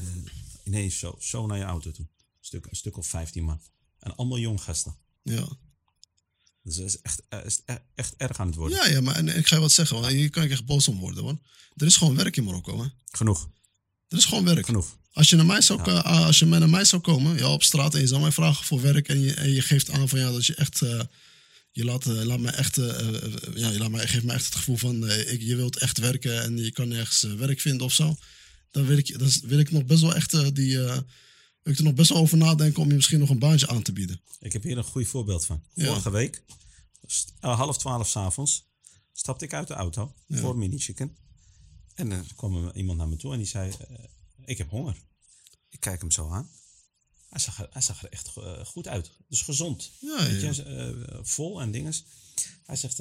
ineens 0.64 1.00
zo, 1.00 1.16
zo 1.20 1.46
naar 1.46 1.58
je 1.58 1.64
auto 1.64 1.92
toe. 1.92 2.06
Een 2.06 2.38
stuk, 2.40 2.66
een 2.66 2.76
stuk 2.76 2.98
of 2.98 3.08
15 3.08 3.44
man. 3.44 3.62
En 4.00 4.16
allemaal 4.16 4.40
jong 4.40 4.62
gasten. 4.62 4.96
Ja. 5.24 5.48
Dus 6.64 6.76
het 6.76 6.86
is 6.86 7.02
echt, 7.02 7.22
is 7.46 7.62
echt, 7.96 8.16
erg 8.18 8.40
aan 8.40 8.48
het 8.48 8.56
worden. 8.56 8.78
ja, 8.78 8.88
ja, 8.88 9.02
maar 9.02 9.16
en, 9.16 9.28
ik 9.38 9.48
ga 9.48 9.56
je 9.56 9.62
wat 9.62 9.72
zeggen. 9.72 10.02
Want 10.02 10.14
hier 10.14 10.30
kan 10.30 10.44
ik 10.44 10.52
echt 10.52 10.66
boos 10.66 10.88
om 10.88 11.00
worden. 11.00 11.24
Hoor. 11.24 11.40
Er 11.76 11.86
is 11.86 11.96
gewoon 11.96 12.16
werk 12.16 12.38
in 12.38 12.44
Marokko. 12.44 12.84
Hè? 12.84 12.88
Genoeg, 13.06 13.50
Er 14.14 14.20
is 14.20 14.26
gewoon 14.26 14.46
werk. 14.46 14.66
genoeg. 14.66 14.98
Als 15.14 15.30
je, 15.30 15.36
naar 15.36 15.46
mij 15.46 15.62
zou, 15.62 15.82
eh, 15.84 16.26
als 16.26 16.40
je 16.40 16.46
naar 16.46 16.70
mij 16.70 16.86
zou 16.86 17.02
komen, 17.02 17.38
ja, 17.38 17.52
op 17.54 17.64
straat, 17.64 17.94
en 17.94 18.02
je 18.02 18.08
zou 18.08 18.22
mij 18.22 18.32
vragen 18.32 18.66
voor 18.66 18.82
werk 18.82 19.08
en 19.08 19.20
je, 19.22 19.34
en 19.34 19.52
je 19.52 19.62
geeft 19.62 19.90
aan 19.90 20.10
van 20.10 20.20
ja, 20.20 20.32
dat 20.32 20.46
je 20.46 20.56
echt, 20.56 20.82
eh, 20.82 21.00
je 21.74 21.86
laat, 21.86 22.06
eh, 22.06 22.24
laat 22.24 22.40
me 22.40 22.50
echt, 22.50 22.78
eh, 22.78 23.56
ja, 23.56 23.70
je 23.70 23.78
laat 23.78 23.92
mij, 23.92 24.08
geeft 24.08 24.24
me 24.24 24.34
echt 24.34 24.46
het 24.46 24.56
gevoel 24.56 24.78
van 24.78 25.10
ik, 25.10 25.42
je 25.42 25.56
wilt 25.56 25.78
echt 25.78 25.98
werken 25.98 26.44
en 26.44 26.58
je 26.58 26.72
kan 26.72 26.88
nergens 26.88 27.24
eh, 27.24 27.34
werk 27.34 27.60
vinden 27.60 27.86
of 27.86 27.94
zo. 27.94 28.16
Dan 28.72 28.86
wil 28.86 28.98
ik, 28.98 29.20
dan 29.20 29.30
wil 29.44 29.60
ik 29.60 29.72
nog 29.72 29.86
best 29.86 30.02
wel 30.02 30.16
echt 30.16 30.56
die, 30.56 30.80
ik 31.64 31.78
er 31.78 31.84
nog 31.84 31.94
best 31.94 32.10
wel 32.10 32.18
over 32.22 32.38
nadenken 32.38 32.82
om 32.82 32.90
je 32.90 32.96
misschien 32.96 33.20
nog 33.20 33.30
een 33.30 33.40
baantje 33.40 33.68
aan 33.68 33.82
te 33.82 33.94
bieden. 33.94 34.22
Ik 34.40 34.54
heb 34.54 34.64
hier 34.64 34.78
een 34.78 34.84
goed 34.84 35.08
voorbeeld 35.08 35.46
van. 35.46 35.64
Ja. 35.74 35.86
Vorige 35.86 36.12
week, 36.12 36.44
half 37.40 37.78
twaalf 37.78 38.10
s'avonds, 38.10 38.66
stapte 39.14 39.46
ik 39.46 39.54
uit 39.54 39.68
de 39.68 39.74
auto 39.74 40.14
voor 40.30 40.58
Mini 40.58 40.78
Chicken. 40.78 41.16
En 41.94 42.12
er 42.12 42.26
kwam 42.36 42.66
er 42.66 42.76
iemand 42.76 42.98
naar 42.98 43.08
me 43.08 43.16
toe 43.16 43.32
en 43.32 43.38
die 43.38 43.48
zei, 43.48 43.72
eh, 43.72 44.04
ik 44.46 44.58
heb 44.58 44.70
honger. 44.70 45.02
Ik 45.70 45.80
kijk 45.80 46.02
hem 46.02 46.12
zo 46.12 46.30
aan. 46.30 46.50
Hij 47.30 47.40
zag 47.40 47.60
er, 47.60 47.68
hij 47.72 47.82
zag 47.82 48.04
er 48.04 48.12
echt 48.12 48.38
eh, 48.38 48.66
goed 48.66 48.88
uit. 48.88 49.12
Dus 49.28 49.42
gezond. 49.42 49.92
Ja, 50.00 50.24
Weet 50.24 50.42
ja. 50.42 50.52
je, 50.52 50.64
eh, 50.64 51.20
vol 51.24 51.62
en 51.62 51.72
dinges. 51.72 52.04
Hij 52.66 52.76
zegt, 52.76 53.00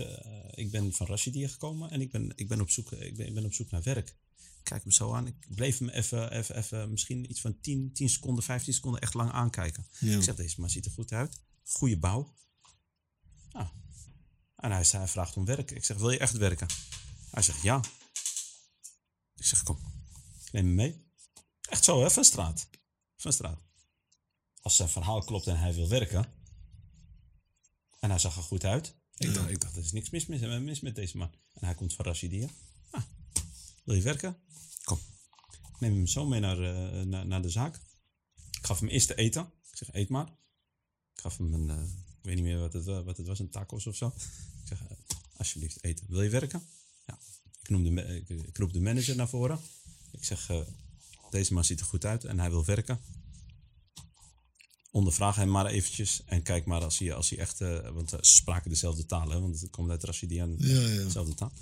ik 0.54 0.70
ben 0.70 0.92
van 0.92 1.06
Rashid 1.06 1.34
hier 1.34 1.50
gekomen 1.50 1.90
en 1.90 2.00
ik 2.00 2.10
ben, 2.10 2.32
ik 2.36 2.48
ben, 2.48 2.60
op, 2.60 2.70
zoek, 2.70 2.92
ik 2.92 3.16
ben, 3.16 3.26
ik 3.26 3.34
ben 3.34 3.44
op 3.44 3.52
zoek 3.52 3.70
naar 3.70 3.82
werk. 3.82 4.08
Ik 4.38 4.68
kijk 4.68 4.82
hem 4.82 4.92
zo 4.92 5.12
aan. 5.12 5.26
Ik 5.26 5.34
bleef 5.48 5.78
hem 5.78 5.88
even, 5.88 6.32
even, 6.32 6.56
even 6.56 6.90
misschien 6.90 7.30
iets 7.30 7.40
van 7.40 7.60
10, 7.60 7.92
10 7.92 8.08
seconden, 8.08 8.44
15 8.44 8.74
seconden 8.74 9.00
echt 9.00 9.14
lang 9.14 9.30
aankijken. 9.30 9.86
Ja. 9.98 10.16
Ik 10.16 10.22
zeg, 10.22 10.34
deze 10.34 10.60
man 10.60 10.70
ziet 10.70 10.84
er 10.84 10.90
goed 10.90 11.12
uit. 11.12 11.40
Goede 11.62 11.98
bouw. 11.98 12.34
Ah. 13.52 13.68
En 14.56 14.70
hij, 14.70 14.84
zei, 14.84 15.02
hij 15.02 15.12
vraagt 15.12 15.36
om 15.36 15.44
werk. 15.44 15.70
Ik 15.70 15.84
zeg, 15.84 15.96
wil 15.96 16.10
je 16.10 16.18
echt 16.18 16.36
werken? 16.36 16.66
Hij 17.30 17.42
zegt, 17.42 17.62
ja. 17.62 17.80
Ik 19.42 19.48
zeg, 19.48 19.62
kom, 19.62 19.78
neem 20.52 20.64
me 20.66 20.72
mee. 20.72 21.04
Echt 21.60 21.84
zo, 21.84 22.02
hè, 22.02 22.10
van 22.10 22.24
straat. 22.24 22.68
Van 23.16 23.32
straat. 23.32 23.60
Als 24.60 24.76
zijn 24.76 24.88
verhaal 24.88 25.24
klopt 25.24 25.46
en 25.46 25.58
hij 25.58 25.74
wil 25.74 25.88
werken. 25.88 26.32
En 28.00 28.10
hij 28.10 28.18
zag 28.18 28.36
er 28.36 28.42
goed 28.42 28.64
uit. 28.64 28.94
Ik, 29.16 29.34
dacht, 29.34 29.50
ik 29.50 29.60
dacht, 29.60 29.76
er 29.76 29.82
is 29.82 29.92
niks 29.92 30.10
mis, 30.10 30.26
mis, 30.26 30.40
mis 30.40 30.80
met 30.80 30.94
deze 30.94 31.16
man. 31.16 31.30
En 31.52 31.64
hij 31.66 31.74
komt 31.74 31.94
van 31.94 32.04
Rashidia. 32.04 32.48
Ah, 32.90 33.02
wil 33.84 33.94
je 33.94 34.02
werken? 34.02 34.36
Kom. 34.84 34.98
Ik 35.74 35.80
neem 35.80 35.92
hem 35.94 36.06
zo 36.06 36.26
mee 36.26 36.40
naar, 36.40 36.58
eh, 36.62 37.02
naar, 37.06 37.26
naar 37.26 37.42
de 37.42 37.50
zaak. 37.50 37.80
Ik 38.50 38.66
gaf 38.66 38.80
hem 38.80 38.88
eerst 38.88 39.06
te 39.06 39.14
eten. 39.14 39.52
Ik 39.70 39.76
zeg, 39.76 39.92
eet 39.92 40.08
maar. 40.08 40.26
Ik 41.14 41.20
gaf 41.20 41.38
hem 41.38 41.54
een, 41.54 41.70
eh, 41.70 41.82
ik 42.18 42.22
weet 42.22 42.34
niet 42.34 42.44
meer 42.44 42.58
wat 42.58 42.72
het, 42.72 42.84
wa- 42.84 43.02
wat 43.02 43.16
het 43.16 43.26
was, 43.26 43.38
een 43.38 43.50
tacos 43.50 43.86
of 43.86 43.96
zo. 43.96 44.06
Ik 44.62 44.68
zeg, 44.68 44.82
eh, 44.86 44.96
alsjeblieft 45.36 45.84
eten. 45.84 46.06
Wil 46.08 46.22
je 46.22 46.30
werken? 46.30 46.66
Ik, 47.62 47.68
noem 47.68 47.84
de, 47.84 47.90
ma- 47.90 48.02
ik, 48.02 48.56
roep 48.56 48.72
de 48.72 48.80
manager 48.80 49.16
naar 49.16 49.28
voren. 49.28 49.60
Ik 50.12 50.24
zeg, 50.24 50.48
eh, 50.50 50.60
deze 51.30 51.52
man 51.52 51.64
ziet 51.64 51.80
er 51.80 51.86
goed 51.86 52.04
uit 52.04 52.24
en 52.24 52.38
hij 52.38 52.50
wil 52.50 52.64
werken. 52.64 53.00
Ondervraag 54.90 55.36
hem 55.36 55.50
maar 55.50 55.66
eventjes 55.66 56.22
en 56.24 56.42
kijk 56.42 56.64
maar 56.66 56.82
als 56.82 56.98
hij, 56.98 57.14
als 57.14 57.28
hij 57.30 57.38
echt... 57.38 57.60
eh, 57.60 57.90
want 57.90 58.12
eh, 58.12 58.18
ze 58.22 58.32
spraken 58.34 58.70
dezelfde 58.70 59.06
taal, 59.06 59.30
hè, 59.30 59.40
want 59.40 59.60
het 59.60 59.70
komt 59.70 59.90
uit 59.90 60.04
Rashidi 60.04 60.38
en 60.38 60.54
Ja, 60.58 60.80
ja. 60.80 61.02
dezelfde 61.04 61.34
taal. 61.34 61.52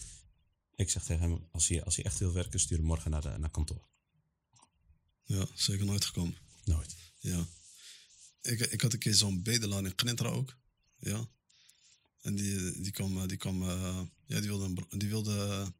Ik 0.74 0.90
zeg 0.90 1.04
tegen 1.04 1.22
hem, 1.22 1.48
als 1.52 1.68
hij, 1.68 1.84
als 1.84 1.96
hij 1.96 2.04
echt 2.04 2.18
wil 2.18 2.32
werken, 2.32 2.60
stuur 2.60 2.76
hem 2.78 2.86
morgen 2.86 3.10
naar, 3.10 3.20
de, 3.22 3.36
naar 3.38 3.50
kantoor. 3.50 3.88
Ja, 5.24 5.46
zeker 5.54 5.84
nooit 5.86 6.04
gekomen. 6.04 6.36
Nooit. 6.64 6.96
Ja. 7.18 7.46
Ik, 8.42 8.60
ik 8.60 8.80
had 8.80 8.92
een 8.92 8.98
keer 8.98 9.14
zo'n 9.14 9.42
bedelaar 9.42 9.84
in 9.84 9.94
Knetra 9.94 10.28
ook. 10.28 10.56
Ja. 10.98 11.28
En 12.20 12.34
die, 12.34 12.80
die 12.80 12.90
kwam, 12.92 13.26
die 13.28 13.36
kwam, 13.36 13.62
ja, 14.26 14.40
die 14.40 14.48
wilde, 14.48 14.86
die 14.88 15.08
wilde, 15.08 15.72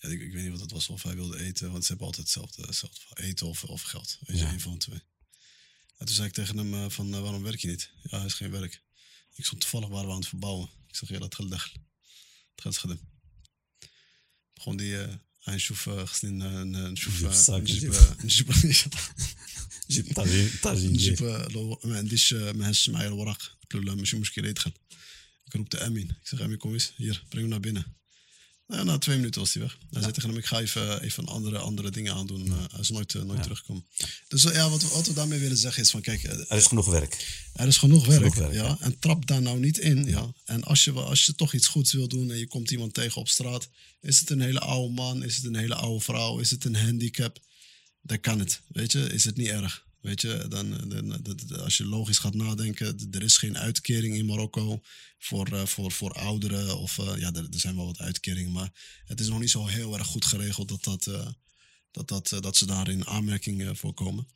ja, 0.00 0.08
ik, 0.08 0.20
ik 0.20 0.32
weet 0.32 0.42
niet 0.42 0.52
wat 0.52 0.60
het 0.60 0.70
was, 0.70 0.88
of 0.88 1.02
hij 1.02 1.14
wilde 1.14 1.38
eten, 1.38 1.70
want 1.72 1.82
ze 1.82 1.88
hebben 1.88 2.06
altijd 2.06 2.24
hetzelfde, 2.26 2.62
hetzelfde 2.62 3.00
verhaal. 3.00 3.28
eten 3.28 3.46
of, 3.46 3.64
of 3.64 3.82
geld. 3.82 4.18
Weet 4.26 4.38
je, 4.38 4.44
Ja. 4.44 4.52
een 4.52 4.60
van 4.60 4.72
de 4.72 4.78
twee. 4.78 5.02
En 5.96 6.06
toen 6.06 6.14
zei 6.14 6.28
ik 6.28 6.34
tegen 6.34 6.56
hem 6.56 6.74
eh, 6.74 6.90
van, 6.90 7.14
eh, 7.14 7.20
waarom 7.20 7.42
werk 7.42 7.60
je 7.60 7.68
niet? 7.68 7.90
Ja, 8.02 8.16
hij 8.16 8.26
is 8.26 8.34
geen 8.34 8.50
werk. 8.50 8.82
Ik 9.34 9.44
stond 9.44 9.60
toevallig 9.60 9.88
waren 9.88 10.06
we 10.06 10.12
aan 10.12 10.18
het 10.20 10.28
verbouwen. 10.28 10.68
Ik 10.88 10.96
zeg, 10.96 11.08
ja, 11.08 11.18
dat 11.18 11.34
gaat 11.34 11.50
dag. 11.50 11.72
Het 12.54 12.60
gaat 12.64 12.74
schudden. 12.74 13.00
Begon 14.54 14.76
die, 14.76 14.98
eh 15.02 15.14
hij 15.38 15.58
schoof 15.58 15.86
uh, 15.86 16.06
gesnien, 16.06 16.40
een 16.40 16.74
een 16.74 16.96
schoof, 16.96 17.20
Jeep 17.20 17.30
eh, 17.30 17.36
zak, 17.36 17.58
een 17.60 17.64
jeep, 17.66 17.80
jeep. 17.80 17.92
eh, 17.92 18.10
een 18.18 18.28
jeep, 18.28 18.48
جبت 19.88 20.12
طاجين 20.14 20.50
طاجين 20.62 20.92
نجيب 20.92 21.16
جيب. 21.16 21.52
لو 21.52 21.80
ما 21.84 21.96
عنديش 21.96 22.32
ما 22.32 22.70
هزش 22.70 22.88
معايا 22.88 23.08
الوراق 23.08 23.42
قلت 23.62 23.74
له 23.74 23.80
لا 23.82 23.94
ماشي 23.94 24.16
مشكله 24.16 24.48
يدخل 24.48 24.72
ik 25.46 25.52
roepte 25.54 25.80
Amin. 25.80 26.08
Ik 26.22 26.28
zeg, 26.28 26.40
Amin, 26.40 26.58
kom 26.58 26.72
eens. 26.72 26.92
Nou, 28.67 28.85
na 28.85 28.97
twee 28.97 29.15
minuten 29.15 29.41
was 29.41 29.53
hij 29.53 29.61
weg. 29.63 29.77
Hij 29.91 30.01
zei 30.01 30.13
tegen 30.13 30.29
hem, 30.29 30.37
ik 30.37 30.45
ga 30.45 30.59
even, 30.59 31.01
even 31.01 31.25
andere, 31.25 31.57
andere 31.57 31.91
dingen 31.91 32.13
aandoen. 32.13 32.47
Eh, 32.47 32.57
hij 32.71 32.79
is 32.79 32.89
nooit, 32.89 33.15
eh, 33.15 33.21
nooit 33.21 33.43
teruggekomen. 33.43 33.85
Dus 34.27 34.45
eh, 34.45 34.53
ja, 34.53 34.69
wat, 34.69 34.81
we- 34.81 34.87
wat 34.87 35.07
we 35.07 35.13
daarmee 35.13 35.39
willen 35.39 35.57
zeggen 35.57 35.83
is 35.83 35.89
van, 35.91 36.01
kijk, 36.01 36.23
eh, 36.23 36.31
Er 36.51 36.57
is 36.57 36.65
genoeg 36.65 36.85
werk. 36.85 37.41
er 37.53 37.67
is 37.67 37.77
genoeg 37.77 38.05
werk. 38.05 38.19
Genoeg 38.19 38.35
werk, 38.35 38.53
ja? 38.53 38.63
ja. 38.63 38.77
En 38.79 38.99
trap 38.99 39.27
daar 39.27 39.41
nou 39.41 39.59
niet 39.59 39.77
in. 39.77 40.05
Ja? 40.05 40.33
En 40.45 40.63
als 40.63 40.83
je, 40.83 40.91
als 40.91 41.25
je 41.25 41.35
toch 41.35 41.53
iets 41.53 41.67
goeds 41.67 41.93
wil 41.93 42.07
doen 42.07 42.31
en 42.31 42.37
je 42.37 42.47
komt 42.47 42.71
iemand 42.71 42.93
tegen 42.93 43.21
op 43.21 43.29
straat. 43.29 43.69
Is 44.01 44.19
het 44.19 44.29
een 44.29 44.41
hele 44.41 44.59
oude 44.59 44.93
man? 44.93 45.23
Is 45.23 45.35
het 45.35 45.45
een 45.45 45.55
hele 45.55 45.75
oude 45.75 46.03
vrouw? 46.03 46.39
Is 46.39 46.51
het 46.51 46.63
een 46.65 46.75
handicap? 46.75 47.39
Dan 48.01 48.19
kan 48.19 48.39
het. 48.39 48.61
Weet 48.67 48.91
je, 48.91 48.99
is 49.13 49.23
het 49.23 49.37
niet 49.37 49.47
erg. 49.47 49.85
Weet 50.01 50.21
je, 50.21 50.45
dan, 50.49 50.69
dan, 50.89 51.07
dan- 51.09 51.21
dan- 51.23 51.63
als 51.63 51.77
je 51.77 51.85
logisch 51.85 52.17
gaat 52.17 52.33
nadenken, 52.33 53.07
er 53.11 53.23
is 53.23 53.37
geen 53.37 53.57
uitkering 53.57 54.15
in 54.15 54.25
Marokko 54.25 54.81
voor, 55.19 55.47
eh, 55.47 55.65
voor, 55.65 55.91
voor 55.91 56.13
ouderen. 56.13 56.77
Of 56.79 56.97
eh, 56.99 57.17
ja, 57.19 57.33
er, 57.33 57.47
er 57.51 57.59
zijn 57.59 57.75
wel 57.75 57.85
wat 57.85 57.99
uitkeringen, 57.99 58.51
maar 58.51 59.01
het 59.05 59.19
is 59.19 59.27
nog 59.27 59.39
niet 59.39 59.49
zo 59.49 59.65
heel 59.65 59.97
erg 59.97 60.07
goed 60.07 60.25
geregeld 60.25 60.67
dat, 60.67 60.83
dat, 60.83 61.07
eh, 61.07 61.27
dat, 61.91 62.07
dat, 62.07 62.31
eh, 62.31 62.39
dat 62.41 62.57
ze 62.57 62.65
daar 62.65 62.89
in 62.89 63.05
aanmerking 63.07 63.61
eh, 63.61 63.69
voor 63.73 63.93
komen. 63.93 64.27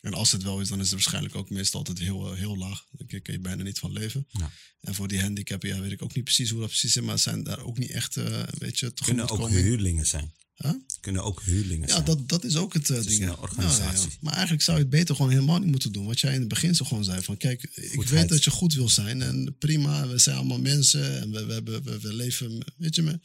En 0.00 0.14
als 0.14 0.32
het 0.32 0.42
wel 0.42 0.60
is, 0.60 0.68
dan 0.68 0.78
is 0.78 0.84
het 0.84 0.92
waarschijnlijk 0.94 1.34
ook 1.34 1.50
meestal 1.50 1.78
altijd 1.78 1.98
heel, 1.98 2.32
eh, 2.32 2.38
heel 2.38 2.56
laag. 2.56 2.84
Daar 2.90 3.20
kun 3.20 3.32
je 3.32 3.40
bijna 3.40 3.62
niet 3.62 3.78
van 3.78 3.92
leven. 3.92 4.26
Ja. 4.30 4.50
En 4.80 4.94
voor 4.94 5.08
die 5.08 5.20
handicappen, 5.20 5.68
ja, 5.68 5.80
weet 5.80 5.92
ik 5.92 6.02
ook 6.02 6.14
niet 6.14 6.24
precies 6.24 6.50
hoe 6.50 6.60
dat 6.60 6.68
precies 6.68 6.96
is, 6.96 7.02
maar 7.02 7.18
zijn 7.18 7.42
daar 7.42 7.58
ook 7.64 7.78
niet 7.78 7.90
echt, 7.90 8.16
eh 8.16 8.42
weet 8.58 8.78
je, 8.78 8.92
Kunnen 9.04 9.28
ook 9.28 9.48
huurlingen 9.48 10.06
zijn. 10.06 10.34
Huh? 10.56 10.72
Kunnen 11.06 11.24
ook 11.24 11.42
huurlingen 11.42 11.88
Ja, 11.88 11.94
zijn. 11.94 12.04
dat, 12.04 12.28
dat 12.28 12.44
is 12.44 12.56
ook 12.56 12.72
het 12.72 12.90
eh, 12.90 12.96
is 12.96 13.06
ding. 13.06 13.20
een 13.20 13.26
ja. 13.26 13.34
organisatie. 13.40 14.04
Ja, 14.08 14.10
ja. 14.10 14.16
Maar 14.20 14.32
eigenlijk 14.32 14.62
zou 14.62 14.76
je 14.76 14.82
het 14.82 14.92
beter 14.92 15.14
gewoon 15.16 15.30
helemaal 15.30 15.58
niet 15.58 15.70
moeten 15.70 15.92
doen. 15.92 16.06
Wat 16.06 16.20
jij 16.20 16.32
in 16.34 16.40
het 16.40 16.48
begin 16.48 16.74
zo 16.74 16.84
gewoon 16.84 17.04
zei. 17.04 17.22
Van 17.22 17.36
kijk, 17.36 17.62
ik 17.62 17.92
Goedheid. 17.94 18.10
weet 18.20 18.28
dat 18.28 18.44
je 18.44 18.50
goed 18.50 18.74
wil 18.74 18.88
zijn. 18.88 19.22
En 19.22 19.56
prima, 19.58 20.06
we 20.08 20.18
zijn 20.18 20.36
allemaal 20.36 20.60
mensen. 20.60 21.20
En 21.20 21.30
we, 21.30 21.44
we, 21.44 21.52
hebben, 21.52 21.82
we, 21.84 22.00
we 22.00 22.12
leven, 22.12 22.64
weet 22.76 22.94
je 22.94 23.02
me. 23.02 23.20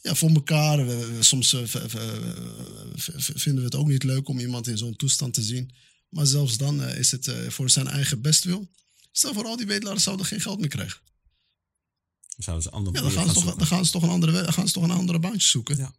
Ja, 0.00 0.14
voor 0.14 0.30
elkaar. 0.30 0.86
We, 0.86 1.06
we- 1.16 1.22
soms 1.22 1.52
eh, 1.52 1.60
v- 1.64 1.70
v- 1.86 1.96
v- 2.94 3.08
v- 3.16 3.30
vinden 3.34 3.60
we 3.60 3.68
het 3.70 3.74
ook 3.74 3.88
niet 3.88 4.02
leuk 4.02 4.28
om 4.28 4.38
iemand 4.38 4.66
in 4.66 4.78
zo'n 4.78 4.96
toestand 4.96 5.34
te 5.34 5.42
zien. 5.42 5.74
Maar 6.08 6.26
zelfs 6.26 6.56
dan 6.56 6.82
eh, 6.82 6.98
is 6.98 7.10
het 7.10 7.30
voor 7.48 7.70
zijn 7.70 7.86
eigen 7.86 8.20
bestwil. 8.20 8.68
Stel 9.12 9.34
voor 9.34 9.44
al 9.44 9.56
die 9.56 9.66
bedelaars 9.66 10.02
zouden 10.02 10.26
geen 10.26 10.40
geld 10.40 10.58
meer 10.60 10.68
krijgen. 10.68 11.00
Dan 12.28 12.44
zouden 12.44 12.64
ze 12.64 12.70
andere 12.70 12.96
Ja, 12.96 13.02
dan, 13.02 13.10
gaan 13.12 13.28
ze, 13.28 13.34
toch, 13.34 13.56
dan 13.56 13.66
gaan 13.66 13.84
ze 13.84 13.90
toch 13.92 14.02
een 14.02 14.08
andere, 14.08 14.52
gaan 14.52 14.66
ze 14.66 14.72
toch 14.72 14.82
een 14.82 14.90
andere 14.90 15.18
baantje 15.18 15.48
zoeken. 15.48 15.76
Ja. 15.76 15.94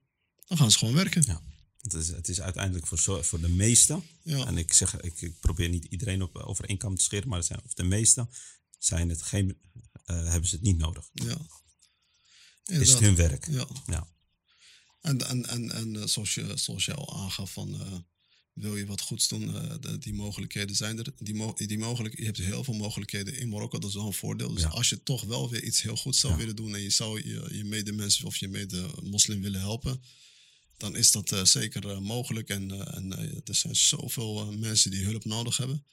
Dan 0.46 0.58
gaan 0.58 0.72
ze 0.72 0.78
gewoon 0.78 0.94
werken. 0.94 1.24
Ja. 1.28 1.42
Het 1.82 1.94
is, 1.94 2.08
het 2.08 2.28
is 2.30 2.42
uiteindelijk 2.42 2.88
voor, 2.88 3.24
voor 3.26 3.40
de 3.42 3.50
meesten. 3.50 4.04
Ja. 4.24 4.46
En 4.46 4.58
ik 4.58 4.74
zeg, 4.74 5.02
ik, 5.02 5.22
ik 5.22 5.40
probeer 5.40 5.70
niet 5.70 5.86
iedereen 5.86 6.22
op, 6.22 6.36
over 6.36 6.66
één 6.66 6.78
kam 6.78 6.96
te 6.96 7.04
scheren, 7.04 7.28
maar 7.28 7.38
het 7.38 7.48
zijn, 7.48 7.62
of 7.66 7.74
de 7.74 7.84
meesten 7.84 8.30
zijn 8.80 9.10
het 9.10 9.22
geen, 9.22 9.58
eh, 10.06 10.16
hebben 10.30 10.50
ze 10.50 10.56
het 10.56 10.64
niet 10.64 10.78
nodig. 10.78 11.10
Ja. 11.14 11.38
Is 12.66 12.90
het 12.90 13.00
hun 13.00 13.16
werk. 13.16 13.48
Ja. 13.50 13.68
Ja. 13.88 14.08
En, 15.02 15.28
en, 15.28 15.46
en, 15.46 15.72
en 15.72 15.96
eh, 16.02 16.08
zoals, 16.08 16.34
je, 16.34 16.58
zoals 16.58 16.86
je 16.86 16.94
al 16.94 17.16
aangaf, 17.24 17.52
van, 17.54 17.82
eh, 17.82 17.94
wil 18.54 18.76
je 18.78 18.86
wat 18.86 19.02
goeds 19.02 19.28
doen, 19.28 19.52
de- 19.82 19.98
die 20.00 20.14
mogelijkheden 20.14 20.76
zijn 20.76 20.98
er. 20.98 21.14
Die, 21.18 21.36
mo 21.36 21.54
die 21.54 21.78
mogelijk, 21.78 22.18
je 22.18 22.26
hebt 22.26 22.38
heel 22.38 22.64
veel 22.64 22.74
mogelijkheden 22.74 23.38
in 23.38 23.50
Marokko, 23.50 23.80
dat 23.80 23.90
is 23.90 23.96
wel 23.96 24.06
een 24.08 24.14
voordeel. 24.14 24.54
Dus 24.54 24.62
Ja. 24.62 24.68
als 24.68 24.90
je 24.90 25.04
toch 25.04 25.24
wel 25.24 25.50
weer 25.50 25.64
iets 25.64 25.82
heel 25.82 25.96
goeds 25.98 26.20
zou 26.20 26.34
Ja. 26.34 26.40
willen 26.40 26.56
doen 26.56 26.76
en 26.76 26.82
je 26.82 26.90
zou 26.90 27.28
je, 27.30 27.48
je 27.56 27.64
medemensen 27.64 28.26
of 28.26 28.38
je 28.38 28.48
mede-moslim 28.48 29.42
willen 29.42 29.60
helpen, 29.60 30.02
dan 30.78 30.96
is 30.96 31.12
dat 31.12 31.32
eh, 31.32 31.44
zeker 31.44 31.90
eh, 31.90 32.00
mogelijk. 32.00 32.50
En, 32.50 32.72
eh, 32.72 32.96
en 32.98 33.12
er 33.46 33.56
zijn 33.56 33.76
zoveel 33.76 34.52
mensen 34.54 34.92
die 34.92 35.04
hulp 35.06 35.26
nodig 35.26 35.58
hebben. 35.58 35.86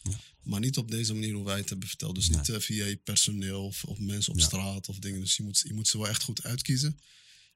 Maar 0.42 0.60
niet 0.60 0.76
op 0.76 0.90
deze 0.90 1.12
manier 1.14 1.34
hoe 1.34 1.44
wij 1.44 1.56
het 1.58 1.68
hebben 1.68 1.88
verteld. 1.88 2.14
Dus 2.14 2.28
niet 2.28 2.50
via 2.58 2.84
je 2.86 2.96
personeel 2.96 3.64
of, 3.64 3.84
of 3.84 3.98
mensen 3.98 4.32
op 4.32 4.38
Ja. 4.38 4.44
straat 4.44 4.88
of 4.88 4.98
dingen. 4.98 5.20
Dus 5.20 5.36
je 5.36 5.42
moet, 5.42 5.62
je 5.66 5.74
moet 5.74 5.88
ze 5.88 5.98
wel 5.98 6.08
echt 6.08 6.22
goed 6.22 6.42
uitkiezen. 6.42 6.98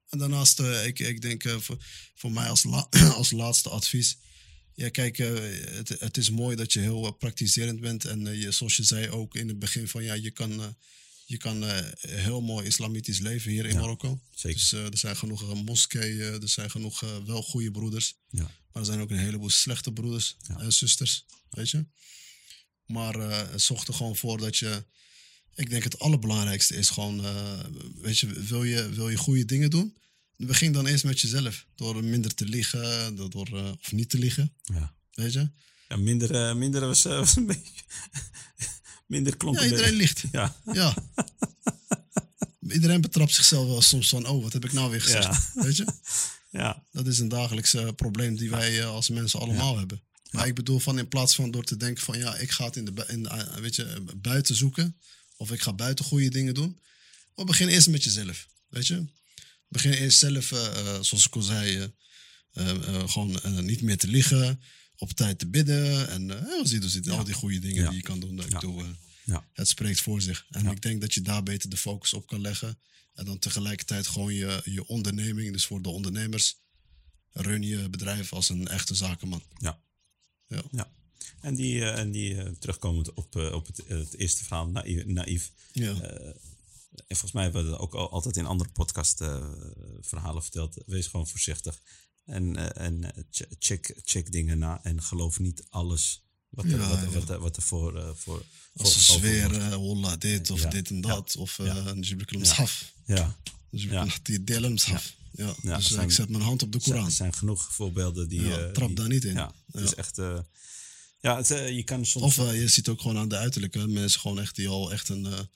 En 0.08 0.18
daarnaast, 0.18 0.60
ik, 0.60 0.98
ik 0.98 1.20
denk 1.20 1.48
voor, 1.58 1.84
voor 2.14 2.32
mij 2.32 2.48
als, 2.48 2.64
la- 2.64 2.88
als 3.20 3.30
laatste 3.30 3.68
advies. 3.68 4.16
Ja, 4.74 4.88
kijk, 4.88 5.16
het, 5.16 5.88
het 5.88 6.16
is 6.16 6.30
mooi 6.30 6.56
dat 6.56 6.72
je 6.72 6.80
heel 6.80 7.10
praktiserend 7.12 7.80
bent. 7.80 8.04
En 8.04 8.38
je, 8.38 8.50
zoals 8.50 8.76
je 8.76 8.82
zei 8.84 9.08
ook 9.10 9.34
in 9.34 9.48
het 9.48 9.58
begin 9.58 9.88
van 9.88 10.04
ja, 10.04 10.14
je 10.14 10.30
kan, 10.30 10.76
je 11.28 11.36
kan 11.36 11.64
eh, 11.64 11.86
heel 12.00 12.40
mooi 12.40 12.66
islamitisch 12.66 13.18
leven 13.18 13.50
hier 13.50 13.64
in 13.66 13.74
Ja, 13.74 13.80
Marokko. 13.80 14.20
zeker. 14.34 14.58
Dus 14.58 14.72
eh, 14.72 14.84
er 14.84 14.98
zijn 14.98 15.16
genoeg 15.16 15.42
eh, 15.42 15.62
moskeeën, 15.62 16.20
er 16.42 16.48
zijn 16.48 16.70
genoeg 16.70 17.00
wel 17.26 17.42
goede 17.42 17.70
broeders. 17.70 18.14
Ja. 18.28 18.42
Maar 18.42 18.82
er 18.82 18.84
zijn 18.84 19.00
ook 19.00 19.10
een 19.10 19.18
heleboel 19.18 19.50
slechte 19.50 19.92
broeders 19.92 20.36
en 20.58 20.72
zusters, 20.72 21.24
weet 21.50 21.70
je. 21.70 21.86
Maar 22.86 23.48
zorg 23.60 23.86
er 23.86 23.94
gewoon 23.94 24.16
voor 24.16 24.38
dat 24.38 24.56
je... 24.56 24.84
Ik 25.54 25.70
denk 25.70 25.84
het 25.84 25.98
allerbelangrijkste 25.98 26.76
is 26.76 26.88
gewoon... 26.88 27.22
weet 28.00 28.18
je, 28.18 28.26
wil 28.42 28.64
je, 28.64 28.88
wil 28.90 29.08
je 29.08 29.16
goede 29.16 29.44
dingen 29.44 29.70
doen? 29.70 29.96
Begin 30.36 30.72
dan 30.72 30.86
eerst 30.86 31.04
met 31.04 31.20
jezelf. 31.20 31.66
Door 31.74 32.04
minder 32.04 32.34
te 32.34 32.44
liegen, 32.44 33.14
door, 33.16 33.74
of 33.80 33.92
niet 33.92 34.10
te 34.10 34.18
liegen, 34.18 34.54
Ja. 34.62 34.94
weet 35.12 35.32
je. 35.32 35.50
Ja, 35.88 35.96
minder, 35.96 36.56
minder 36.56 36.80
was, 36.80 37.02
was 37.02 37.36
een 37.36 37.46
beetje... 37.46 37.82
minder 39.06 39.36
klonk 39.36 39.56
Ja, 39.56 39.62
een 39.62 39.70
iedereen 39.70 39.94
liegt. 39.94 40.24
Ja. 40.32 40.56
Ja. 40.72 40.94
iedereen 42.68 43.00
betrapt 43.00 43.34
zichzelf 43.34 43.66
wel 43.66 43.82
soms 43.82 44.08
van... 44.08 44.26
Oh, 44.26 44.42
wat 44.42 44.52
heb 44.52 44.64
ik 44.64 44.72
nou 44.72 44.90
weer 44.90 45.02
gezegd? 45.02 45.52
Ja. 45.54 45.62
Weet 45.62 45.76
je? 45.76 45.86
ja. 46.50 46.82
Dat 46.92 47.06
is 47.06 47.18
een 47.18 47.28
dagelijks 47.28 47.74
eh, 47.74 47.88
probleem 47.96 48.36
die 48.36 48.50
wij 48.50 48.80
eh, 48.80 48.88
als 48.88 49.08
mensen 49.08 49.40
allemaal 49.40 49.78
hebben. 49.78 50.02
Maar 50.30 50.46
ik 50.46 50.54
bedoel 50.54 50.78
van 50.78 50.98
in 50.98 51.08
plaats 51.08 51.34
van 51.34 51.50
door 51.50 51.64
te 51.64 51.76
denken 51.76 52.04
van 52.04 52.18
ja, 52.18 52.36
ik 52.36 52.50
ga 52.50 52.64
het 52.64 52.76
in 52.76 52.84
de, 52.84 53.04
in 53.06 53.22
de, 53.22 53.28
eh, 53.28 53.54
weet 53.54 53.76
je, 53.76 54.04
buiten 54.16 54.54
zoeken. 54.56 55.00
Of 55.36 55.52
ik 55.52 55.60
ga 55.60 55.72
buiten 55.72 56.04
goede 56.04 56.28
dingen 56.28 56.54
doen. 56.54 56.80
Maar 57.34 57.44
begin 57.44 57.68
eerst 57.68 57.88
met 57.88 58.04
jezelf. 58.04 58.46
Weet 58.68 58.86
je? 58.86 59.04
Begin 59.68 59.92
eerst 59.92 60.18
zelf, 60.18 60.44
zoals 61.00 61.26
ik 61.26 61.34
al 61.34 61.42
zei, 61.42 61.92
gewoon 63.06 63.40
niet 63.60 63.82
meer 63.82 63.96
te 63.96 64.06
liegen. 64.06 64.60
Op 64.98 65.10
tijd 65.10 65.38
te 65.38 65.46
bidden. 65.48 66.08
En 66.08 66.28
uh, 66.28 66.36
zie 66.62 66.80
dus 66.80 67.08
al 67.08 67.24
die 67.24 67.34
goede 67.34 67.58
dingen 67.58 67.82
Ja. 67.82 67.88
die 67.88 67.96
je 67.96 68.02
kan 68.02 68.20
doen. 68.20 68.38
Ik 68.40 68.50
Ja. 68.50 68.58
bedoel, 68.58 68.80
eh, 68.80 68.88
Ja. 69.24 69.48
het 69.52 69.68
spreekt 69.68 70.00
voor 70.00 70.20
zich. 70.20 70.46
En 70.50 70.64
Ja. 70.64 70.70
ik 70.70 70.82
denk 70.82 71.00
dat 71.00 71.14
je 71.14 71.22
daar 71.22 71.42
beter 71.42 71.70
de 71.70 71.76
focus 71.76 72.12
op 72.12 72.26
kan 72.26 72.40
leggen. 72.40 72.78
En 73.14 73.24
dan 73.24 73.38
tegelijkertijd 73.38 74.06
gewoon 74.06 74.34
je, 74.34 74.60
je 74.64 74.86
onderneming, 74.86 75.52
dus 75.52 75.66
voor 75.66 75.82
de 75.82 75.88
ondernemers, 75.88 76.56
run 77.30 77.62
je 77.62 77.88
bedrijf 77.88 78.32
als 78.32 78.48
een 78.48 78.68
echte 78.68 78.94
zakenman. 78.94 79.42
Ja. 79.58 79.80
Ja. 80.48 80.62
ja. 80.70 80.90
En 81.40 81.54
die, 81.54 81.80
eh, 81.80 81.98
en 81.98 82.10
die 82.10 82.58
terugkomend 82.58 83.12
op, 83.12 83.36
op 83.36 83.66
het, 83.66 83.82
het 83.86 84.14
eerste 84.14 84.44
verhaal, 84.44 84.68
naïef. 84.68 85.04
naïef 85.04 85.52
Ja. 85.72 86.00
en 86.00 87.16
volgens 87.16 87.32
mij 87.32 87.42
hebben 87.42 87.64
we 87.64 87.70
dat 87.70 87.78
ook 87.78 87.94
al, 87.94 88.10
altijd 88.10 88.36
in 88.36 88.46
andere 88.46 88.70
podcast 88.70 89.16
verhalen 90.00 90.42
verteld. 90.42 90.82
Wees 90.86 91.06
gewoon 91.06 91.28
voorzichtig. 91.28 91.80
En, 92.26 92.56
eh, 92.56 92.86
en 92.86 93.14
eh, 93.14 93.22
check, 93.58 93.94
check 94.04 94.32
dingen 94.32 94.58
na 94.58 94.80
en 94.82 95.02
geloof 95.02 95.38
niet 95.38 95.64
alles 95.68 96.22
wat 96.48 96.64
er, 96.64 96.78
wat, 96.78 97.12
wat, 97.12 97.38
wat 97.38 97.56
er 97.56 97.62
voor, 97.62 97.98
eh, 97.98 98.10
voor 98.14 98.44
Als 98.76 98.92
ze 98.92 99.00
zweren, 99.00 99.72
holla 99.72 100.16
dit 100.16 100.50
of 100.50 100.60
dit 100.60 100.88
en 100.88 101.00
dat. 101.00 101.36
Of 101.36 101.56
Jibril 102.00 102.40
uh, 102.40 102.46
Mshaf. 102.46 102.92
Ja. 103.06 103.36
Dus 103.70 103.82
Jibril 103.82 104.04
dus 104.04 104.22
die 104.22 104.44
delen 104.44 104.78
Ja. 105.32 105.76
Dus 105.76 105.90
ik 105.90 106.10
zet 106.10 106.28
mijn 106.28 106.42
hand 106.42 106.62
op 106.62 106.72
de 106.72 106.80
Koran. 106.80 107.04
Er 107.04 107.10
zijn 107.10 107.34
genoeg 107.34 107.74
voorbeelden 107.74 108.28
die... 108.28 108.70
Trap 108.72 108.96
daar 108.96 109.08
niet 109.08 109.24
in. 109.24 109.34
Ja, 109.34 109.52
het 109.72 109.82
is 109.82 109.94
echt... 109.94 110.16
Ja, 111.20 111.36
het, 111.36 111.48
je 111.48 111.82
kan 111.84 112.06
soms... 112.06 112.24
Of 112.24 112.52
je 112.52 112.68
ziet 112.68 112.88
ook 112.88 113.00
gewoon 113.00 113.18
aan 113.18 113.28
de 113.28 113.36
uiterlijke 113.36 113.86
mensen 113.86 114.20
gewoon 114.20 114.40
echt 114.40 114.56
die 114.56 114.68
al 114.68 114.92
echt 114.92 115.08
een 115.08 115.48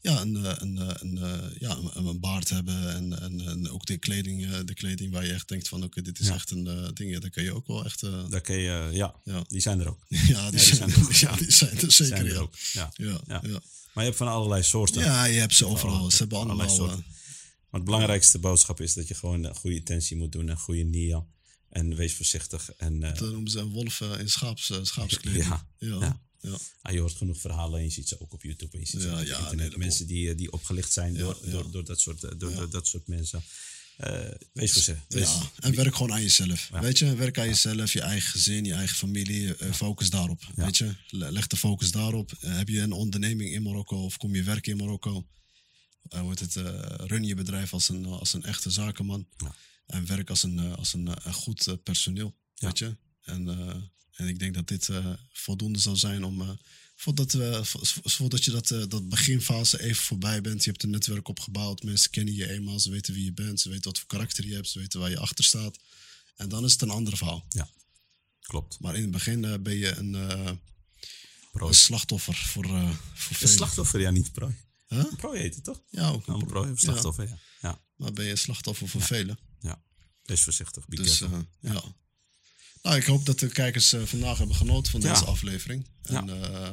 ja, 0.00 0.20
een, 0.20 0.36
eh, 0.44 0.52
een, 0.58 0.78
eh, 0.78 0.94
een, 0.98 1.18
eh, 1.18 1.60
ja, 1.60 1.78
een, 1.94 2.20
baard 2.20 2.48
hebben. 2.48 2.94
En, 2.94 3.20
en, 3.20 3.40
en 3.40 3.70
ook 3.70 3.86
de 3.86 3.96
kleding, 3.98 4.56
de 4.56 4.74
kleding 4.74 5.12
waar 5.12 5.26
je 5.26 5.32
echt 5.32 5.48
denkt 5.48 5.68
van 5.68 5.84
oké, 5.84 6.02
dit 6.02 6.18
is 6.20 6.26
Ja. 6.26 6.34
echt 6.34 6.50
een 6.50 6.90
ding. 6.94 7.10
Ja, 7.12 7.20
daar 7.20 7.30
kun 7.30 7.42
je 7.42 7.54
ook 7.54 7.66
wel 7.66 7.84
echt... 7.84 8.02
eh, 8.02 8.30
daar 8.30 8.40
kun 8.40 8.56
je, 8.58 8.88
ja, 8.92 9.14
Ja. 9.24 9.44
die 9.48 9.60
zijn 9.60 9.80
er 9.80 9.88
ook. 9.88 10.00
ja, 10.08 10.50
die, 10.50 10.60
zijn, 10.60 10.90
er 10.90 11.08
ja, 11.20 11.36
die 11.36 11.50
zijn 11.50 11.70
er 11.70 11.92
zeker. 11.92 11.92
zijn 11.92 12.26
er 12.26 12.32
ja. 12.32 12.38
ook. 12.38 12.54
Ja. 12.72 12.90
Ja, 12.94 13.06
Ja. 13.06 13.20
ja. 13.26 13.40
Ja. 13.42 13.60
Maar 13.94 14.04
je 14.04 14.10
hebt 14.12 14.16
van 14.16 14.28
allerlei 14.28 14.62
soorten. 14.62 15.02
je 15.32 15.38
hebt 15.38 15.54
ze 15.54 15.66
overal. 15.66 16.10
Ze 16.10 16.16
hebben 16.16 16.38
Allerlei 16.38 16.68
allemaal... 16.68 16.86
soorten. 16.88 17.04
Maar 17.70 17.80
het 17.80 17.84
belangrijkste 17.84 18.38
boodschap 18.38 18.80
is 18.80 18.94
dat 18.94 19.08
je 19.08 19.14
gewoon 19.14 19.44
een 19.44 19.54
goede 19.54 19.76
intentie 19.76 20.16
moet 20.16 20.32
doen, 20.32 20.48
een 20.48 20.58
goede 20.58 20.82
nia. 20.82 21.24
En 21.68 21.94
wees 21.96 22.14
voorzichtig. 22.14 22.70
En 22.76 23.02
eh, 23.02 23.14
dat 23.18 23.30
noemen 23.32 23.50
ze 23.90 24.04
eh, 24.14 24.20
in 24.20 24.28
schaaps, 24.30 24.72
schaapskleding. 24.82 25.44
Ja, 25.78 26.20
ja. 26.40 26.58
ah, 26.82 26.92
je 26.92 27.00
hoort 27.00 27.12
genoeg 27.16 27.40
verhalen 27.40 27.78
en 27.78 27.84
je 27.84 27.90
ziet 27.90 28.08
ze 28.08 28.20
ook 28.20 28.32
op 28.32 28.42
YouTube 28.42 28.72
en 28.72 28.80
je 28.80 28.86
ziet 28.86 29.00
ze 29.00 29.08
Ja, 29.08 29.20
op 29.20 29.26
ja, 29.26 29.38
internet. 29.38 29.76
mensen 29.76 30.06
die, 30.06 30.30
eh, 30.30 30.36
die 30.36 30.52
opgelicht 30.52 30.92
zijn 30.92 31.14
door. 31.14 31.38
Door, 31.50 31.70
door, 31.70 31.84
dat 31.84 32.00
soort, 32.00 32.24
eh, 32.24 32.30
door, 32.38 32.70
dat 32.70 32.86
soort 32.86 33.06
mensen. 33.08 33.42
Eh, 33.96 34.28
wees 34.52 34.72
voorzichtig. 34.72 35.04
Wees, 35.08 35.28
Ja, 35.28 35.50
en 35.60 35.74
werk 35.74 35.94
gewoon 35.94 36.12
aan 36.12 36.22
jezelf. 36.22 36.68
Ja. 36.72 36.80
Weet 36.80 36.98
je, 36.98 37.14
werk 37.14 37.38
aan 37.38 37.46
jezelf, 37.46 37.92
je 37.92 38.00
eigen 38.00 38.30
gezin, 38.30 38.64
je 38.64 38.72
eigen 38.74 38.96
familie. 38.96 39.54
focus 39.72 40.10
daarop. 40.10 40.42
Ja. 40.56 40.64
Weet 40.64 40.76
je, 40.76 40.94
Le- 41.08 41.30
leg 41.32 41.46
de 41.46 41.56
focus 41.56 41.90
daarop. 41.90 42.32
Heb 42.40 42.68
je 42.68 42.80
een 42.80 42.92
onderneming 42.92 43.50
in 43.52 43.62
Marokko 43.62 44.04
of 44.04 44.16
kom 44.16 44.34
je 44.34 44.42
werken 44.42 44.72
in 44.72 44.78
Marokko? 44.78 45.26
Wordt 46.02 46.40
het, 46.40 46.54
run 47.10 47.24
je 47.24 47.34
bedrijf 47.34 47.72
als 47.72 47.88
een, 47.88 48.06
als 48.06 48.32
een 48.32 48.42
echte 48.44 48.70
zakenman. 48.70 49.28
Ja. 49.36 49.54
En 49.86 50.06
werk 50.06 50.30
als 50.30 50.42
een, 50.42 50.58
als 50.76 50.92
een, 50.92 51.06
een 51.26 51.32
goed 51.32 51.76
personeel. 51.82 52.34
Weet 52.54 52.78
je? 52.78 52.96
En, 53.28 53.48
eh, 53.48 53.74
en 54.12 54.28
ik 54.28 54.38
denk 54.38 54.54
dat 54.54 54.68
dit 54.68 54.88
eh, 54.88 55.12
voldoende 55.32 55.78
zal 55.78 55.96
zijn 55.96 56.24
om. 56.24 56.40
eh, 56.42 56.50
voordat, 56.96 57.32
we, 57.32 57.60
vo- 57.64 57.80
voordat 58.08 58.44
je 58.44 58.50
dat, 58.50 58.68
dat 58.68 59.08
beginfase 59.08 59.82
even 59.82 60.02
voorbij 60.02 60.40
bent. 60.40 60.64
Je 60.64 60.70
hebt 60.70 60.82
een 60.82 60.90
netwerk 60.90 61.28
opgebouwd. 61.28 61.82
Mensen 61.82 62.10
kennen 62.10 62.34
je 62.34 62.50
eenmaal. 62.50 62.80
Ze 62.80 62.90
weten 62.90 63.14
wie 63.14 63.24
je 63.24 63.32
bent. 63.32 63.60
Ze 63.60 63.68
weten 63.68 63.84
wat 63.84 63.98
voor 63.98 64.06
karakter 64.08 64.46
je 64.46 64.54
hebt. 64.54 64.68
Ze 64.68 64.78
weten 64.78 65.00
waar 65.00 65.10
je 65.10 65.18
achter 65.18 65.44
staat. 65.44 65.78
En 66.36 66.48
dan 66.48 66.64
is 66.64 66.72
het 66.72 66.82
een 66.82 66.90
ander 66.90 67.16
verhaal. 67.16 67.46
Klopt. 68.40 68.80
Maar 68.80 68.94
in 68.96 69.02
het 69.02 69.10
begin 69.10 69.62
ben 69.62 69.76
je 69.76 69.94
een, 69.96 70.14
slachtoffer 71.74 72.34
voor, 72.34 72.64
eh 72.64 72.90
voor 73.14 73.36
Een 73.40 73.48
slachtoffer, 73.48 74.00
ja, 74.00 74.10
niet 74.10 74.32
prooi. 74.32 74.54
Huh? 74.88 75.04
Prooi 75.16 75.40
heet 75.40 75.54
het 75.54 75.64
toch? 75.64 75.82
Ja, 75.90 76.08
ook 76.08 76.26
Nou, 76.26 76.38
een 76.38 76.44
een 76.44 76.50
prooi 76.52 76.70
of 76.70 76.80
Ja. 76.80 76.86
slachtoffer, 76.90 77.28
ja. 77.28 77.38
ja. 77.60 77.80
Maar 77.96 78.12
ben 78.12 78.24
je 78.24 78.30
een 78.30 78.38
slachtoffer 78.38 78.88
voor 78.88 79.02
velen. 79.02 79.38
ja. 79.60 79.82
Wees 80.22 80.42
voorzichtig. 80.42 80.88
Be 80.88 80.96
Dus 80.96 81.18
ja. 81.60 81.82
Nou, 82.88 83.00
ik 83.00 83.06
hoop 83.06 83.26
dat 83.26 83.38
de 83.38 83.48
kijkers 83.48 83.92
eh, 83.92 84.02
vandaag 84.02 84.38
hebben 84.38 84.56
genoten 84.56 84.90
van 84.92 85.00
deze 85.00 85.24
aflevering. 85.24 85.86
En 86.02 86.42
eh, 86.42 86.72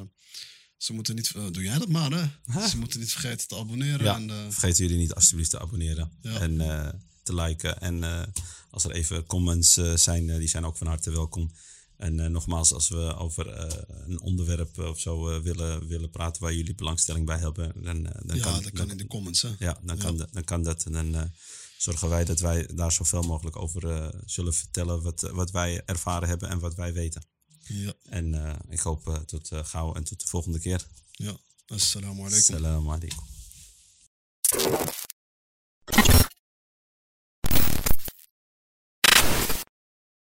ze 0.78 0.94
moeten 0.94 1.16
niet... 1.16 1.32
eh, 1.36 1.46
doe 1.52 1.64
jij 1.64 1.78
dat 1.80 1.88
maar, 1.88 2.12
hè? 2.12 2.24
Huh? 2.54 2.66
Ze 2.68 2.78
moeten 2.78 3.00
niet 3.00 3.12
vergeten 3.12 3.48
te 3.48 3.56
abonneren. 3.58 4.04
Ja, 4.06 4.16
En, 4.16 4.52
vergeten 4.54 4.84
jullie 4.86 5.00
niet 5.02 5.14
alsjeblieft 5.14 5.50
te 5.50 5.60
abonneren 5.60 6.12
en 6.22 6.58
te 7.24 7.36
liken. 7.36 7.80
En 7.82 8.04
als 8.70 8.84
er 8.84 8.92
even 8.92 9.26
comments 9.26 9.74
zijn, 9.96 10.28
die 10.40 10.48
zijn 10.48 10.66
ook 10.66 10.78
van 10.78 10.88
harte 10.88 11.12
welkom. 11.12 11.52
En 11.98 12.32
nogmaals, 12.32 12.74
als 12.74 12.90
we 12.90 13.16
over 13.16 13.74
een 14.08 14.22
onderwerp 14.22 14.78
of 14.80 15.00
zo 15.00 15.42
willen, 15.42 15.88
willen 15.88 16.10
praten 16.10 16.42
waar 16.42 16.54
jullie 16.54 16.76
belangstelling 16.76 17.26
bij 17.26 17.38
hebben, 17.38 17.72
dan, 17.84 18.04
dan 18.04 18.38
ja, 18.38 18.44
kan 18.44 18.64
dat 18.64 18.72
kan 18.72 18.92
in 18.92 18.98
de 18.98 19.08
comments, 19.08 19.42
hè? 19.42 19.50
Ja, 19.60 19.80
dan 19.84 19.98
kan, 19.98 20.18
dat- 20.18 20.34
dan 20.34 20.44
kan 20.44 20.64
dat. 20.64 20.86
En 20.86 20.92
dan 20.92 21.32
zorgen 21.86 22.10
wij 22.10 22.26
dat 22.26 22.40
wij 22.40 22.70
daar 22.74 22.92
zoveel 22.92 23.22
mogelijk 23.22 23.56
over 23.56 23.90
eh, 23.90 24.22
zullen 24.26 24.54
vertellen 24.54 25.02
wat, 25.02 25.24
eh, 25.24 25.32
wat 25.32 25.52
wij 25.52 25.82
ervaren 25.86 26.28
hebben 26.28 26.50
en 26.50 26.60
wat 26.60 26.76
wij 26.76 26.94
weten. 26.94 27.26
Ja. 27.60 27.94
En 28.10 28.34
eh, 28.34 28.60
ik 28.70 28.80
hoop 28.80 29.24
tot 29.26 29.50
gauw 29.54 29.94
en 29.94 30.04
tot 30.04 30.22
de 30.22 30.28
volgende 30.28 30.60
keer. 30.60 30.88
Ja, 31.12 31.38
assalamu. 31.68 32.26
Assalamu 32.26 32.90
alaikum. 32.90 33.24